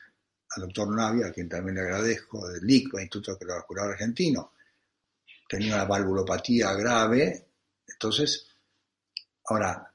al 0.51 0.63
doctor 0.63 0.95
Navia, 0.95 1.27
a 1.27 1.33
quien 1.33 1.49
también 1.49 1.77
le 1.77 1.83
agradezco, 1.83 2.49
del 2.49 2.69
ICBA, 2.69 3.03
Instituto 3.03 3.39
Cardiovascular 3.39 3.91
Argentino. 3.91 4.53
Tenía 5.53 5.75
una 5.75 5.85
valvulopatía 5.85 6.73
grave, 6.73 7.47
entonces, 7.87 8.47
ahora, 9.45 9.93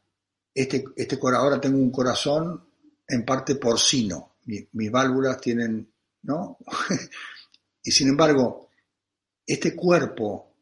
este, 0.54 0.84
este, 0.96 1.18
ahora 1.34 1.60
tengo 1.60 1.80
un 1.80 1.90
corazón 1.90 2.64
en 3.08 3.26
parte 3.26 3.56
porcino, 3.56 4.36
mis 4.46 4.92
válvulas 4.92 5.42
tienen 5.42 5.92
¿no? 6.28 6.60
y 7.84 7.90
sin 7.90 8.10
embargo, 8.10 8.70
este 9.48 9.76
cuerpo 9.76 10.54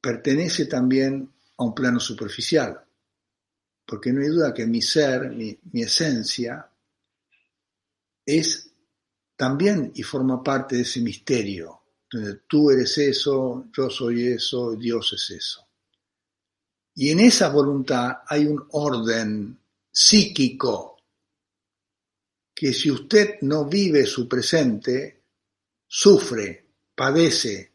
pertenece 0.00 0.66
también 0.66 1.30
a 1.56 1.62
un 1.64 1.74
plano 1.76 2.00
superficial, 2.00 2.84
porque 3.86 4.12
no 4.12 4.20
hay 4.20 4.28
duda 4.28 4.52
que 4.52 4.66
mi 4.66 4.82
ser, 4.82 5.30
mi, 5.30 5.58
esencia, 5.82 6.68
es 8.26 8.68
también 9.36 9.92
y 9.94 10.02
forma 10.02 10.42
parte 10.42 10.74
de 10.74 10.82
ese 10.82 11.00
misterio, 11.00 11.82
tú 12.46 12.70
eres 12.70 12.96
eso, 12.98 13.66
yo 13.76 13.90
soy 13.90 14.28
eso, 14.28 14.74
Dios 14.76 15.12
es 15.14 15.30
eso. 15.30 15.66
Y 16.94 17.10
en 17.10 17.20
esa 17.20 17.48
voluntad 17.48 18.18
hay 18.26 18.46
un 18.46 18.66
orden 18.70 19.58
psíquico 19.90 20.96
que 22.54 22.72
si 22.72 22.90
usted 22.90 23.38
no 23.42 23.64
vive 23.64 24.06
su 24.06 24.28
presente, 24.28 25.24
sufre, 25.86 26.66
padece 26.94 27.72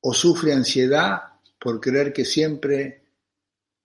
o 0.00 0.12
sufre 0.12 0.52
ansiedad 0.52 1.20
por 1.58 1.80
creer 1.80 2.12
que 2.12 2.24
siempre 2.24 3.04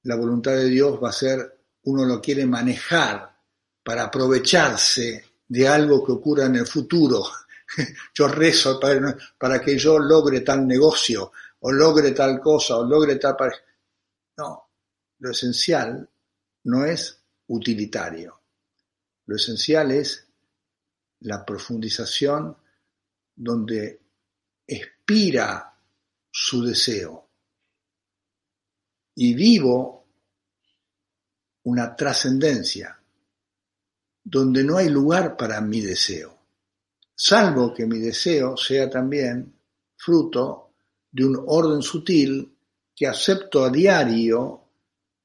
la 0.03 0.15
voluntad 0.15 0.53
de 0.53 0.65
Dios 0.65 1.01
va 1.01 1.09
a 1.09 1.13
ser, 1.13 1.59
uno 1.83 2.05
lo 2.05 2.19
quiere 2.19 2.45
manejar 2.45 3.37
para 3.83 4.05
aprovecharse 4.05 5.25
de 5.47 5.67
algo 5.67 6.05
que 6.05 6.11
ocurra 6.11 6.45
en 6.45 6.57
el 6.57 6.67
futuro. 6.67 7.23
Yo 8.13 8.27
rezo 8.27 8.79
para, 8.79 9.61
que 9.61 9.77
yo 9.77 9.99
logre 9.99 10.41
tal 10.41 10.65
negocio, 10.65 11.31
o 11.59 11.71
logre 11.71 12.11
tal 12.11 12.39
cosa, 12.39 12.77
o 12.77 12.83
logre 12.83 13.17
tal... 13.17 13.35
No, 14.37 14.69
lo 15.19 15.31
esencial 15.31 16.09
no 16.63 16.85
es 16.85 17.21
utilitario. 17.47 18.41
Lo 19.25 19.35
esencial 19.35 19.91
es 19.91 20.27
la 21.21 21.45
profundización 21.45 22.57
donde 23.35 24.01
expira 24.65 25.73
su 26.31 26.63
deseo. 26.63 27.29
Y 29.15 29.33
vivo 29.33 30.07
una 31.63 31.95
trascendencia 31.95 32.99
donde 34.23 34.63
no 34.63 34.77
hay 34.77 34.89
lugar 34.89 35.35
para 35.35 35.59
mi 35.61 35.81
deseo, 35.81 36.38
salvo 37.21 37.73
que 37.73 37.85
mi 37.85 37.99
deseo 37.99 38.55
sea 38.55 38.89
también 38.89 39.53
fruto 39.97 40.71
de 41.11 41.25
un 41.25 41.43
orden 41.47 41.81
sutil 41.81 42.55
que 42.95 43.07
acepto 43.07 43.65
a 43.65 43.69
diario, 43.69 44.63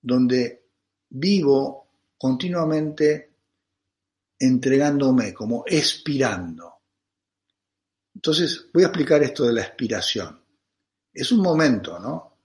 donde 0.03 0.65
vivo 1.11 1.87
continuamente 2.19 3.31
entregándome, 4.41 5.33
como 5.33 5.63
expirando. 5.67 6.81
Entonces, 8.13 8.67
voy 8.73 8.83
a 8.83 8.87
explicar 8.87 9.23
esto 9.23 9.45
de 9.45 9.53
la 9.53 9.63
expiración. 9.63 10.41
Es 11.13 11.31
un 11.31 11.41
momento, 11.41 12.01
¿no? 12.01 12.39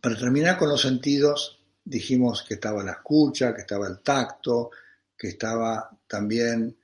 Para 0.00 0.16
terminar 0.16 0.58
con 0.58 0.68
los 0.68 0.80
sentidos, 0.80 1.60
dijimos 1.84 2.42
que 2.42 2.54
estaba 2.54 2.82
la 2.82 2.92
escucha, 2.92 3.54
que 3.54 3.60
estaba 3.60 3.86
el 3.86 4.00
tacto, 4.00 4.70
que 5.16 5.28
estaba 5.28 5.96
también 6.08 6.76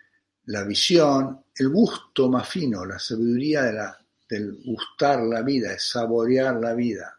la 0.47 0.65
visión, 0.65 1.45
el 1.55 1.69
gusto 1.69 2.29
más 2.29 2.49
fino, 2.49 2.85
la 2.85 2.99
sabiduría 2.99 3.97
del 4.29 4.63
gustar 4.65 5.23
la 5.23 5.43
vida, 5.43 5.71
de 5.71 5.79
saborear 5.79 6.57
la 6.57 6.75
vida. 6.75 7.19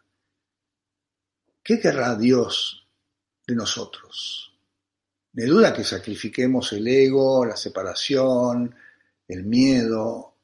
¿Qué 1.62 1.80
querrá 1.80 2.14
Dios 2.14 2.86
de 3.46 3.54
nosotros? 3.54 4.54
de 5.34 5.46
duda 5.46 5.74
que 5.74 5.82
sacrifiquemos 5.82 6.72
el 6.74 6.86
ego, 6.86 7.44
la 7.44 7.56
separación, 7.56 8.72
el 9.26 9.42
miedo, 9.42 10.36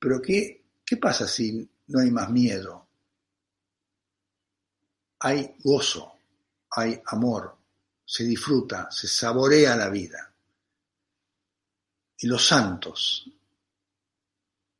pero 0.00 0.20
¿qué, 0.20 0.64
qué 0.84 0.96
pasa 0.96 1.28
si 1.28 1.68
no 1.86 2.00
hay 2.00 2.10
más 2.10 2.28
miedo? 2.30 2.88
Hay 5.20 5.54
gozo, 5.62 6.12
hay 6.72 7.00
amor, 7.06 7.56
se 8.04 8.24
disfruta, 8.24 8.90
se 8.90 9.06
saborea 9.06 9.76
la 9.76 9.88
vida. 9.90 10.32
Y 12.18 12.26
los 12.26 12.46
santos, 12.46 13.28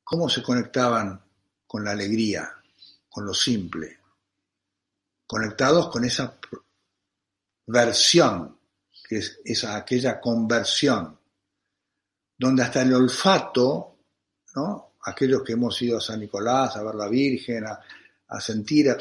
¿cómo 0.03 0.29
se 0.29 0.42
conectaban 0.42 1.22
con 1.66 1.85
la 1.85 1.90
alegría, 1.90 2.55
con 3.09 3.27
lo 3.27 3.35
simple? 3.35 3.99
Conectados 5.27 5.88
con 5.88 6.05
esa 6.05 6.38
versión 7.66 8.57
que 9.09 9.22
es, 9.44 9.64
aquella 9.64 10.20
conversión, 10.20 11.18
donde 12.37 12.62
hasta 12.62 12.83
el 12.83 12.92
olfato, 12.94 13.99
¿no? 14.55 14.94
aquellos 15.05 15.42
que 15.42 15.53
hemos 15.53 15.81
ido 15.83 15.99
a 15.99 16.01
San 16.01 16.20
Nicolás, 16.20 16.77
a 16.77 16.83
ver 16.83 16.94
la 16.94 17.09
Virgen, 17.09 17.64
a, 17.66 18.40
sentir 18.40 18.96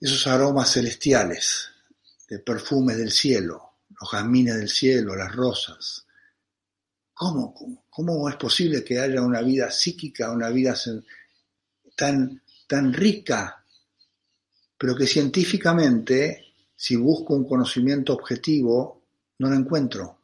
esos 0.00 0.26
aromas 0.26 0.72
celestiales, 0.72 1.70
de 2.28 2.40
perfumes 2.40 2.96
del 2.96 3.12
cielo, 3.12 3.74
los 4.00 4.10
jazmines 4.10 4.56
del 4.56 4.68
cielo, 4.68 5.14
las 5.14 5.34
rosas. 5.34 6.05
¿Cómo, 7.18 7.86
cómo, 7.88 8.28
es 8.28 8.36
posible 8.36 8.84
que 8.84 9.00
haya 9.00 9.22
una 9.22 9.40
vida 9.40 9.70
psíquica, 9.70 10.30
una 10.30 10.50
vida 10.50 10.74
tan, 11.96 12.42
tan 12.68 12.92
rica, 12.92 13.64
pero 14.76 14.94
que 14.94 15.06
científicamente 15.06 16.46
si 16.76 16.94
busco 16.94 17.34
un 17.34 17.48
conocimiento 17.48 18.12
objetivo, 18.12 19.02
no 19.38 19.48
la 19.48 19.56
encuentro. 19.56 20.18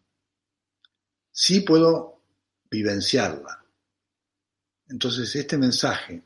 Sí 1.31 1.61
puedo 1.61 2.20
vivenciarla. 2.70 3.64
Entonces, 4.88 5.35
este 5.35 5.57
mensaje, 5.57 6.22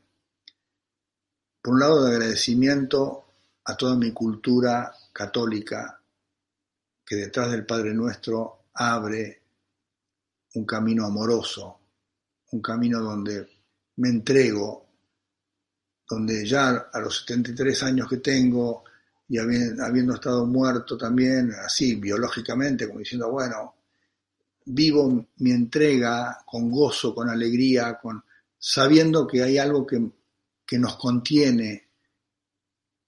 por 1.61 1.75
un 1.75 1.79
lado 1.79 2.03
de 2.03 2.11
agradecimiento 2.11 3.25
a 3.63 3.77
toda 3.77 3.95
mi 3.95 4.11
cultura 4.11 4.93
católica, 5.13 6.01
que 7.05 7.15
detrás 7.15 7.51
del 7.51 7.65
Padre 7.65 7.93
Nuestro 7.93 8.65
abre 8.73 9.46
un 10.57 10.65
camino 10.65 11.05
amoroso, 11.05 11.79
un 12.51 12.61
camino 12.61 12.99
donde 12.99 13.47
me 13.97 14.09
entrego 14.09 14.87
donde 16.09 16.45
ya 16.45 16.89
a 16.91 16.99
los 16.99 17.19
73 17.25 17.83
años 17.83 18.07
que 18.07 18.17
tengo 18.17 18.83
y 19.27 19.37
habiendo 19.37 20.13
estado 20.13 20.45
muerto 20.45 20.97
también, 20.97 21.51
así 21.51 21.95
biológicamente, 21.95 22.87
como 22.87 22.99
diciendo, 22.99 23.29
bueno, 23.29 23.75
vivo 24.65 25.27
mi 25.37 25.51
entrega 25.51 26.43
con 26.45 26.71
gozo, 26.71 27.13
con 27.13 27.29
alegría, 27.29 27.99
con 28.01 28.23
sabiendo 28.57 29.27
que 29.27 29.43
hay 29.43 29.57
algo 29.57 29.85
que, 29.85 30.01
que 30.65 30.79
nos 30.79 30.95
contiene 30.95 31.89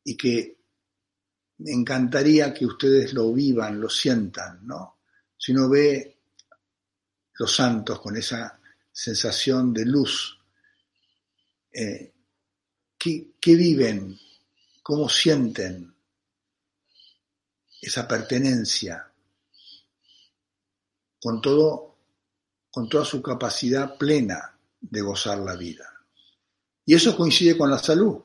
y 0.03 0.17
que 0.17 0.57
me 1.59 1.71
encantaría 1.71 2.53
que 2.53 2.65
ustedes 2.65 3.13
lo 3.13 3.31
vivan, 3.31 3.79
lo 3.79 3.89
sientan, 3.89 4.67
¿no? 4.67 4.97
Si 5.37 5.53
uno 5.53 5.69
ve 5.69 6.18
los 7.39 7.55
santos 7.55 8.01
con 8.01 8.17
esa 8.17 8.59
sensación 8.91 9.73
de 9.73 9.85
luz, 9.85 10.37
eh, 11.71 12.13
¿qué, 12.97 13.55
viven? 13.55 14.19
¿Cómo 14.83 15.07
sienten 15.07 15.95
esa 17.81 18.05
pertenencia? 18.05 19.09
Con, 21.21 21.41
todo, 21.41 21.95
con 22.69 22.89
toda 22.89 23.05
su 23.05 23.21
capacidad 23.21 23.97
plena 23.97 24.57
de 24.81 25.01
gozar 25.01 25.39
la 25.39 25.55
vida. 25.55 25.85
Y 26.85 26.93
eso 26.93 27.15
coincide 27.15 27.57
con 27.57 27.69
la 27.69 27.79
salud. 27.79 28.21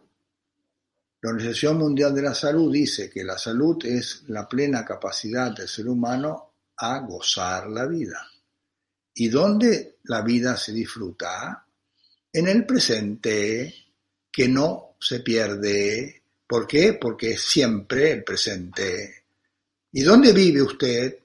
La 1.20 1.30
Organización 1.30 1.78
Mundial 1.78 2.14
de 2.14 2.22
la 2.22 2.34
Salud 2.34 2.72
dice 2.72 3.10
que 3.10 3.22
la 3.22 3.38
salud 3.38 3.84
es 3.84 4.24
la 4.26 4.48
plena 4.48 4.84
capacidad 4.84 5.52
del 5.52 5.68
ser 5.68 5.88
humano 5.88 6.54
a 6.76 6.98
gozar 6.98 7.68
la 7.68 7.86
vida. 7.86 8.28
¿Y 9.14 9.28
dónde 9.28 9.98
la 10.04 10.22
vida 10.22 10.56
se 10.56 10.72
disfruta? 10.72 11.66
En 12.32 12.48
el 12.48 12.66
presente, 12.66 13.74
que 14.30 14.48
no 14.48 14.96
se 14.98 15.20
pierde. 15.20 16.22
¿Por 16.46 16.66
qué? 16.66 16.94
Porque 16.94 17.32
es 17.32 17.42
siempre 17.42 18.10
el 18.10 18.24
presente. 18.24 19.24
¿Y 19.92 20.02
dónde 20.02 20.32
vive 20.32 20.60
usted? 20.60 21.18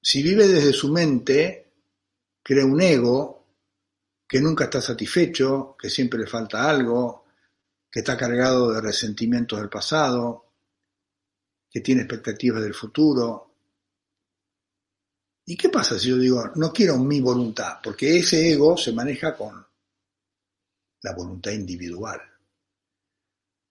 Si 0.00 0.22
vive 0.22 0.46
desde 0.46 0.72
su 0.72 0.92
mente, 0.92 1.66
crea 2.42 2.66
un 2.66 2.80
ego 2.80 3.46
que 4.28 4.40
nunca 4.40 4.64
está 4.64 4.80
satisfecho, 4.80 5.76
que 5.78 5.88
siempre 5.88 6.20
le 6.20 6.26
falta 6.26 6.68
algo, 6.68 7.24
que 7.90 8.00
está 8.00 8.16
cargado 8.16 8.72
de 8.72 8.80
resentimientos 8.80 9.58
del 9.58 9.68
pasado, 9.68 10.46
que 11.70 11.80
tiene 11.80 12.02
expectativas 12.02 12.62
del 12.62 12.74
futuro. 12.74 13.51
¿Y 15.44 15.56
qué 15.56 15.68
pasa 15.68 15.98
si 15.98 16.08
yo 16.08 16.18
digo, 16.18 16.50
no 16.54 16.72
quiero 16.72 16.96
mi 16.98 17.20
voluntad? 17.20 17.78
Porque 17.82 18.18
ese 18.18 18.52
ego 18.52 18.76
se 18.76 18.92
maneja 18.92 19.36
con 19.36 19.64
la 21.02 21.12
voluntad 21.14 21.50
individual. 21.50 22.20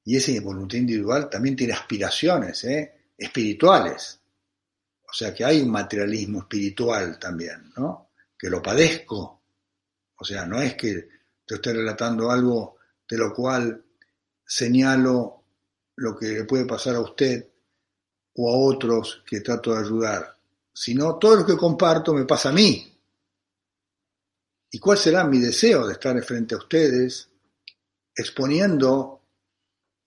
Y 0.04 0.18
esa 0.18 0.32
voluntad 0.42 0.78
individual 0.78 1.30
también 1.30 1.56
tiene 1.56 1.74
aspiraciones 1.74 2.64
¿eh? 2.66 3.14
espirituales. 3.18 4.20
O 5.08 5.14
sea 5.14 5.34
que 5.34 5.46
hay 5.46 5.62
un 5.62 5.72
materialismo 5.72 6.40
espiritual 6.40 7.20
también, 7.20 7.72
¿no? 7.78 8.12
Que 8.38 8.50
lo 8.50 8.62
padezco. 8.62 9.42
O 10.16 10.24
sea, 10.24 10.46
no 10.46 10.62
es 10.62 10.76
que 10.76 11.08
te 11.46 11.56
estoy 11.56 11.74
relatando 11.74 12.32
algo 12.32 12.78
de 13.08 13.18
lo 13.18 13.34
cual 13.34 13.84
señalo 14.46 15.44
lo 15.96 16.18
que 16.18 16.28
le 16.28 16.44
puede 16.46 16.66
pasar 16.66 16.96
a 16.96 17.02
usted 17.02 17.48
o 18.36 18.50
a 18.50 18.58
otros 18.58 19.24
que 19.26 19.42
trato 19.42 19.74
de 19.74 19.80
ayudar, 19.80 20.38
sino 20.74 21.18
todo 21.18 21.38
lo 21.38 21.46
que 21.46 21.58
comparto 21.58 22.14
me 22.14 22.26
pasa 22.26 22.50
a 22.50 22.54
mí. 22.54 22.88
¿Y 24.72 24.80
cuál 24.80 24.98
será 24.98 25.26
mi 25.26 25.40
deseo 25.40 25.86
de 25.86 25.94
estar 25.94 26.22
frente 26.24 26.56
a 26.56 26.60
ustedes 26.60 27.30
exponiendo 28.16 29.22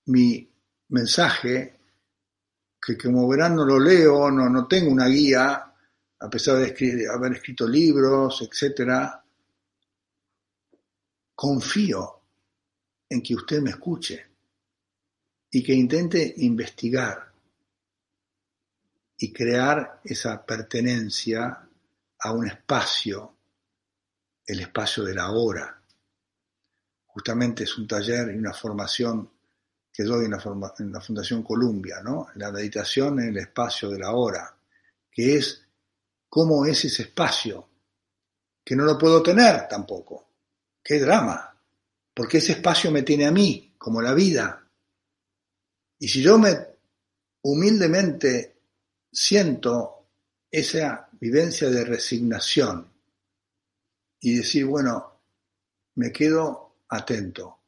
mi 0.06 0.48
mensaje, 0.88 1.78
que 2.80 2.96
como 2.96 3.28
verán 3.28 3.56
no 3.56 3.64
lo 3.64 3.78
leo, 3.78 4.30
no, 4.30 4.48
no 4.48 4.66
tengo 4.66 4.90
una 4.90 5.06
guía, 5.06 5.74
a 6.20 6.30
pesar 6.30 6.56
de 6.58 7.08
haber 7.10 7.32
escrito 7.32 7.66
libros, 7.66 8.42
etc. 8.42 9.10
Confío 11.34 12.20
en 13.08 13.22
que 13.22 13.34
usted 13.34 13.60
me 13.60 13.70
escuche 13.70 14.26
y 15.50 15.62
que 15.62 15.74
intente 15.74 16.34
investigar 16.38 17.33
y 19.16 19.32
crear 19.32 20.00
esa 20.04 20.44
pertenencia 20.44 21.68
a 22.18 22.32
un 22.32 22.46
espacio, 22.46 23.36
el 24.46 24.60
espacio 24.60 25.04
de 25.04 25.14
la 25.14 25.30
hora. 25.30 25.80
Justamente 27.06 27.64
es 27.64 27.78
un 27.78 27.86
taller 27.86 28.34
y 28.34 28.38
una 28.38 28.52
formación 28.52 29.30
que 29.92 30.02
doy 30.02 30.24
en 30.24 30.32
la, 30.32 31.00
Fundación 31.00 31.44
Columbia, 31.44 32.00
¿no? 32.02 32.26
La 32.34 32.50
meditación 32.50 33.20
en 33.20 33.28
el 33.28 33.38
espacio 33.38 33.88
de 33.90 34.00
la 34.00 34.12
hora, 34.12 34.52
que 35.10 35.36
es 35.36 35.62
cómo 36.28 36.66
es 36.66 36.84
ese 36.84 37.02
espacio, 37.02 37.68
que 38.64 38.74
no 38.74 38.84
lo 38.84 38.98
puedo 38.98 39.22
tener 39.22 39.68
tampoco. 39.68 40.26
Qué 40.82 40.98
drama, 40.98 41.56
porque 42.12 42.38
ese 42.38 42.52
espacio 42.52 42.90
me 42.90 43.02
tiene 43.02 43.26
a 43.26 43.30
mí, 43.30 43.74
como 43.78 44.02
la 44.02 44.12
vida, 44.14 44.64
y 45.98 46.08
si 46.08 46.20
yo 46.20 46.38
me 46.38 46.54
humildemente 47.42 48.53
siento 49.14 50.08
esa 50.50 51.08
vivencia 51.12 51.70
de 51.70 51.84
resignación 51.84 52.92
y 54.20 54.36
decir, 54.36 54.66
bueno, 54.66 55.20
me 55.94 56.10
quedo 56.12 56.78
atento, 56.88 57.60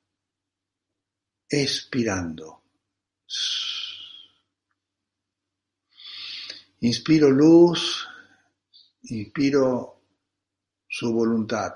expirando. 1.48 2.62
Inspiro 6.80 7.30
luz, 7.30 8.06
inspiro 9.04 10.02
su 10.88 11.12
voluntad. 11.12 11.74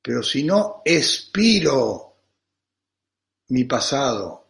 Pero 0.00 0.22
si 0.22 0.44
no 0.44 0.82
expiro 0.84 2.16
mi 3.48 3.64
pasado, 3.64 4.48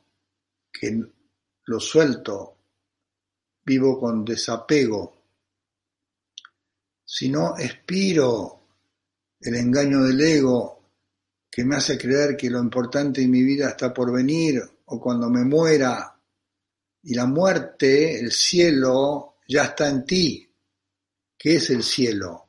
que 0.72 1.00
lo 1.66 1.80
suelto, 1.80 2.53
vivo 3.64 3.98
con 3.98 4.24
desapego, 4.24 5.14
si 7.04 7.28
no 7.28 7.56
expiro 7.58 8.60
el 9.40 9.54
engaño 9.54 10.02
del 10.02 10.20
ego 10.20 10.82
que 11.50 11.64
me 11.64 11.76
hace 11.76 11.96
creer 11.96 12.36
que 12.36 12.50
lo 12.50 12.58
importante 12.58 13.22
en 13.22 13.30
mi 13.30 13.42
vida 13.42 13.68
está 13.68 13.94
por 13.94 14.12
venir 14.12 14.60
o 14.86 15.00
cuando 15.00 15.30
me 15.30 15.44
muera 15.44 16.18
y 17.02 17.14
la 17.14 17.26
muerte, 17.26 18.18
el 18.18 18.32
cielo, 18.32 19.36
ya 19.46 19.64
está 19.64 19.88
en 19.88 20.04
ti. 20.04 20.50
¿Qué 21.36 21.56
es 21.56 21.70
el 21.70 21.82
cielo? 21.82 22.48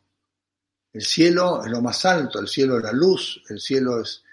El 0.93 1.03
cielo 1.03 1.63
es 1.63 1.69
lo 1.69 1.81
más 1.81 2.05
alto, 2.05 2.39
el 2.39 2.47
cielo 2.47 2.77
es 2.77 2.83
la 2.83 2.93
luz, 2.93 3.43
el 3.49 3.59
cielo 3.59 4.01
es 4.01 4.23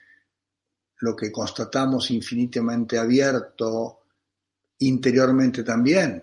lo 1.01 1.17
que 1.17 1.33
constatamos 1.33 2.11
infinitamente 2.13 2.97
abierto 2.97 3.99
interiormente 4.79 5.65
también, 5.65 6.23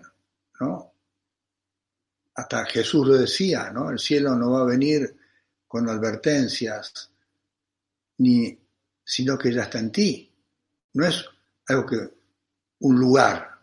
¿no? 0.60 0.94
Hasta 2.34 2.64
Jesús 2.66 3.06
lo 3.06 3.18
decía, 3.18 3.70
¿no? 3.70 3.90
El 3.90 3.98
cielo 3.98 4.34
no 4.36 4.52
va 4.52 4.62
a 4.62 4.66
venir 4.66 5.16
con 5.66 5.88
advertencias, 5.88 7.10
ni, 8.18 8.58
sino 9.04 9.36
que 9.36 9.52
ya 9.52 9.62
está 9.62 9.78
en 9.78 9.92
ti. 9.92 10.32
No 10.94 11.06
es 11.06 11.24
algo 11.66 11.86
que, 11.86 11.96
un 12.80 12.98
lugar, 12.98 13.60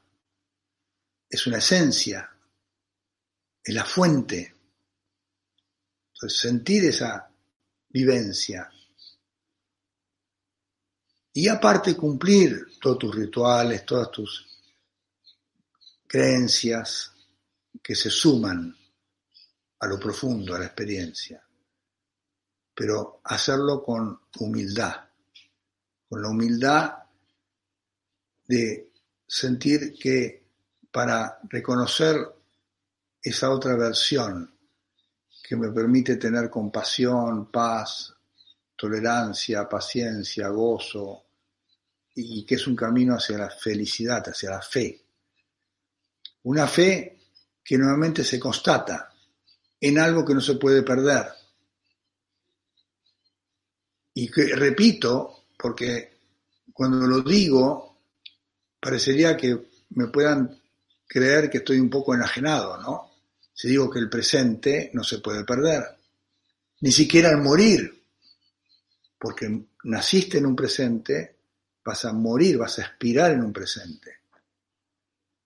es 1.29 1.47
una 1.47 1.57
esencia, 1.57 2.29
es 3.63 3.73
la 3.73 3.85
fuente. 3.85 4.55
Entonces, 6.13 6.39
sentir 6.39 6.85
esa 6.85 7.29
vivencia, 7.89 8.69
y 11.37 11.47
aparte 11.49 11.95
cumplir 11.95 12.79
todos 12.81 12.97
tus 12.97 13.15
rituales, 13.15 13.85
todas 13.85 14.09
tus 14.09 14.56
creencias 16.07 17.11
que 17.83 17.95
se 17.95 18.09
suman 18.09 18.75
a 19.79 19.87
lo 19.87 19.99
profundo, 19.99 20.55
a 20.55 20.59
la 20.59 20.65
experiencia. 20.65 21.43
Pero 22.73 23.21
hacerlo 23.23 23.83
con 23.83 24.19
humildad, 24.39 24.95
con 26.09 26.21
la 26.21 26.29
humildad 26.29 26.93
de 28.47 28.91
sentir 29.27 29.93
que 29.93 30.47
para 30.91 31.39
reconocer 31.49 32.17
esa 33.21 33.49
otra 33.49 33.75
versión 33.75 34.51
que 35.43 35.55
me 35.55 35.71
permite 35.71 36.17
tener 36.17 36.49
compasión, 36.49 37.51
paz, 37.51 38.13
tolerancia, 38.75 39.67
paciencia, 39.67 40.47
gozo, 40.49 41.25
y 42.15 42.43
que 42.45 42.55
es 42.55 42.67
un 42.67 42.75
camino 42.75 43.15
hacia 43.15 43.37
la 43.37 43.49
felicidad, 43.49 44.27
hacia 44.27 44.49
la 44.49 44.61
fe. 44.61 45.06
Una 46.47 46.65
fe 46.65 47.19
que 47.61 47.77
nuevamente 47.77 48.23
se 48.23 48.39
constata 48.39 49.13
en 49.81 49.99
algo 49.99 50.23
que 50.23 50.33
no 50.33 50.39
se 50.39 50.55
puede 50.55 50.81
perder. 50.81 51.25
Y 54.13 54.31
que, 54.31 54.55
repito, 54.55 55.43
porque 55.59 56.19
cuando 56.71 57.05
lo 57.05 57.19
digo, 57.19 57.99
parecería 58.79 59.35
que 59.35 59.67
me 59.89 60.07
puedan 60.07 60.57
creer 61.05 61.49
que 61.49 61.57
estoy 61.57 61.81
un 61.81 61.89
poco 61.89 62.15
enajenado, 62.15 62.77
¿no? 62.77 63.11
Si 63.53 63.67
digo 63.67 63.89
que 63.89 63.99
el 63.99 64.09
presente 64.09 64.89
no 64.93 65.03
se 65.03 65.19
puede 65.19 65.43
perder, 65.43 65.83
ni 66.79 66.93
siquiera 66.93 67.27
al 67.27 67.41
morir, 67.41 68.05
porque 69.19 69.65
naciste 69.83 70.37
en 70.37 70.45
un 70.45 70.55
presente, 70.55 71.35
vas 71.83 72.05
a 72.05 72.13
morir, 72.13 72.57
vas 72.57 72.79
a 72.79 72.83
expirar 72.83 73.31
en 73.31 73.43
un 73.43 73.51
presente. 73.51 74.16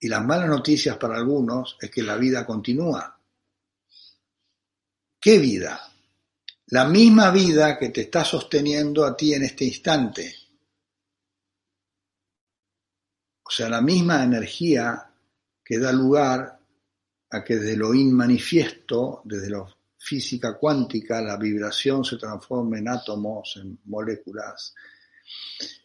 Y 0.04 0.08
las 0.08 0.26
malas 0.26 0.50
noticias 0.50 0.98
para 0.98 1.16
algunos 1.16 1.78
es 1.80 1.92
que 1.92 2.02
la 2.02 2.18
vida 2.18 2.44
continúa. 2.44 3.20
¿Qué 5.20 5.38
vida? 5.38 5.80
La 6.68 6.86
misma 6.86 7.30
vida 7.30 7.78
que 7.78 7.90
te 7.90 8.02
está 8.02 8.26
sosteniendo 8.26 9.06
a 9.06 9.16
ti 9.16 9.36
en 9.36 9.44
este 9.44 9.66
instante. 9.66 10.36
O 13.44 13.52
sea, 13.52 13.70
la 13.70 13.82
misma 13.82 14.24
energía 14.24 15.08
que 15.64 15.78
da 15.78 15.92
lugar 15.92 16.60
a 17.30 17.44
que 17.44 17.58
desde 17.58 17.78
lo 17.78 17.94
inmanifiesto, 17.94 19.22
desde 19.24 19.52
la 19.52 19.66
física 20.00 20.58
cuántica, 20.58 21.22
la 21.22 21.38
vibración 21.38 22.04
se 22.04 22.18
transforme 22.18 22.80
en 22.80 22.88
átomos, 22.88 23.60
en 23.62 23.80
moléculas, 23.86 24.74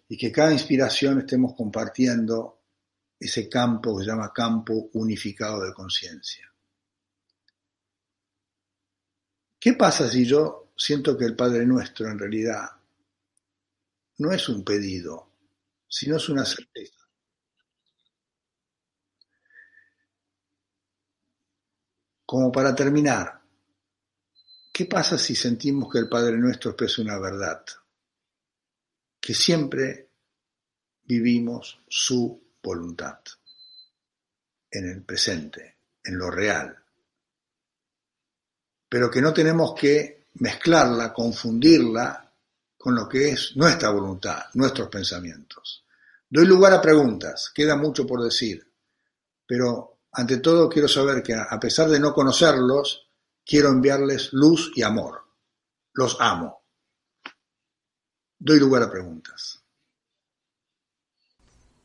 y 0.08 0.16
que 0.16 0.32
cada 0.32 0.52
inspiración 0.52 1.18
estemos 1.18 1.54
compartiendo 1.54 2.55
ese 3.18 3.48
campo 3.48 3.96
que 3.96 4.04
se 4.04 4.10
llama 4.10 4.32
campo 4.32 4.90
unificado 4.94 5.62
de 5.62 5.72
conciencia. 5.72 6.52
¿Qué 9.58 9.72
pasa 9.72 10.08
si 10.08 10.24
yo 10.26 10.72
siento 10.76 11.16
que 11.16 11.24
el 11.24 11.34
Padre 11.34 11.66
Nuestro 11.66 12.08
en 12.08 12.18
realidad 12.18 12.70
no 14.18 14.32
es 14.32 14.48
un 14.48 14.64
pedido, 14.64 15.30
sino 15.88 16.16
es 16.16 16.28
una 16.28 16.44
certeza? 16.44 16.94
Como 22.24 22.52
para 22.52 22.74
terminar, 22.74 23.40
¿qué 24.72 24.84
pasa 24.86 25.16
si 25.16 25.34
sentimos 25.34 25.90
que 25.92 25.98
el 25.98 26.08
Padre 26.08 26.36
Nuestro 26.36 26.72
expresa 26.72 27.02
una 27.02 27.18
verdad? 27.18 27.64
Que 29.20 29.32
siempre 29.32 30.10
vivimos 31.04 31.80
su 31.88 32.45
voluntad 32.66 33.20
en 34.70 34.88
el 34.90 35.04
presente, 35.04 35.78
en 36.02 36.18
lo 36.18 36.30
real, 36.30 36.76
pero 38.88 39.10
que 39.10 39.22
no 39.22 39.32
tenemos 39.32 39.74
que 39.74 40.26
mezclarla, 40.34 41.12
confundirla 41.12 42.32
con 42.76 42.94
lo 42.94 43.08
que 43.08 43.30
es 43.30 43.56
nuestra 43.56 43.90
voluntad, 43.90 44.44
nuestros 44.54 44.88
pensamientos. 44.88 45.84
Doy 46.28 46.46
lugar 46.46 46.72
a 46.72 46.82
preguntas, 46.82 47.52
queda 47.54 47.76
mucho 47.76 48.06
por 48.06 48.22
decir, 48.22 48.66
pero 49.46 50.00
ante 50.12 50.38
todo 50.38 50.68
quiero 50.68 50.88
saber 50.88 51.22
que 51.22 51.34
a 51.34 51.58
pesar 51.60 51.88
de 51.88 52.00
no 52.00 52.12
conocerlos, 52.12 53.08
quiero 53.44 53.68
enviarles 53.68 54.32
luz 54.32 54.72
y 54.74 54.82
amor. 54.82 55.22
Los 55.92 56.16
amo. 56.20 56.64
Doy 58.38 58.58
lugar 58.58 58.82
a 58.82 58.90
preguntas. 58.90 59.65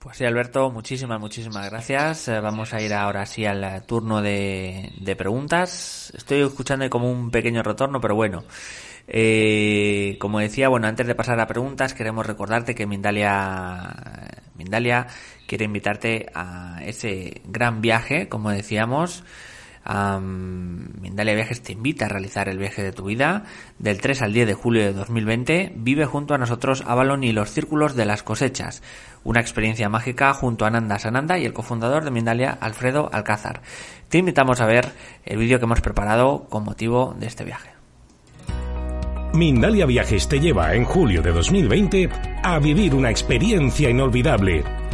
Pues 0.02 0.18
sí, 0.18 0.26
Alberto, 0.26 0.72
muchísimas, 0.72 1.20
muchísimas 1.20 1.70
gracias. 1.70 2.28
Eh, 2.28 2.40
vamos 2.40 2.74
a 2.74 2.82
ir 2.82 2.92
ahora 2.92 3.24
sí 3.28 3.46
al 3.46 3.86
turno 3.86 4.20
de, 4.24 4.92
preguntas. 5.16 6.12
Estoy 6.18 6.42
escuchando 6.42 6.90
como 6.90 7.12
un 7.12 7.30
pequeño 7.30 7.62
retorno, 7.62 8.02
pero 8.02 8.16
bueno. 8.16 8.44
Eh, 9.08 10.18
como 10.20 10.40
decía, 10.40 10.70
bueno, 10.70 10.88
antes 10.88 11.06
de 11.06 11.14
pasar 11.14 11.40
a 11.40 11.46
preguntas, 11.46 11.94
queremos 11.94 12.26
recordarte 12.26 12.74
que 12.74 12.88
Mindalia, 12.88 13.94
Mindalia 14.56 15.06
quiere 15.46 15.66
invitarte 15.66 16.32
a 16.34 16.80
ese 16.84 17.44
gran 17.46 17.82
viaje, 17.82 18.28
como 18.28 18.50
decíamos. 18.50 19.24
Mindalia 19.86 21.36
Viajes 21.36 21.62
te 21.62 21.74
invita 21.74 22.06
a 22.06 22.10
realizar 22.10 22.48
el 22.50 22.58
viaje 22.58 22.84
de 22.84 22.92
tu 22.92 23.06
vida 23.06 23.46
del 23.80 24.00
3 24.00 24.22
al 24.22 24.34
10 24.34 24.48
de 24.48 24.54
julio 24.54 24.84
de 24.84 24.94
2020. 24.94 25.74
Vive 25.76 26.06
junto 26.06 26.34
a 26.34 26.38
nosotros 26.38 26.84
Avalon 26.86 27.24
y 27.24 27.32
los 27.32 27.50
círculos 27.52 27.96
de 27.96 28.06
las 28.06 28.24
cosechas. 28.24 28.84
Una 29.24 29.42
experiencia 29.42 29.90
mágica 29.90 30.34
junto 30.34 30.66
a 30.66 30.70
Nanda 30.70 31.00
Sananda 31.00 31.38
y 31.38 31.46
el 31.46 31.54
cofundador 31.54 32.04
de 32.04 32.12
Mindalia, 32.12 32.58
Alfredo 32.62 33.10
Alcázar. 33.12 33.62
Te 34.10 34.20
invitamos 34.20 34.62
a 34.62 34.68
ver 34.68 34.92
el 35.26 35.38
vídeo 35.38 35.60
que 35.60 35.66
hemos 35.66 35.82
preparado 35.82 36.46
con 36.50 36.64
motivo 36.64 37.16
de 37.20 37.28
este 37.28 37.44
viaje. 37.44 37.72
Mindalia 39.34 39.86
Viajes 39.86 40.28
te 40.28 40.40
lleva 40.40 40.76
en 40.76 40.84
julio 40.84 41.22
de 41.22 41.32
2020 41.32 42.10
a 42.44 42.60
vivir 42.60 42.94
una 42.94 43.10
experiencia 43.10 43.90
inolvidable 43.90 44.81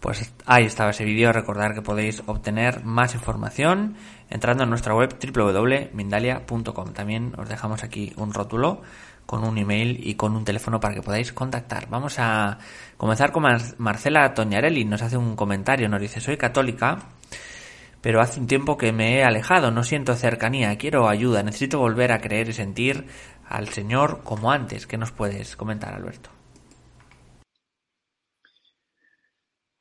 Pues 0.00 0.32
ahí 0.46 0.64
estaba 0.64 0.90
ese 0.90 1.04
vídeo. 1.04 1.32
Recordar 1.32 1.74
que 1.74 1.82
podéis 1.82 2.22
obtener 2.26 2.84
más 2.84 3.14
información 3.14 3.96
entrando 4.30 4.62
en 4.62 4.70
nuestra 4.70 4.94
web 4.94 5.16
www.mindalia.com. 5.18 6.92
También 6.92 7.32
os 7.36 7.48
dejamos 7.48 7.82
aquí 7.82 8.12
un 8.16 8.32
rótulo 8.32 8.82
con 9.26 9.44
un 9.44 9.58
email 9.58 10.00
y 10.02 10.14
con 10.14 10.36
un 10.36 10.44
teléfono 10.44 10.80
para 10.80 10.94
que 10.94 11.02
podáis 11.02 11.32
contactar. 11.32 11.88
Vamos 11.90 12.18
a 12.18 12.58
comenzar 12.96 13.32
con 13.32 13.44
Marcela 13.78 14.32
Toñarelli. 14.34 14.84
Nos 14.84 15.02
hace 15.02 15.16
un 15.16 15.34
comentario. 15.34 15.88
Nos 15.88 16.00
dice, 16.00 16.20
soy 16.20 16.36
católica, 16.36 16.98
pero 18.00 18.20
hace 18.20 18.38
un 18.38 18.46
tiempo 18.46 18.76
que 18.76 18.92
me 18.92 19.18
he 19.18 19.24
alejado. 19.24 19.72
No 19.72 19.82
siento 19.82 20.14
cercanía. 20.14 20.78
Quiero 20.78 21.08
ayuda. 21.08 21.42
Necesito 21.42 21.80
volver 21.80 22.12
a 22.12 22.20
creer 22.20 22.48
y 22.50 22.52
sentir 22.52 23.06
al 23.48 23.68
Señor 23.68 24.22
como 24.22 24.52
antes. 24.52 24.86
¿Qué 24.86 24.96
nos 24.96 25.10
puedes 25.10 25.56
comentar, 25.56 25.92
Alberto? 25.92 26.37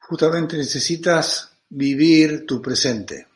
Justamente 0.08 0.56
necesitas 0.56 1.50
vivir 1.68 2.46
tu 2.46 2.62
presente. 2.62 3.28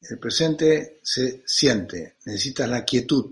El 0.00 0.18
presente 0.18 1.00
se 1.02 1.42
siente, 1.44 2.16
necesitas 2.24 2.66
la 2.66 2.82
quietud, 2.82 3.30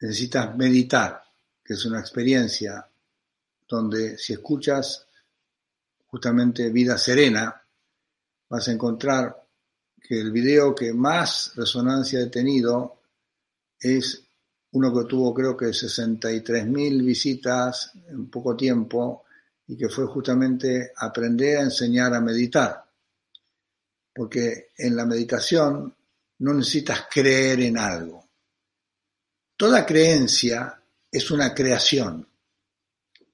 necesitas 0.00 0.56
meditar, 0.56 1.22
que 1.64 1.74
es 1.74 1.84
una 1.84 2.00
experiencia 2.00 2.84
donde 3.68 4.18
si 4.18 4.32
escuchas 4.32 5.06
justamente 6.08 6.70
vida 6.70 6.98
serena, 6.98 7.62
vas 8.48 8.66
a 8.66 8.72
encontrar 8.72 9.36
que 10.02 10.18
el 10.18 10.32
video 10.32 10.74
que 10.74 10.92
más 10.92 11.52
resonancia 11.54 12.20
ha 12.24 12.28
tenido 12.28 12.98
es 13.78 14.24
uno 14.72 14.92
que 14.92 15.08
tuvo 15.08 15.32
creo 15.32 15.56
que 15.56 15.66
63.000 15.66 17.04
visitas 17.04 17.92
en 18.08 18.28
poco 18.28 18.56
tiempo 18.56 19.22
y 19.68 19.76
que 19.76 19.88
fue 19.88 20.06
justamente 20.06 20.92
aprender 20.96 21.58
a 21.58 21.62
enseñar 21.62 22.14
a 22.14 22.20
meditar. 22.20 22.84
Porque 24.14 24.70
en 24.76 24.96
la 24.96 25.04
meditación 25.04 25.94
no 26.38 26.54
necesitas 26.54 27.06
creer 27.10 27.60
en 27.60 27.78
algo. 27.78 28.26
Toda 29.56 29.84
creencia 29.84 30.80
es 31.10 31.30
una 31.30 31.54
creación 31.54 32.26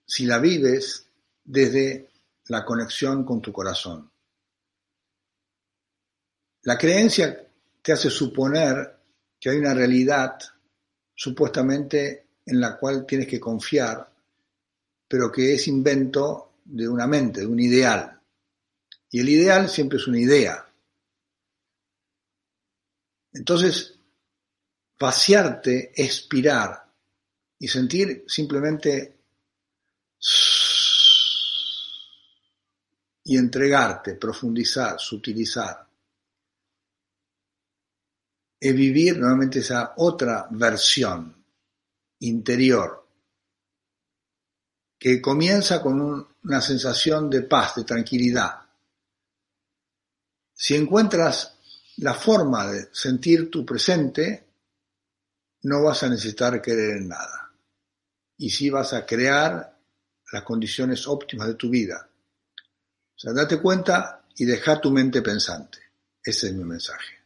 si 0.06 0.26
la 0.26 0.38
vives 0.38 1.06
desde 1.44 2.10
la 2.46 2.64
conexión 2.64 3.24
con 3.24 3.40
tu 3.40 3.52
corazón. 3.52 4.10
La 6.62 6.76
creencia 6.76 7.46
te 7.80 7.92
hace 7.92 8.10
suponer 8.10 8.96
que 9.38 9.50
hay 9.50 9.58
una 9.58 9.74
realidad 9.74 10.38
supuestamente 11.14 12.26
en 12.44 12.60
la 12.60 12.76
cual 12.76 13.06
tienes 13.06 13.28
que 13.28 13.38
confiar 13.38 14.13
pero 15.14 15.30
que 15.30 15.54
es 15.54 15.68
invento 15.68 16.54
de 16.64 16.88
una 16.88 17.06
mente, 17.06 17.42
de 17.42 17.46
un 17.46 17.60
ideal. 17.60 18.20
Y 19.10 19.20
el 19.20 19.28
ideal 19.28 19.70
siempre 19.70 19.98
es 19.98 20.08
una 20.08 20.18
idea. 20.18 20.68
Entonces, 23.32 23.96
vaciarte, 24.98 25.92
expirar 25.94 26.84
y 27.60 27.68
sentir 27.68 28.24
simplemente 28.26 29.18
y 33.22 33.36
entregarte, 33.36 34.16
profundizar, 34.16 34.98
sutilizar. 34.98 35.88
es 38.58 38.74
vivir 38.74 39.16
nuevamente 39.16 39.60
esa 39.60 39.94
otra 39.98 40.48
versión 40.50 41.46
interior 42.18 43.03
que 45.04 45.20
comienza 45.20 45.82
con 45.82 46.00
un- 46.00 46.26
una 46.44 46.62
sensación 46.62 47.28
de 47.28 47.42
paz, 47.42 47.74
de 47.74 47.84
tranquilidad. 47.84 48.62
Si 50.54 50.74
encuentras 50.74 51.58
la 51.98 52.14
forma 52.14 52.66
de 52.72 52.88
sentir 52.90 53.50
tu 53.50 53.66
presente, 53.66 54.46
no 55.64 55.82
vas 55.82 56.02
a 56.04 56.08
necesitar 56.08 56.62
querer 56.62 56.96
en 56.96 57.08
nada. 57.08 57.52
Y 58.38 58.48
sí 58.48 58.70
vas 58.70 58.94
a 58.94 59.04
crear 59.04 59.78
las 60.32 60.42
condiciones 60.42 61.06
óptimas 61.06 61.48
de 61.48 61.54
tu 61.56 61.68
vida. 61.68 62.08
O 63.14 63.18
sea, 63.18 63.34
date 63.34 63.60
cuenta 63.60 64.24
y 64.36 64.46
deja 64.46 64.80
tu 64.80 64.90
mente 64.90 65.20
pensante. 65.20 65.80
Ese 66.22 66.46
es 66.46 66.54
mi 66.54 66.64
mensaje. 66.64 67.23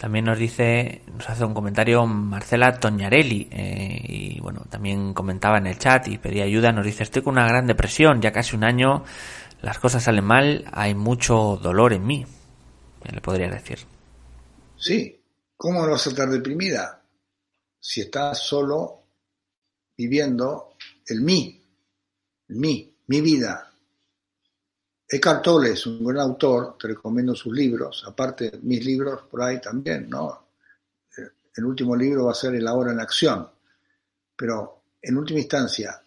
También 0.00 0.24
nos 0.24 0.38
dice, 0.38 1.02
nos 1.12 1.28
hace 1.28 1.44
un 1.44 1.52
comentario 1.52 2.06
Marcela 2.06 2.80
Toñarelli, 2.80 3.48
eh, 3.50 4.00
y 4.08 4.40
bueno, 4.40 4.64
también 4.70 5.12
comentaba 5.12 5.58
en 5.58 5.66
el 5.66 5.78
chat 5.78 6.08
y 6.08 6.16
pedía 6.16 6.44
ayuda, 6.44 6.72
nos 6.72 6.86
dice, 6.86 7.02
estoy 7.02 7.20
con 7.20 7.34
una 7.34 7.46
gran 7.46 7.66
depresión, 7.66 8.22
ya 8.22 8.32
casi 8.32 8.56
un 8.56 8.64
año, 8.64 9.04
las 9.60 9.78
cosas 9.78 10.02
salen 10.02 10.24
mal, 10.24 10.64
hay 10.72 10.94
mucho 10.94 11.60
dolor 11.62 11.92
en 11.92 12.06
mí, 12.06 12.24
¿Qué 13.04 13.12
le 13.12 13.20
podría 13.20 13.50
decir. 13.50 13.80
Sí, 14.78 15.22
¿cómo 15.54 15.84
no 15.84 15.90
vas 15.90 16.06
a 16.06 16.10
estar 16.10 16.30
deprimida 16.30 17.02
si 17.78 18.00
estás 18.00 18.38
solo 18.38 19.02
viviendo 19.98 20.76
el 21.08 21.20
mí, 21.20 21.62
el 22.48 22.56
mí, 22.56 22.96
mi 23.06 23.20
vida? 23.20 23.69
Eckhart 25.12 25.42
Tolle 25.42 25.72
es 25.72 25.86
un 25.86 26.04
gran 26.04 26.20
autor, 26.20 26.76
te 26.78 26.86
recomiendo 26.86 27.34
sus 27.34 27.52
libros, 27.52 28.04
aparte 28.06 28.60
mis 28.62 28.84
libros 28.84 29.22
por 29.28 29.42
ahí 29.42 29.60
también, 29.60 30.08
¿no? 30.08 30.46
Eh, 31.18 31.28
El 31.56 31.64
último 31.64 31.96
libro 31.96 32.26
va 32.26 32.30
a 32.30 32.34
ser 32.34 32.54
El 32.54 32.68
ahora 32.68 32.92
en 32.92 33.00
acción, 33.00 33.48
pero 34.36 34.82
en 35.02 35.16
última 35.16 35.40
instancia, 35.40 36.00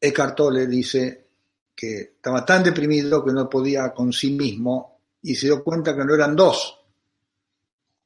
Eckhart 0.00 0.34
Tolle 0.34 0.66
dice 0.66 1.26
que 1.74 2.00
estaba 2.00 2.42
tan 2.42 2.64
deprimido 2.64 3.22
que 3.22 3.32
no 3.32 3.50
podía 3.50 3.92
con 3.92 4.10
sí 4.14 4.30
mismo 4.30 4.98
y 5.20 5.34
se 5.34 5.48
dio 5.48 5.62
cuenta 5.62 5.94
que 5.94 6.04
no 6.04 6.14
eran 6.14 6.34
dos, 6.34 6.80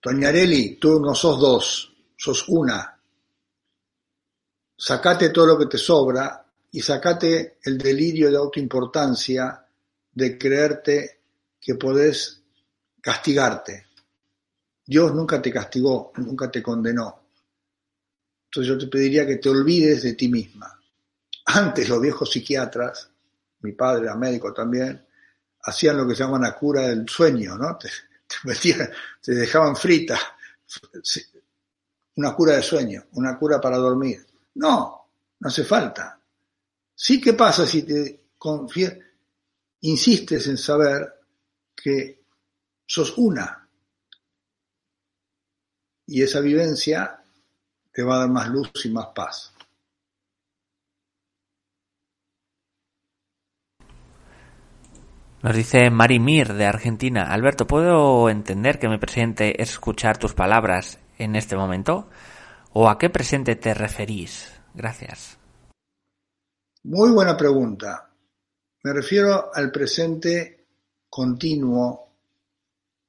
Toñarelli, 0.01 0.77
tú 0.77 0.99
no 0.99 1.15
sos 1.15 1.39
dos, 1.39 1.93
sos 2.17 2.49
una. 2.49 2.99
Sacate 4.77 5.29
todo 5.29 5.47
lo 5.47 5.59
que 5.59 5.67
te 5.67 5.77
sobra 5.77 6.43
y 6.73 6.81
sacate 6.81 7.59
el 7.63 7.77
delirio 7.77 8.31
de 8.31 8.39
autoimportancia 8.39 9.67
de 10.13 10.39
creerte 10.39 11.21
que 11.61 11.75
podés 11.75 12.43
castigarte. 13.01 13.87
Dios 14.85 15.15
nunca 15.15 15.41
te 15.41 15.53
castigó, 15.53 16.13
nunca 16.17 16.51
te 16.51 16.63
condenó. 16.63 17.21
Entonces 18.47 18.69
yo 18.69 18.79
te 18.79 18.89
pediría 18.89 19.27
que 19.27 19.37
te 19.37 19.49
olvides 19.49 20.03
de 20.03 20.15
ti 20.15 20.29
misma. 20.29 20.77
Antes 21.47 21.89
los 21.89 22.01
viejos 22.01 22.31
psiquiatras, 22.31 23.11
mi 23.61 23.73
padre 23.73 24.05
era 24.07 24.17
médico 24.17 24.53
también, 24.53 25.07
hacían 25.63 25.97
lo 25.97 26.07
que 26.07 26.15
se 26.15 26.25
llama 26.25 26.39
la 26.39 26.57
cura 26.57 26.89
del 26.89 27.09
sueño, 27.09 27.57
¿no? 27.57 27.79
Te, 27.79 27.89
metían, 28.45 28.89
te 29.21 29.35
dejaban 29.35 29.75
frita, 29.75 30.19
una 32.17 32.35
cura 32.35 32.57
de 32.57 32.63
sueño, 32.63 33.05
una 33.13 33.39
cura 33.39 33.61
para 33.61 33.77
dormir. 33.77 34.25
No, 34.55 35.09
no 35.39 35.49
hace 35.49 35.65
falta. 35.65 36.21
Sí 36.95 37.21
que 37.21 37.33
pasa 37.33 37.67
si 37.67 37.83
te 37.83 38.29
confie- 38.39 39.10
insistes 39.81 40.47
en 40.47 40.59
saber 40.59 41.15
que 41.75 42.23
sos 42.87 43.17
una. 43.17 43.69
Y 46.07 46.23
esa 46.23 46.41
vivencia 46.41 47.23
te 47.93 48.03
va 48.03 48.17
a 48.17 48.19
dar 48.21 48.31
más 48.31 48.49
luz 48.49 48.71
y 48.85 48.91
más 48.91 49.07
paz. 49.15 49.55
Nos 55.43 55.57
dice 55.57 55.89
Mari 55.89 56.19
Mir 56.19 56.53
de 56.53 56.67
Argentina, 56.67 57.33
Alberto, 57.33 57.67
¿puedo 57.67 58.29
entender 58.29 58.79
que 58.79 58.91
mi 58.91 58.99
presente 58.99 59.63
es 59.63 59.71
escuchar 59.71 60.19
tus 60.19 60.35
palabras 60.35 60.99
en 61.17 61.35
este 61.35 61.57
momento? 61.57 62.11
¿O 62.75 62.91
a 62.91 62.99
qué 62.99 63.09
presente 63.09 63.57
te 63.57 63.73
referís? 63.73 64.61
Gracias. 64.75 65.39
Muy 66.83 67.11
buena 67.11 67.39
pregunta. 67.39 68.10
Me 68.83 68.93
refiero 68.95 69.51
al 69.55 69.71
presente 69.71 70.67
continuo 71.09 72.09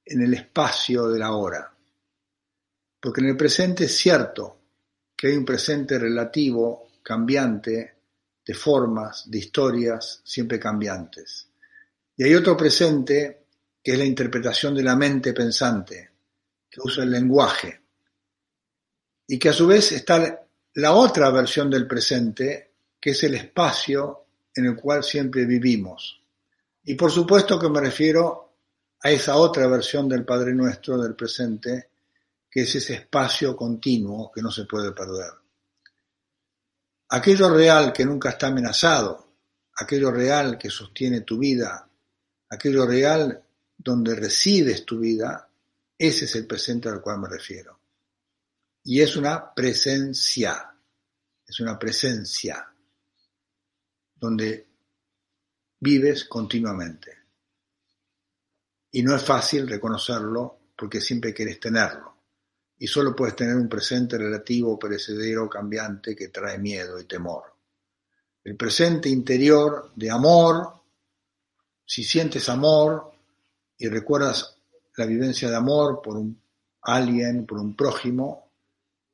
en 0.04 0.22
el 0.22 0.34
espacio 0.34 1.08
de 1.08 1.20
la 1.20 1.32
hora. 1.34 1.74
Porque 3.00 3.22
en 3.22 3.28
el 3.28 3.38
presente 3.38 3.86
es 3.86 3.96
cierto 3.96 4.58
que 5.16 5.28
hay 5.28 5.38
un 5.38 5.46
presente 5.46 5.98
relativo, 5.98 6.90
cambiante, 7.02 7.96
de 8.46 8.54
formas, 8.54 9.30
de 9.30 9.38
historias, 9.38 10.22
siempre 10.26 10.60
cambiantes. 10.60 11.48
Y 12.18 12.24
hay 12.24 12.36
otro 12.36 12.58
presente 12.58 13.46
que 13.82 13.94
es 13.94 13.98
la 13.98 14.06
interpretación 14.06 14.76
de 14.76 14.84
la 14.84 14.96
mente 14.96 15.34
pensante, 15.34 16.10
que 16.70 16.82
usa 16.82 17.04
el 17.04 17.12
lenguaje. 17.12 17.82
Y 19.28 19.40
que 19.40 19.50
a 19.50 19.54
su 19.54 19.68
vez 19.68 19.94
está 19.94 20.46
la 20.74 20.94
otra 20.94 21.30
versión 21.32 21.70
del 21.70 21.88
presente, 21.88 22.72
que 23.00 23.12
es 23.12 23.24
el 23.24 23.36
espacio 23.36 24.26
en 24.56 24.66
el 24.66 24.76
cual 24.76 25.04
siempre 25.04 25.46
vivimos. 25.46 26.22
Y 26.84 26.96
por 26.96 27.12
supuesto 27.12 27.60
que 27.60 27.70
me 27.70 27.80
refiero 27.80 28.54
a 29.02 29.10
esa 29.10 29.38
otra 29.38 29.68
versión 29.68 30.08
del 30.10 30.26
Padre 30.26 30.54
Nuestro 30.54 30.98
del 30.98 31.16
presente, 31.16 31.90
que 32.50 32.62
es 32.62 32.76
ese 32.76 32.96
espacio 32.96 33.56
continuo 33.56 34.32
que 34.32 34.42
no 34.42 34.52
se 34.52 34.66
puede 34.66 34.92
perder. 34.92 35.32
Aquello 37.10 37.50
real 37.50 37.92
que 37.92 38.06
nunca 38.06 38.30
está 38.30 38.48
amenazado, 38.48 39.28
aquello 39.76 40.12
real 40.12 40.58
que 40.58 40.70
sostiene 40.70 41.22
tu 41.22 41.38
vida, 41.38 41.88
aquello 42.50 42.86
real 42.86 43.44
donde 43.78 44.16
resides 44.16 44.86
tu 44.86 45.00
vida, 45.00 45.50
ese 45.98 46.26
es 46.26 46.36
el 46.36 46.46
presente 46.46 46.90
al 46.90 47.02
cual 47.02 47.20
me 47.20 47.30
refiero. 47.30 47.80
Y 48.84 49.02
es 49.02 49.16
una 49.16 49.54
presencia, 49.54 50.74
es 51.46 51.60
una 51.60 51.78
presencia 51.78 52.71
donde 54.22 54.68
vives 55.80 56.26
continuamente. 56.26 57.18
Y 58.92 59.02
no 59.02 59.16
es 59.16 59.26
fácil 59.26 59.68
reconocerlo 59.68 60.60
porque 60.78 61.02
siempre 61.02 61.34
quieres 61.34 61.60
tenerlo. 61.60 62.16
Y 62.78 62.86
solo 62.86 63.16
puedes 63.16 63.36
tener 63.36 63.56
un 63.56 63.68
presente 63.68 64.20
relativo, 64.20 64.78
perecedero, 64.78 65.50
cambiante, 65.50 66.16
que 66.16 66.28
trae 66.28 66.60
miedo 66.60 67.00
y 67.00 67.06
temor. 67.06 67.56
El 68.44 68.56
presente 68.56 69.10
interior 69.10 69.92
de 69.96 70.12
amor, 70.12 70.72
si 71.84 72.04
sientes 72.04 72.48
amor 72.48 73.12
y 73.78 73.88
recuerdas 73.88 74.56
la 74.98 75.06
vivencia 75.06 75.50
de 75.50 75.56
amor 75.56 76.00
por 76.04 76.18
un 76.18 76.40
alguien, 76.84 77.46
por 77.46 77.60
un 77.60 77.76
prójimo, 77.76 78.52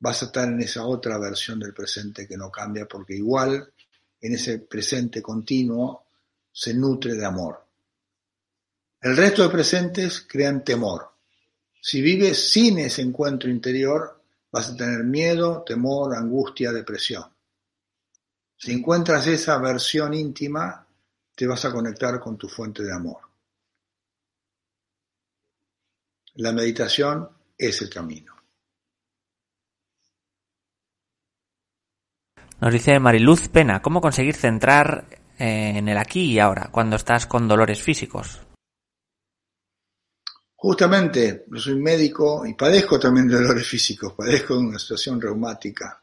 vas 0.00 0.22
a 0.22 0.26
estar 0.26 0.48
en 0.48 0.60
esa 0.60 0.86
otra 0.86 1.18
versión 1.18 1.58
del 1.58 1.74
presente 1.74 2.26
que 2.26 2.36
no 2.36 2.50
cambia 2.50 2.86
porque 2.86 3.14
igual 3.14 3.72
en 4.20 4.34
ese 4.34 4.58
presente 4.58 5.22
continuo 5.22 6.04
se 6.52 6.74
nutre 6.74 7.14
de 7.14 7.24
amor. 7.24 7.64
El 9.00 9.16
resto 9.16 9.42
de 9.42 9.50
presentes 9.50 10.22
crean 10.28 10.64
temor. 10.64 11.12
Si 11.80 12.02
vives 12.02 12.50
sin 12.50 12.78
ese 12.78 13.02
encuentro 13.02 13.48
interior, 13.48 14.20
vas 14.50 14.70
a 14.70 14.76
tener 14.76 15.04
miedo, 15.04 15.62
temor, 15.64 16.16
angustia, 16.16 16.72
depresión. 16.72 17.24
Si 18.56 18.72
encuentras 18.72 19.26
esa 19.28 19.56
versión 19.58 20.14
íntima, 20.14 20.84
te 21.34 21.46
vas 21.46 21.64
a 21.64 21.72
conectar 21.72 22.18
con 22.18 22.36
tu 22.36 22.48
fuente 22.48 22.82
de 22.82 22.92
amor. 22.92 23.20
La 26.34 26.52
meditación 26.52 27.28
es 27.56 27.80
el 27.82 27.90
camino. 27.90 28.37
Nos 32.60 32.72
dice 32.72 32.98
Mariluz 32.98 33.48
Pena, 33.48 33.80
¿cómo 33.80 34.00
conseguir 34.00 34.34
centrar 34.34 35.04
eh, 35.38 35.74
en 35.76 35.88
el 35.88 35.96
aquí 35.96 36.32
y 36.32 36.38
ahora 36.40 36.70
cuando 36.72 36.96
estás 36.96 37.26
con 37.26 37.46
dolores 37.46 37.80
físicos? 37.80 38.40
Justamente, 40.56 41.44
yo 41.46 41.60
soy 41.60 41.76
médico 41.76 42.44
y 42.44 42.54
padezco 42.54 42.98
también 42.98 43.28
de 43.28 43.36
dolores 43.36 43.64
físicos, 43.64 44.12
padezco 44.14 44.54
de 44.54 44.60
una 44.60 44.78
situación 44.78 45.20
reumática. 45.20 46.02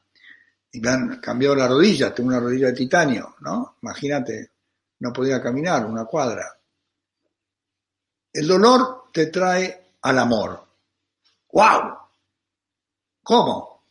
Y 0.72 0.80
me 0.80 0.89
han 0.89 1.20
cambiado 1.20 1.56
la 1.56 1.68
rodilla, 1.68 2.16
tengo 2.16 2.30
una 2.30 2.39
rodilla 2.39 2.68
de 2.68 2.74
titanio, 2.74 3.36
¿no? 3.41 3.76
Imagínate, 3.82 4.51
no 4.99 5.12
podía 5.12 5.41
caminar 5.41 5.86
una 5.86 6.06
cuadra. 6.06 6.58
El 8.32 8.47
dolor 8.47 9.10
te 9.12 9.26
trae 9.26 9.91
al 10.01 10.20
amor. 10.20 10.66
¡Wow! 11.51 11.97
¿Cómo? 13.24 13.84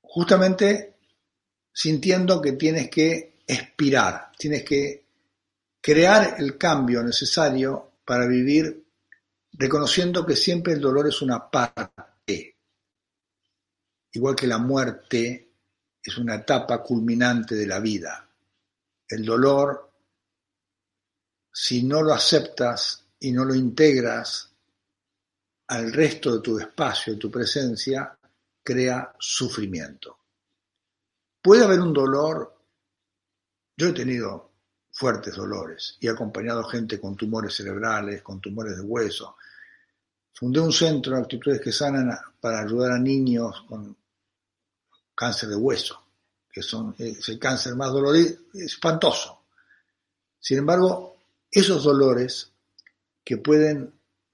Justamente 0.00 0.97
sintiendo 1.78 2.42
que 2.42 2.54
tienes 2.54 2.90
que 2.90 3.34
expirar, 3.46 4.32
tienes 4.36 4.64
que 4.64 5.04
crear 5.80 6.34
el 6.40 6.58
cambio 6.58 7.04
necesario 7.04 7.92
para 8.04 8.26
vivir 8.26 8.84
reconociendo 9.52 10.26
que 10.26 10.34
siempre 10.34 10.72
el 10.72 10.80
dolor 10.80 11.06
es 11.06 11.22
una 11.22 11.48
parte, 11.48 12.56
igual 14.10 14.34
que 14.34 14.48
la 14.48 14.58
muerte 14.58 15.52
es 16.02 16.18
una 16.18 16.34
etapa 16.34 16.82
culminante 16.82 17.54
de 17.54 17.66
la 17.68 17.78
vida. 17.78 18.28
El 19.06 19.24
dolor, 19.24 19.92
si 21.52 21.84
no 21.84 22.02
lo 22.02 22.12
aceptas 22.12 23.04
y 23.20 23.30
no 23.30 23.44
lo 23.44 23.54
integras 23.54 24.50
al 25.68 25.92
resto 25.92 26.34
de 26.34 26.42
tu 26.42 26.58
espacio, 26.58 27.12
de 27.12 27.20
tu 27.20 27.30
presencia, 27.30 28.18
crea 28.64 29.14
sufrimiento. 29.16 30.17
Puede 31.48 31.64
haber 31.64 31.80
un 31.80 31.94
dolor, 31.94 32.54
yo 33.74 33.88
he 33.88 33.92
tenido 33.94 34.50
fuertes 34.92 35.34
dolores 35.34 35.96
y 35.98 36.06
he 36.06 36.10
acompañado 36.10 36.62
gente 36.64 37.00
con 37.00 37.16
tumores 37.16 37.54
cerebrales, 37.54 38.20
con 38.20 38.38
tumores 38.38 38.76
de 38.76 38.82
hueso. 38.82 39.34
Fundé 40.34 40.60
un 40.60 40.74
centro 40.74 41.16
de 41.16 41.22
actitudes 41.22 41.62
que 41.62 41.72
sanan 41.72 42.10
para 42.38 42.60
ayudar 42.60 42.92
a 42.92 42.98
niños 42.98 43.64
con 43.66 43.96
cáncer 45.14 45.48
de 45.48 45.56
hueso, 45.56 45.98
que 46.52 46.60
son, 46.60 46.94
es 46.98 47.26
el 47.30 47.38
cáncer 47.38 47.74
más 47.76 47.92
doloroso, 47.94 48.28
espantoso. 48.52 49.44
Sin 50.38 50.58
embargo, 50.58 51.16
esos 51.50 51.82
dolores 51.82 52.52
que 53.24 53.38
pueden 53.38 53.90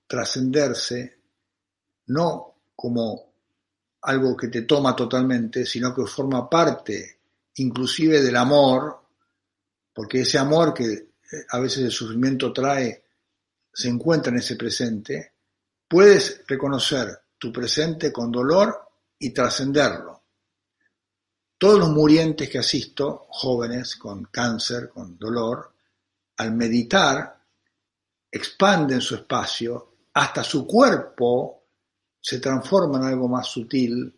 trascenderse 0.08 1.16
no 2.06 2.56
como 2.74 3.33
algo 4.04 4.36
que 4.36 4.48
te 4.48 4.62
toma 4.62 4.94
totalmente, 4.94 5.64
sino 5.64 5.94
que 5.94 6.06
forma 6.06 6.48
parte 6.48 7.18
inclusive 7.56 8.20
del 8.20 8.36
amor, 8.36 9.00
porque 9.92 10.22
ese 10.22 10.38
amor 10.38 10.74
que 10.74 10.92
eh, 10.92 11.08
a 11.50 11.58
veces 11.58 11.84
el 11.84 11.90
sufrimiento 11.90 12.52
trae 12.52 13.04
se 13.72 13.88
encuentra 13.88 14.30
en 14.30 14.38
ese 14.38 14.56
presente, 14.56 15.32
puedes 15.88 16.42
reconocer 16.46 17.18
tu 17.38 17.52
presente 17.52 18.12
con 18.12 18.30
dolor 18.30 18.88
y 19.18 19.30
trascenderlo. 19.30 20.22
Todos 21.58 21.78
los 21.78 21.88
murientes 21.88 22.48
que 22.48 22.58
asisto, 22.58 23.26
jóvenes 23.30 23.96
con 23.96 24.24
cáncer, 24.26 24.90
con 24.90 25.18
dolor, 25.18 25.72
al 26.36 26.52
meditar, 26.52 27.40
expanden 28.30 29.00
su 29.00 29.14
espacio, 29.14 29.94
hasta 30.12 30.44
su 30.44 30.66
cuerpo 30.66 31.63
se 32.24 32.38
transforma 32.38 32.96
en 32.96 33.04
algo 33.04 33.28
más 33.28 33.46
sutil 33.46 34.10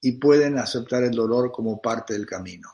y 0.00 0.12
pueden 0.12 0.58
aceptar 0.58 1.02
el 1.02 1.10
dolor 1.10 1.50
como 1.50 1.82
parte 1.82 2.14
del 2.14 2.24
camino. 2.24 2.68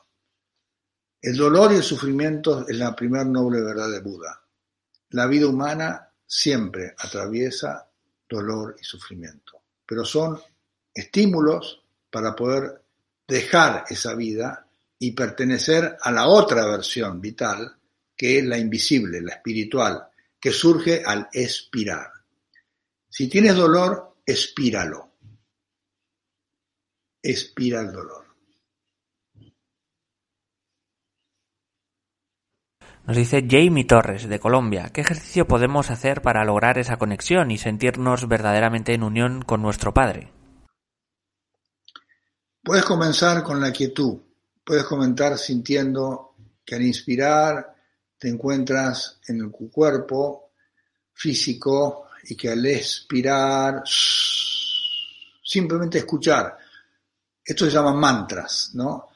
El 1.19 1.35
dolor 1.35 1.71
y 1.71 1.77
el 1.77 1.83
sufrimiento 1.83 2.67
es 2.67 2.77
la 2.77 2.95
primera 2.95 3.23
noble 3.23 3.61
verdad 3.61 3.89
de 3.89 3.99
Buda. 3.99 4.39
La 5.09 5.25
vida 5.25 5.47
humana 5.47 6.13
siempre 6.23 6.93
atraviesa 6.99 7.89
dolor 8.29 8.75
y 8.79 8.83
sufrimiento, 8.83 9.59
pero 9.83 10.05
son 10.05 10.39
estímulos 10.93 11.83
para 12.11 12.35
poder 12.35 12.83
dejar 13.27 13.85
esa 13.89 14.13
vida 14.13 14.67
y 14.99 15.13
pertenecer 15.13 15.97
a 15.99 16.11
la 16.11 16.27
otra 16.27 16.67
versión 16.67 17.19
vital, 17.19 17.75
que 18.15 18.37
es 18.37 18.45
la 18.45 18.59
invisible, 18.59 19.19
la 19.19 19.33
espiritual, 19.33 20.07
que 20.39 20.51
surge 20.51 21.01
al 21.03 21.27
expirar. 21.33 22.11
Si 23.09 23.27
tienes 23.27 23.55
dolor, 23.55 24.06
expíralo. 24.27 25.13
Expira 27.23 27.79
el 27.81 27.91
dolor. 27.93 28.27
Nos 33.05 33.15
dice 33.15 33.47
Jamie 33.49 33.85
Torres, 33.85 34.27
de 34.27 34.39
Colombia, 34.39 34.89
¿qué 34.93 34.99
ejercicio 34.99 35.47
podemos 35.47 35.89
hacer 35.89 36.21
para 36.21 36.43
lograr 36.43 36.77
esa 36.77 36.97
conexión 36.97 37.51
y 37.51 37.57
sentirnos 37.57 38.27
verdaderamente 38.27 38.93
en 38.93 39.03
unión 39.03 39.41
con 39.43 39.61
nuestro 39.61 39.93
Padre? 39.93 40.33
Puedes 42.61 42.83
comenzar 42.83 43.43
con 43.43 43.61
la 43.61 43.71
quietud, 43.71 44.19
puedes 44.61 44.83
comenzar 44.83 45.37
sintiendo 45.37 46.35
que 46.65 46.75
al 46.75 46.81
inspirar 46.81 47.77
te 48.17 48.27
encuentras 48.27 49.21
en 49.29 49.39
el 49.39 49.51
cuerpo 49.51 50.51
físico 51.13 52.06
y 52.29 52.35
que 52.35 52.49
al 52.49 52.65
expirar 52.65 53.83
simplemente 55.43 55.99
escuchar. 55.99 56.57
Esto 57.43 57.65
se 57.65 57.71
llama 57.71 57.93
mantras, 57.93 58.71
¿no? 58.73 59.09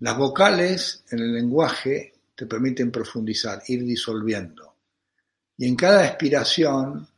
Las 0.00 0.16
vocales 0.16 1.04
en 1.10 1.18
el 1.20 1.32
lenguaje 1.32 2.14
te 2.34 2.46
permiten 2.46 2.90
profundizar, 2.90 3.62
ir 3.68 3.84
disolviendo. 3.84 4.76
Y 5.56 5.68
en 5.68 5.76
cada 5.76 6.06
expiración, 6.06 7.08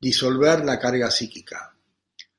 disolver 0.00 0.64
la 0.64 0.78
carga 0.78 1.10
psíquica. 1.10 1.73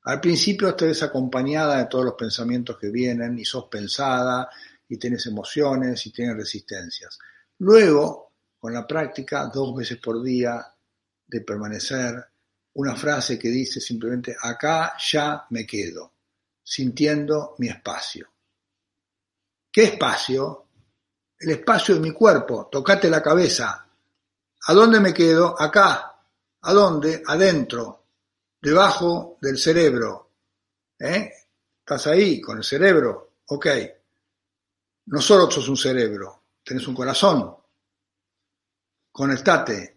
Al 0.06 0.20
principio 0.20 0.68
estés 0.68 1.02
acompañada 1.02 1.78
de 1.78 1.86
todos 1.86 2.04
los 2.04 2.14
pensamientos 2.14 2.78
que 2.78 2.90
vienen 2.90 3.36
y 3.40 3.44
sos 3.44 3.64
pensada 3.64 4.48
y 4.88 4.98
tienes 4.98 5.26
emociones 5.26 6.06
y 6.06 6.12
tienes 6.12 6.36
resistencias. 6.36 7.18
Luego, 7.58 8.34
con 8.56 8.72
la 8.72 8.86
práctica, 8.86 9.50
dos 9.52 9.74
veces 9.74 9.98
por 9.98 10.22
día 10.22 10.64
de 11.26 11.40
permanecer, 11.40 12.24
una 12.74 12.94
frase 12.94 13.36
que 13.36 13.48
dice 13.48 13.80
simplemente, 13.80 14.36
acá 14.40 14.94
ya 15.10 15.44
me 15.50 15.66
quedo 15.66 16.12
sintiendo 16.62 17.56
mi 17.58 17.68
espacio. 17.68 18.28
¿Qué 19.72 19.84
espacio? 19.84 20.68
El 21.36 21.50
espacio 21.50 21.96
de 21.96 22.00
mi 22.00 22.12
cuerpo. 22.12 22.68
Tocate 22.70 23.10
la 23.10 23.22
cabeza. 23.22 23.84
¿A 24.68 24.72
dónde 24.72 25.00
me 25.00 25.12
quedo? 25.12 25.60
Acá. 25.60 26.16
¿A 26.60 26.72
dónde? 26.72 27.22
Adentro. 27.26 28.05
Debajo 28.60 29.38
del 29.40 29.58
cerebro. 29.58 30.30
¿Eh? 30.98 31.30
¿Estás 31.80 32.06
ahí 32.08 32.40
con 32.40 32.58
el 32.58 32.64
cerebro? 32.64 33.32
Ok. 33.46 33.66
No 35.06 35.20
solo 35.20 35.50
sos 35.50 35.68
un 35.68 35.76
cerebro, 35.76 36.42
tenés 36.64 36.86
un 36.88 36.94
corazón. 36.94 37.56
Conectate, 39.12 39.96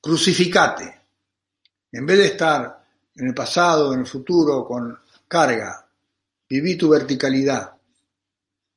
crucificate. 0.00 1.00
En 1.92 2.04
vez 2.04 2.18
de 2.18 2.26
estar 2.26 2.84
en 3.14 3.26
el 3.26 3.34
pasado, 3.34 3.94
en 3.94 4.00
el 4.00 4.06
futuro, 4.06 4.64
con 4.66 4.98
carga, 5.26 5.90
Viví 6.50 6.74
tu 6.74 6.88
verticalidad. 6.88 7.76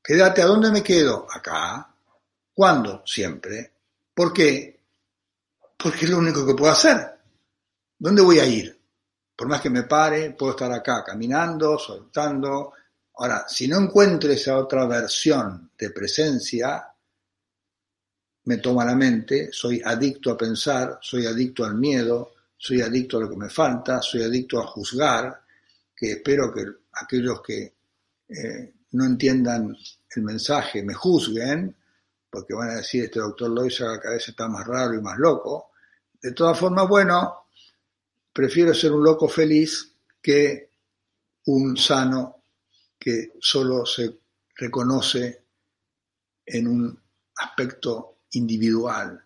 Quédate, 0.03 0.43
¿a 0.43 0.45
dónde 0.45 0.69
me 0.69 0.83
quedo? 0.83 1.25
Acá. 1.27 1.91
¿Cuándo? 2.53 3.01
Siempre. 3.03 3.71
¿Por 4.13 4.31
qué? 4.31 4.79
Porque 5.75 6.05
es 6.05 6.11
lo 6.11 6.19
único 6.19 6.45
que 6.45 6.53
puedo 6.53 6.71
hacer. 6.71 7.17
¿Dónde 7.97 8.21
voy 8.21 8.37
a 8.37 8.45
ir? 8.45 8.79
Por 9.35 9.47
más 9.47 9.61
que 9.61 9.69
me 9.69 9.83
pare, 9.83 10.31
puedo 10.31 10.51
estar 10.51 10.71
acá 10.71 11.03
caminando, 11.03 11.77
soltando. 11.77 12.73
Ahora, 13.15 13.45
si 13.47 13.67
no 13.67 13.79
encuentro 13.79 14.31
esa 14.31 14.57
otra 14.57 14.85
versión 14.85 15.71
de 15.77 15.89
presencia, 15.89 16.87
me 18.45 18.57
toma 18.57 18.85
la 18.85 18.95
mente, 18.95 19.49
soy 19.51 19.81
adicto 19.83 20.31
a 20.31 20.37
pensar, 20.37 20.99
soy 21.01 21.25
adicto 21.25 21.63
al 21.63 21.75
miedo, 21.75 22.33
soy 22.57 22.81
adicto 22.81 23.17
a 23.17 23.21
lo 23.21 23.29
que 23.29 23.37
me 23.37 23.49
falta, 23.49 24.01
soy 24.01 24.23
adicto 24.23 24.59
a 24.59 24.67
juzgar, 24.67 25.41
que 25.95 26.11
espero 26.13 26.53
que 26.53 26.65
aquellos 26.93 27.41
que 27.41 27.73
eh, 28.27 28.73
no 28.91 29.05
entiendan 29.05 29.75
el 30.15 30.23
mensaje 30.23 30.83
me 30.83 30.93
juzguen, 30.93 31.75
porque 32.29 32.53
van 32.53 32.71
a 32.71 32.75
decir, 32.75 33.05
este 33.05 33.19
doctor 33.19 33.49
Loisa 33.49 33.99
cada 33.99 34.15
vez 34.15 34.27
está 34.27 34.47
más 34.47 34.65
raro 34.65 34.95
y 34.95 35.01
más 35.01 35.17
loco. 35.17 35.71
De 36.21 36.31
todas 36.31 36.57
formas, 36.57 36.87
bueno, 36.87 37.42
prefiero 38.33 38.73
ser 38.73 38.91
un 38.91 39.03
loco 39.03 39.27
feliz 39.27 39.93
que 40.21 40.71
un 41.45 41.77
sano 41.77 42.43
que 42.97 43.33
solo 43.39 43.85
se 43.85 44.19
reconoce 44.55 45.45
en 46.45 46.67
un 46.67 46.99
aspecto 47.35 48.17
individual, 48.31 49.23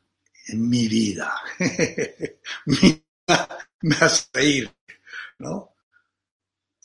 en 0.48 0.70
mi 0.70 0.88
vida. 0.88 1.34
mi 2.66 2.76
vida 2.76 3.68
me 3.82 3.96
hace 3.96 4.26
reír, 4.34 4.72
¿no? 5.40 5.74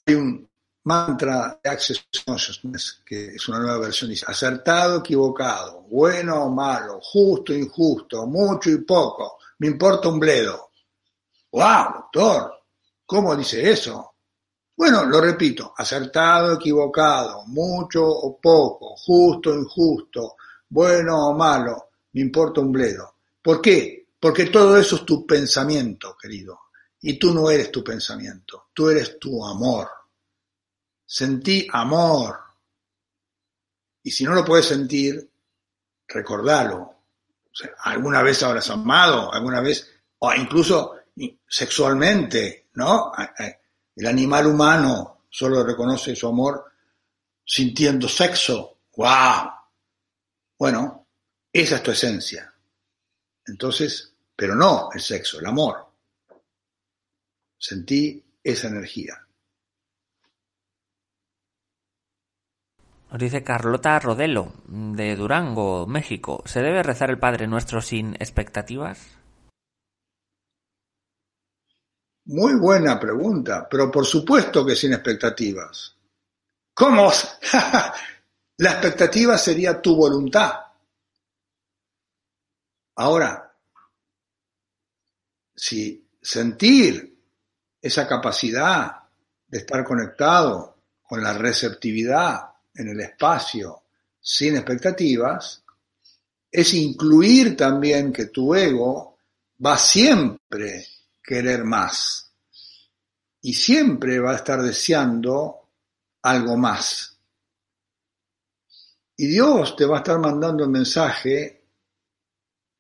Hay 0.06 0.14
un, 0.14 0.48
mantra 0.84 1.60
de 1.62 1.70
Access 1.70 2.06
Consciousness, 2.24 3.02
que 3.04 3.34
es 3.34 3.48
una 3.48 3.60
nueva 3.60 3.78
versión, 3.78 4.10
dice 4.10 4.26
acertado, 4.28 4.98
equivocado, 4.98 5.82
bueno 5.82 6.44
o 6.44 6.50
malo, 6.50 7.00
justo, 7.00 7.52
injusto, 7.52 8.26
mucho 8.26 8.70
y 8.70 8.78
poco, 8.78 9.38
me 9.58 9.68
importa 9.68 10.08
un 10.08 10.18
bledo. 10.18 10.71
¡Wow, 11.52 11.92
doctor! 11.94 12.52
¿Cómo 13.04 13.36
dice 13.36 13.70
eso? 13.70 14.14
Bueno, 14.74 15.04
lo 15.04 15.20
repito, 15.20 15.74
acertado, 15.76 16.54
equivocado, 16.54 17.44
mucho 17.46 18.04
o 18.04 18.40
poco, 18.40 18.96
justo, 18.96 19.50
o 19.50 19.58
injusto, 19.58 20.36
bueno 20.70 21.28
o 21.28 21.34
malo, 21.34 21.90
me 22.12 22.22
importa 22.22 22.62
un 22.62 22.72
bledo. 22.72 23.16
¿Por 23.42 23.60
qué? 23.60 24.06
Porque 24.18 24.46
todo 24.46 24.78
eso 24.78 24.96
es 24.96 25.04
tu 25.04 25.26
pensamiento, 25.26 26.16
querido. 26.20 26.58
Y 27.02 27.18
tú 27.18 27.34
no 27.34 27.50
eres 27.50 27.70
tu 27.70 27.84
pensamiento, 27.84 28.68
tú 28.72 28.88
eres 28.88 29.18
tu 29.18 29.44
amor. 29.44 29.88
Sentí 31.04 31.66
amor. 31.70 32.38
Y 34.04 34.10
si 34.10 34.24
no 34.24 34.32
lo 34.34 34.44
puedes 34.44 34.66
sentir, 34.66 35.30
recordalo. 36.08 36.94
¿Alguna 37.84 38.22
vez 38.22 38.42
habrás 38.42 38.70
amado? 38.70 39.32
¿Alguna 39.32 39.60
vez? 39.60 39.86
O 40.20 40.32
incluso 40.32 41.01
sexualmente, 41.46 42.68
¿no? 42.74 43.12
El 43.94 44.06
animal 44.06 44.46
humano 44.46 45.24
solo 45.28 45.64
reconoce 45.64 46.16
su 46.16 46.28
amor 46.28 46.72
sintiendo 47.44 48.08
sexo. 48.08 48.78
¡Wow! 48.96 49.50
Bueno, 50.58 51.06
esa 51.52 51.76
es 51.76 51.82
tu 51.82 51.90
esencia. 51.90 52.54
Entonces, 53.46 54.14
pero 54.36 54.54
no 54.54 54.88
el 54.94 55.00
sexo, 55.00 55.40
el 55.40 55.46
amor. 55.46 55.86
Sentí 57.58 58.24
esa 58.42 58.68
energía. 58.68 59.18
Nos 63.10 63.20
dice 63.20 63.42
Carlota 63.42 63.98
Rodelo, 63.98 64.52
de 64.66 65.16
Durango, 65.16 65.86
México. 65.86 66.42
¿Se 66.46 66.62
debe 66.62 66.82
rezar 66.82 67.10
el 67.10 67.18
Padre 67.18 67.46
Nuestro 67.46 67.82
sin 67.82 68.14
expectativas? 68.14 69.18
Muy 72.24 72.54
buena 72.54 73.00
pregunta, 73.00 73.66
pero 73.68 73.90
por 73.90 74.06
supuesto 74.06 74.64
que 74.64 74.76
sin 74.76 74.92
expectativas. 74.92 75.96
¿Cómo? 76.74 77.10
La 78.58 78.70
expectativa 78.70 79.36
sería 79.36 79.80
tu 79.80 79.96
voluntad. 79.96 80.52
Ahora, 82.96 83.52
si 85.56 86.08
sentir 86.20 87.18
esa 87.80 88.06
capacidad 88.06 89.02
de 89.48 89.58
estar 89.58 89.84
conectado 89.84 90.76
con 91.02 91.22
la 91.22 91.32
receptividad 91.32 92.52
en 92.74 92.88
el 92.88 93.00
espacio 93.00 93.82
sin 94.20 94.56
expectativas, 94.56 95.62
es 96.50 96.74
incluir 96.74 97.56
también 97.56 98.12
que 98.12 98.26
tu 98.26 98.54
ego 98.54 99.18
va 99.64 99.76
siempre 99.76 100.86
querer 101.22 101.64
más 101.64 102.32
y 103.42 103.54
siempre 103.54 104.20
va 104.20 104.32
a 104.32 104.36
estar 104.36 104.62
deseando 104.62 105.70
algo 106.22 106.56
más. 106.56 107.18
Y 109.16 109.26
Dios 109.26 109.76
te 109.76 109.84
va 109.84 109.96
a 109.96 110.00
estar 110.00 110.18
mandando 110.18 110.64
el 110.64 110.70
mensaje 110.70 111.64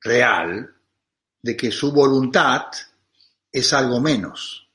real 0.00 0.74
de 1.40 1.56
que 1.56 1.70
su 1.70 1.92
voluntad 1.92 2.66
es 3.50 3.72
algo 3.72 4.00
menos. 4.00 4.68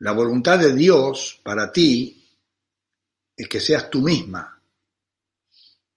La 0.00 0.12
voluntad 0.12 0.58
de 0.58 0.74
Dios 0.74 1.40
para 1.42 1.72
ti 1.72 2.14
es 3.36 3.48
que 3.48 3.60
seas 3.60 3.88
tú 3.90 4.02
misma, 4.02 4.60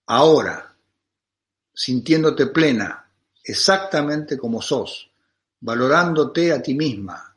ahora, 0.07 0.75
sintiéndote 1.73 2.47
plena, 2.47 3.11
exactamente 3.43 4.38
como 4.38 4.61
sos, 4.61 5.11
valorándote 5.62 6.51
a 6.51 6.62
ti 6.62 6.74
misma, 6.74 7.36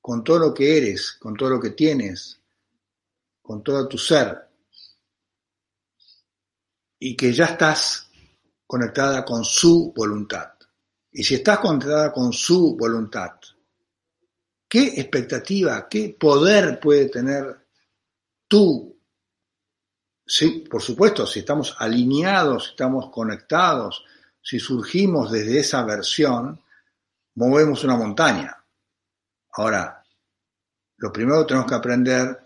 con 0.00 0.24
todo 0.24 0.38
lo 0.38 0.54
que 0.54 0.76
eres, 0.76 1.12
con 1.12 1.36
todo 1.36 1.50
lo 1.50 1.60
que 1.60 1.70
tienes, 1.70 2.40
con 3.40 3.62
todo 3.62 3.86
tu 3.86 3.98
ser, 3.98 4.36
y 6.98 7.16
que 7.16 7.32
ya 7.32 7.46
estás 7.46 8.10
conectada 8.66 9.24
con 9.24 9.44
su 9.44 9.92
voluntad. 9.94 10.52
Y 11.12 11.22
si 11.24 11.36
estás 11.36 11.58
conectada 11.58 12.12
con 12.12 12.32
su 12.32 12.76
voluntad, 12.76 13.32
¿qué 14.68 14.82
expectativa, 15.00 15.88
qué 15.88 16.16
poder 16.18 16.78
puede 16.78 17.08
tener 17.08 17.66
tú 18.46 18.90
Sí, 20.32 20.64
por 20.70 20.80
supuesto, 20.80 21.26
si 21.26 21.40
estamos 21.40 21.74
alineados, 21.76 22.66
si 22.66 22.70
estamos 22.70 23.10
conectados, 23.10 24.04
si 24.40 24.60
surgimos 24.60 25.32
desde 25.32 25.58
esa 25.58 25.82
versión, 25.82 26.60
movemos 27.40 27.82
una 27.84 27.96
montaña. 27.96 28.54
Ahora, 29.52 30.04
lo 30.98 31.10
primero 31.10 31.40
que 31.40 31.48
tenemos 31.48 31.70
que 31.70 31.74
aprender 31.74 32.38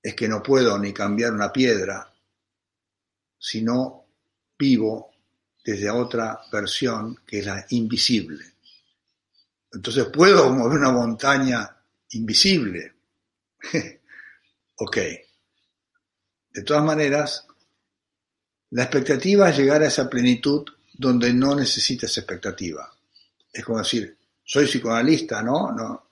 es 0.00 0.14
que 0.14 0.28
no 0.28 0.40
puedo 0.40 0.78
ni 0.78 0.92
cambiar 0.92 1.32
una 1.32 1.52
piedra 1.52 2.14
si 3.36 3.62
no 3.62 4.06
vivo 4.56 5.10
desde 5.64 5.90
otra 5.90 6.40
versión 6.52 7.22
que 7.26 7.40
es 7.40 7.46
la 7.46 7.66
invisible. 7.70 8.44
Entonces 9.72 10.04
puedo 10.06 10.48
mover 10.52 10.78
una 10.78 10.92
montaña 10.92 11.76
invisible. 12.10 12.94
ok. 14.76 14.96
De 16.52 16.62
todas 16.62 16.84
maneras, 16.84 17.48
la 18.70 18.84
expectativa 18.84 19.50
es 19.50 19.58
llegar 19.58 19.82
a 19.82 19.88
esa 19.88 20.08
plenitud 20.08 20.64
donde 20.92 21.34
no 21.34 21.56
necesitas 21.56 22.16
expectativa. 22.16 22.94
Es 23.54 23.64
como 23.64 23.78
decir, 23.78 24.18
soy 24.44 24.66
psicoanalista, 24.66 25.42
¿no? 25.42 25.72
No, 25.72 26.10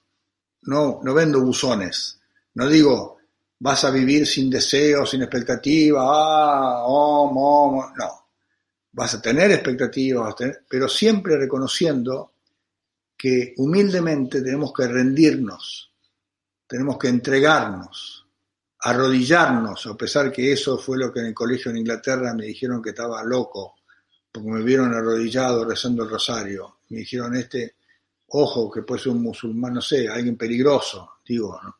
no, 0.63 1.01
no 1.03 1.15
vendo 1.15 1.41
buzones. 1.41 2.21
No 2.55 2.69
digo, 2.69 3.19
vas 3.59 3.85
a 3.85 3.91
vivir 3.91 4.27
sin 4.27 4.49
deseo, 4.49 5.05
sin 5.05 5.23
expectativa, 5.23 6.03
ah, 6.05 6.85
oh, 6.87 7.93
no. 7.99 8.29
Vas 8.93 9.15
a 9.15 9.21
tener 9.21 9.51
expectativas, 9.51 10.35
pero 10.69 10.89
siempre 10.89 11.37
reconociendo 11.37 12.35
que 13.17 13.55
humildemente 13.57 14.43
tenemos 14.43 14.73
que 14.73 14.87
rendirnos, 14.87 15.91
tenemos 16.67 16.99
que 16.99 17.09
entregarnos 17.09 18.23
arrodillarnos, 18.85 19.87
a 19.87 19.95
pesar 19.95 20.33
que 20.33 20.53
eso 20.53 20.77
fue 20.77 20.99
lo 20.99 21.13
que 21.13 21.21
en 21.21 21.27
el 21.27 21.35
colegio 21.35 21.71
en 21.71 21.79
Inglaterra 21.79 22.35
me 22.35 22.47
dijeron 22.47 22.83
que 22.83 22.91
estaba 22.91 23.23
loco, 23.23 23.77
porque 24.31 24.51
me 24.51 24.63
vieron 24.63 24.93
arrodillado 24.93 25.65
rezando 25.65 26.03
el 26.03 26.11
rosario. 26.11 26.79
Me 26.93 26.99
dijeron, 26.99 27.35
este, 27.35 27.77
ojo, 28.29 28.71
que 28.71 28.83
puede 28.83 29.01
ser 29.01 29.13
un 29.13 29.23
musulmán, 29.23 29.73
no 29.73 29.81
sé, 29.81 30.09
alguien 30.09 30.37
peligroso, 30.37 31.15
digo, 31.27 31.59
¿no? 31.63 31.75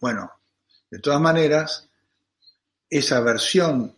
Bueno, 0.00 0.30
de 0.88 1.00
todas 1.00 1.20
maneras, 1.20 1.88
esa 2.88 3.20
versión 3.20 3.96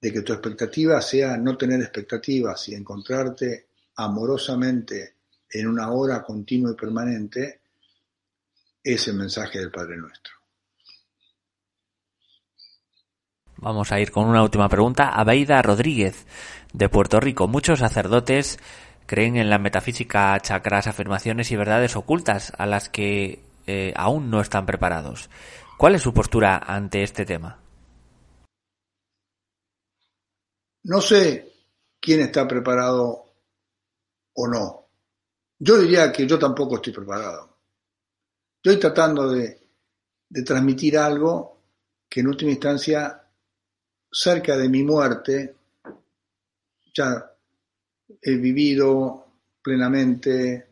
de 0.00 0.12
que 0.12 0.22
tu 0.22 0.32
expectativa 0.32 1.02
sea 1.02 1.36
no 1.36 1.54
tener 1.56 1.82
expectativas 1.82 2.66
y 2.70 2.74
encontrarte 2.74 3.66
amorosamente 3.96 5.16
en 5.50 5.66
una 5.66 5.90
hora 5.90 6.22
continua 6.22 6.72
y 6.72 6.74
permanente, 6.74 7.60
es 8.82 9.08
el 9.08 9.16
mensaje 9.16 9.58
del 9.58 9.70
Padre 9.70 9.98
Nuestro. 9.98 10.32
Vamos 13.58 13.92
a 13.92 14.00
ir 14.00 14.10
con 14.10 14.26
una 14.26 14.42
última 14.42 14.68
pregunta. 14.68 15.10
Abeida 15.10 15.60
Rodríguez, 15.60 16.26
de 16.72 16.88
Puerto 16.88 17.20
Rico. 17.20 17.48
Muchos 17.48 17.78
sacerdotes 17.78 18.58
creen 19.06 19.36
en 19.36 19.50
la 19.50 19.58
metafísica, 19.58 20.38
chakras, 20.40 20.86
afirmaciones 20.86 21.50
y 21.50 21.56
verdades 21.56 21.96
ocultas 21.96 22.52
a 22.58 22.66
las 22.66 22.88
que 22.88 23.42
eh, 23.66 23.92
aún 23.96 24.30
no 24.30 24.40
están 24.40 24.66
preparados. 24.66 25.30
¿Cuál 25.78 25.94
es 25.94 26.02
su 26.02 26.12
postura 26.12 26.58
ante 26.58 27.02
este 27.02 27.24
tema? 27.24 27.60
No 30.84 31.00
sé 31.00 31.52
quién 32.00 32.20
está 32.20 32.46
preparado 32.46 33.24
o 34.34 34.48
no. 34.48 34.86
Yo 35.58 35.78
diría 35.78 36.12
que 36.12 36.26
yo 36.26 36.38
tampoco 36.38 36.76
estoy 36.76 36.92
preparado. 36.92 37.56
Estoy 38.62 38.78
tratando 38.78 39.30
de 39.30 39.58
transmitir 40.44 40.98
algo 40.98 41.56
que 42.08 42.20
en 42.20 42.28
última 42.28 42.50
instancia 42.50 43.22
cerca 44.10 44.56
de 44.56 44.68
mi 44.68 44.82
muerte, 44.82 45.56
ya 46.94 47.35
he 48.20 48.36
vivido 48.36 49.26
plenamente 49.62 50.68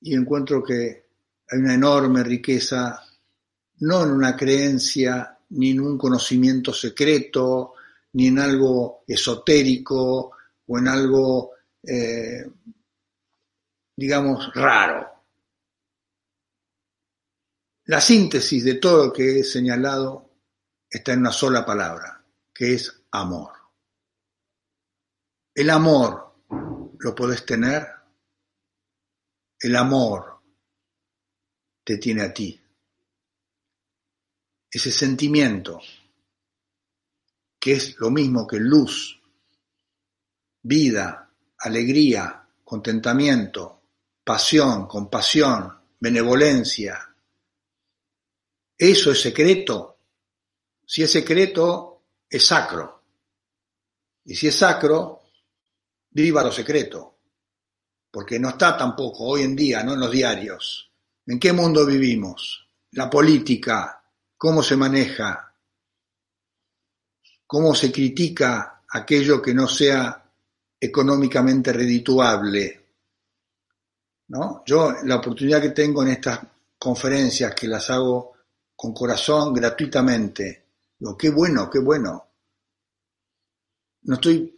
y 0.00 0.14
encuentro 0.14 0.62
que 0.62 1.06
hay 1.48 1.58
una 1.58 1.74
enorme 1.74 2.22
riqueza, 2.22 3.02
no 3.78 4.04
en 4.04 4.10
una 4.10 4.36
creencia, 4.36 5.38
ni 5.50 5.70
en 5.70 5.80
un 5.80 5.98
conocimiento 5.98 6.72
secreto, 6.72 7.74
ni 8.12 8.28
en 8.28 8.38
algo 8.38 9.04
esotérico 9.06 10.32
o 10.66 10.78
en 10.78 10.88
algo, 10.88 11.52
eh, 11.82 12.44
digamos, 13.94 14.52
raro. 14.54 15.12
La 17.84 18.00
síntesis 18.00 18.64
de 18.64 18.74
todo 18.74 19.06
lo 19.06 19.12
que 19.12 19.40
he 19.40 19.44
señalado 19.44 20.30
está 20.90 21.12
en 21.12 21.20
una 21.20 21.32
sola 21.32 21.64
palabra, 21.64 22.24
que 22.52 22.74
es 22.74 23.02
amor. 23.12 23.52
El 25.54 25.70
amor 25.70 26.25
lo 26.98 27.14
podés 27.14 27.44
tener, 27.44 27.86
el 29.58 29.76
amor 29.76 30.40
te 31.84 31.98
tiene 31.98 32.22
a 32.22 32.32
ti. 32.32 32.60
Ese 34.70 34.90
sentimiento 34.90 35.80
que 37.58 37.72
es 37.72 37.98
lo 37.98 38.10
mismo 38.10 38.46
que 38.46 38.58
luz, 38.58 39.20
vida, 40.62 41.30
alegría, 41.58 42.48
contentamiento, 42.64 43.82
pasión, 44.22 44.86
compasión, 44.86 45.80
benevolencia. 46.00 47.14
Eso 48.76 49.10
es 49.12 49.20
secreto 49.20 49.98
Si 50.86 51.02
es 51.02 51.10
secreto, 51.10 52.02
es 52.30 52.46
sacro. 52.46 53.02
Y 54.24 54.36
si 54.36 54.46
es 54.46 54.56
sacro, 54.56 55.25
viva 56.16 56.42
lo 56.42 56.50
secreto. 56.50 57.18
Porque 58.10 58.38
no 58.38 58.50
está 58.50 58.76
tampoco 58.76 59.24
hoy 59.24 59.42
en 59.42 59.54
día, 59.54 59.82
no 59.82 59.92
en 59.92 60.00
los 60.00 60.10
diarios. 60.10 60.90
¿En 61.26 61.38
qué 61.38 61.52
mundo 61.52 61.84
vivimos? 61.84 62.66
La 62.92 63.10
política, 63.10 64.02
cómo 64.38 64.62
se 64.62 64.76
maneja, 64.76 65.54
cómo 67.46 67.74
se 67.74 67.92
critica 67.92 68.82
aquello 68.88 69.42
que 69.42 69.52
no 69.52 69.68
sea 69.68 70.24
económicamente 70.80 71.72
redituable. 71.72 72.86
¿no? 74.28 74.62
Yo 74.64 74.92
la 75.04 75.16
oportunidad 75.16 75.60
que 75.60 75.70
tengo 75.70 76.02
en 76.02 76.08
estas 76.08 76.40
conferencias 76.78 77.54
que 77.54 77.68
las 77.68 77.90
hago 77.90 78.32
con 78.74 78.94
corazón 78.94 79.52
gratuitamente, 79.52 80.64
digo, 80.98 81.16
qué 81.16 81.28
bueno, 81.30 81.68
qué 81.68 81.78
bueno. 81.78 82.26
No 84.02 84.14
estoy 84.14 84.56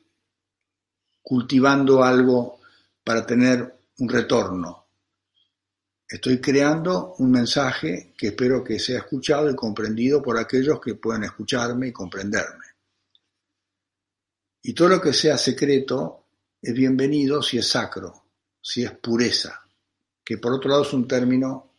cultivando 1.28 2.02
algo 2.02 2.58
para 3.04 3.26
tener 3.26 3.80
un 3.98 4.08
retorno. 4.08 4.86
Estoy 6.08 6.40
creando 6.40 7.16
un 7.18 7.30
mensaje 7.30 8.14
que 8.16 8.28
espero 8.28 8.64
que 8.64 8.78
sea 8.78 9.00
escuchado 9.00 9.50
y 9.50 9.54
comprendido 9.54 10.22
por 10.22 10.38
aquellos 10.38 10.80
que 10.80 10.94
pueden 10.94 11.24
escucharme 11.24 11.88
y 11.88 11.92
comprenderme. 11.92 12.64
Y 14.62 14.72
todo 14.72 14.88
lo 14.88 15.00
que 15.02 15.12
sea 15.12 15.36
secreto 15.36 16.28
es 16.62 16.72
bienvenido 16.72 17.42
si 17.42 17.58
es 17.58 17.68
sacro, 17.68 18.30
si 18.62 18.84
es 18.84 18.92
pureza, 18.92 19.60
que 20.24 20.38
por 20.38 20.54
otro 20.54 20.70
lado 20.70 20.82
es 20.84 20.94
un 20.94 21.06
término 21.06 21.74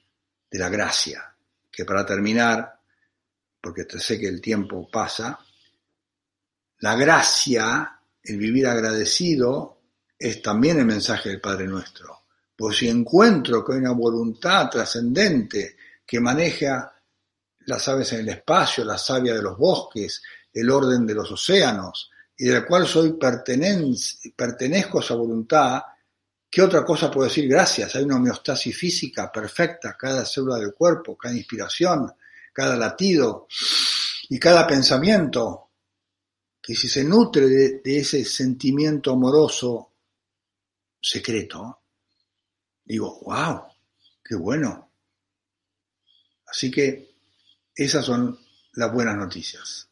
de 0.47 0.59
la 0.59 0.69
gracia, 0.69 1.35
que 1.71 1.85
para 1.85 2.05
terminar, 2.05 2.79
porque 3.59 3.87
sé 3.97 4.19
que 4.19 4.27
el 4.27 4.41
tiempo 4.41 4.87
pasa, 4.91 5.39
la 6.81 6.95
gracia, 6.95 7.98
el 8.29 8.37
vivir 8.37 8.67
agradecido, 8.67 9.79
es 10.17 10.41
también 10.41 10.79
el 10.79 10.85
mensaje 10.85 11.29
del 11.29 11.41
Padre 11.41 11.67
Nuestro. 11.67 12.23
Pues 12.55 12.77
si 12.77 12.89
encuentro 12.89 13.63
que 13.63 13.73
hay 13.73 13.79
una 13.79 13.91
voluntad 13.91 14.69
trascendente 14.69 15.77
que 16.05 16.19
maneja 16.19 16.93
las 17.65 17.87
aves 17.87 18.13
en 18.13 18.21
el 18.21 18.29
espacio, 18.29 18.83
la 18.83 18.97
savia 18.97 19.33
de 19.33 19.41
los 19.41 19.57
bosques, 19.57 20.21
el 20.51 20.69
orden 20.69 21.05
de 21.05 21.13
los 21.13 21.31
océanos, 21.31 22.11
y 22.37 22.45
de 22.45 22.53
la 22.53 22.65
cual 22.65 22.87
soy 22.87 23.17
pertenezco 23.17 24.99
a 24.99 25.03
esa 25.03 25.15
voluntad, 25.15 25.81
¿qué 26.49 26.61
otra 26.61 26.83
cosa 26.83 27.11
puedo 27.11 27.27
decir? 27.27 27.47
Gracias, 27.49 27.95
hay 27.95 28.03
una 28.03 28.15
homeostasis 28.15 28.75
física 28.75 29.31
perfecta, 29.31 29.95
cada 29.97 30.25
célula 30.25 30.57
del 30.57 30.73
cuerpo, 30.73 31.17
cada 31.17 31.35
inspiración, 31.35 32.11
cada 32.53 32.75
latido 32.75 33.47
y 34.29 34.39
cada 34.39 34.65
pensamiento, 34.65 35.68
que 36.69 36.75
si 36.75 36.87
se 36.87 37.03
nutre 37.03 37.47
de, 37.47 37.81
ese 37.83 38.23
sentimiento 38.23 39.13
amoroso 39.13 39.95
secreto, 41.01 41.81
digo, 42.85 43.21
wow, 43.21 43.63
qué 44.23 44.35
bueno. 44.35 44.91
Así 46.45 46.69
que 46.69 47.15
esas 47.73 48.05
son 48.05 48.37
las 48.73 48.93
buenas 48.93 49.17
noticias. 49.17 49.89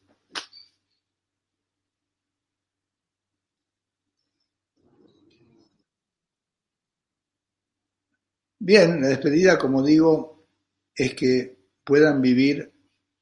Bien, 8.60 9.02
la 9.02 9.08
despedida, 9.08 9.58
como 9.58 9.82
digo, 9.84 10.46
es 10.94 11.16
que 11.16 11.58
puedan 11.84 12.22
vivir 12.22 12.72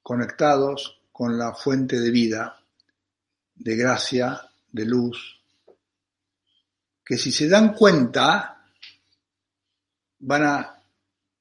conectados 0.02 1.04
con 1.10 1.38
la 1.38 1.54
fuente 1.54 2.02
de 2.02 2.12
vida, 2.12 2.65
de 3.56 3.76
gracia, 3.76 4.50
de 4.72 4.86
luz, 4.86 5.42
que 7.04 7.18
si 7.18 7.32
se 7.32 7.48
dan 7.48 7.74
cuenta 7.74 8.52
van 10.20 10.44
a 10.44 10.84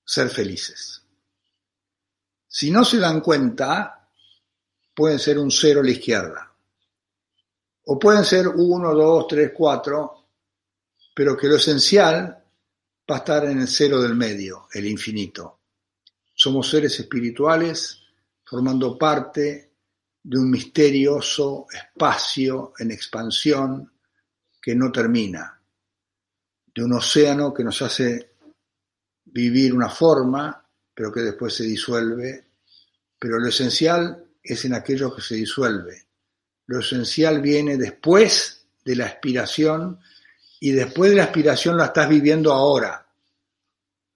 ser 0.04 0.28
felices. 0.28 1.02
Si 2.46 2.70
no 2.70 2.84
se 2.84 2.98
dan 2.98 3.20
cuenta, 3.20 4.08
pueden 4.94 5.18
ser 5.18 5.38
un 5.38 5.50
cero 5.50 5.80
a 5.80 5.84
la 5.84 5.90
izquierda. 5.90 6.54
O 7.86 7.98
pueden 7.98 8.24
ser 8.24 8.46
uno, 8.48 8.94
dos, 8.94 9.26
tres, 9.26 9.52
cuatro, 9.54 10.26
pero 11.14 11.36
que 11.36 11.48
lo 11.48 11.56
esencial 11.56 12.44
va 13.10 13.16
a 13.16 13.18
estar 13.18 13.44
en 13.46 13.60
el 13.60 13.68
cero 13.68 14.00
del 14.00 14.14
medio, 14.14 14.68
el 14.72 14.86
infinito. 14.86 15.60
Somos 16.34 16.68
seres 16.68 16.98
espirituales 17.00 18.00
formando 18.44 18.96
parte 18.96 19.73
de 20.24 20.38
un 20.38 20.50
misterioso 20.50 21.66
espacio 21.70 22.72
en 22.78 22.90
expansión 22.90 23.92
que 24.60 24.74
no 24.74 24.90
termina, 24.90 25.60
de 26.74 26.82
un 26.82 26.94
océano 26.94 27.52
que 27.52 27.62
nos 27.62 27.82
hace 27.82 28.30
vivir 29.26 29.74
una 29.74 29.90
forma, 29.90 30.66
pero 30.94 31.12
que 31.12 31.20
después 31.20 31.52
se 31.52 31.64
disuelve, 31.64 32.46
pero 33.18 33.38
lo 33.38 33.48
esencial 33.48 34.24
es 34.42 34.64
en 34.64 34.72
aquello 34.72 35.14
que 35.14 35.20
se 35.20 35.34
disuelve. 35.34 36.06
Lo 36.66 36.80
esencial 36.80 37.42
viene 37.42 37.76
después 37.76 38.64
de 38.82 38.96
la 38.96 39.04
aspiración 39.04 40.00
y 40.58 40.72
después 40.72 41.10
de 41.10 41.18
la 41.18 41.24
aspiración 41.24 41.76
la 41.76 41.86
estás 41.86 42.08
viviendo 42.08 42.50
ahora. 42.50 43.06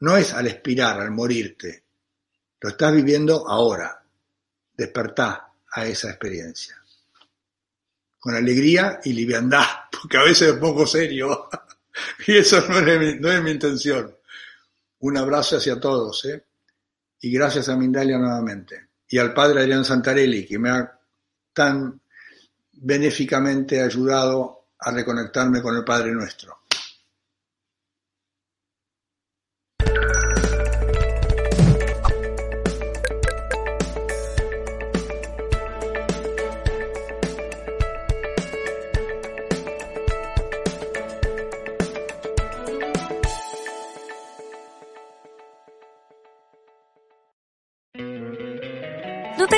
No 0.00 0.16
es 0.16 0.32
al 0.32 0.46
expirar, 0.46 1.00
al 1.02 1.10
morirte. 1.10 1.84
Lo 2.60 2.70
estás 2.70 2.94
viviendo 2.94 3.46
ahora. 3.46 4.02
Despertá 4.74 5.47
a 5.72 5.86
esa 5.86 6.08
experiencia. 6.08 6.76
Con 8.18 8.34
alegría 8.34 9.00
y 9.04 9.12
liviandad, 9.12 9.66
porque 9.90 10.16
a 10.16 10.22
veces 10.22 10.54
es 10.54 10.58
poco 10.58 10.86
serio. 10.86 11.48
y 12.26 12.36
eso 12.36 12.60
no 12.68 12.78
es, 12.78 12.98
mi, 12.98 13.20
no 13.20 13.30
es 13.30 13.42
mi 13.42 13.50
intención. 13.50 14.14
Un 15.00 15.16
abrazo 15.16 15.56
hacia 15.56 15.78
todos, 15.78 16.24
¿eh? 16.24 16.44
Y 17.20 17.32
gracias 17.32 17.68
a 17.68 17.76
Mindalia 17.76 18.18
nuevamente. 18.18 18.88
Y 19.08 19.18
al 19.18 19.32
padre 19.32 19.60
Adrián 19.60 19.84
Santarelli, 19.84 20.46
que 20.46 20.58
me 20.58 20.70
ha 20.70 20.98
tan 21.52 22.00
benéficamente 22.72 23.82
ayudado 23.82 24.66
a 24.78 24.92
reconectarme 24.92 25.60
con 25.60 25.76
el 25.76 25.84
Padre 25.84 26.12
Nuestro. 26.12 26.57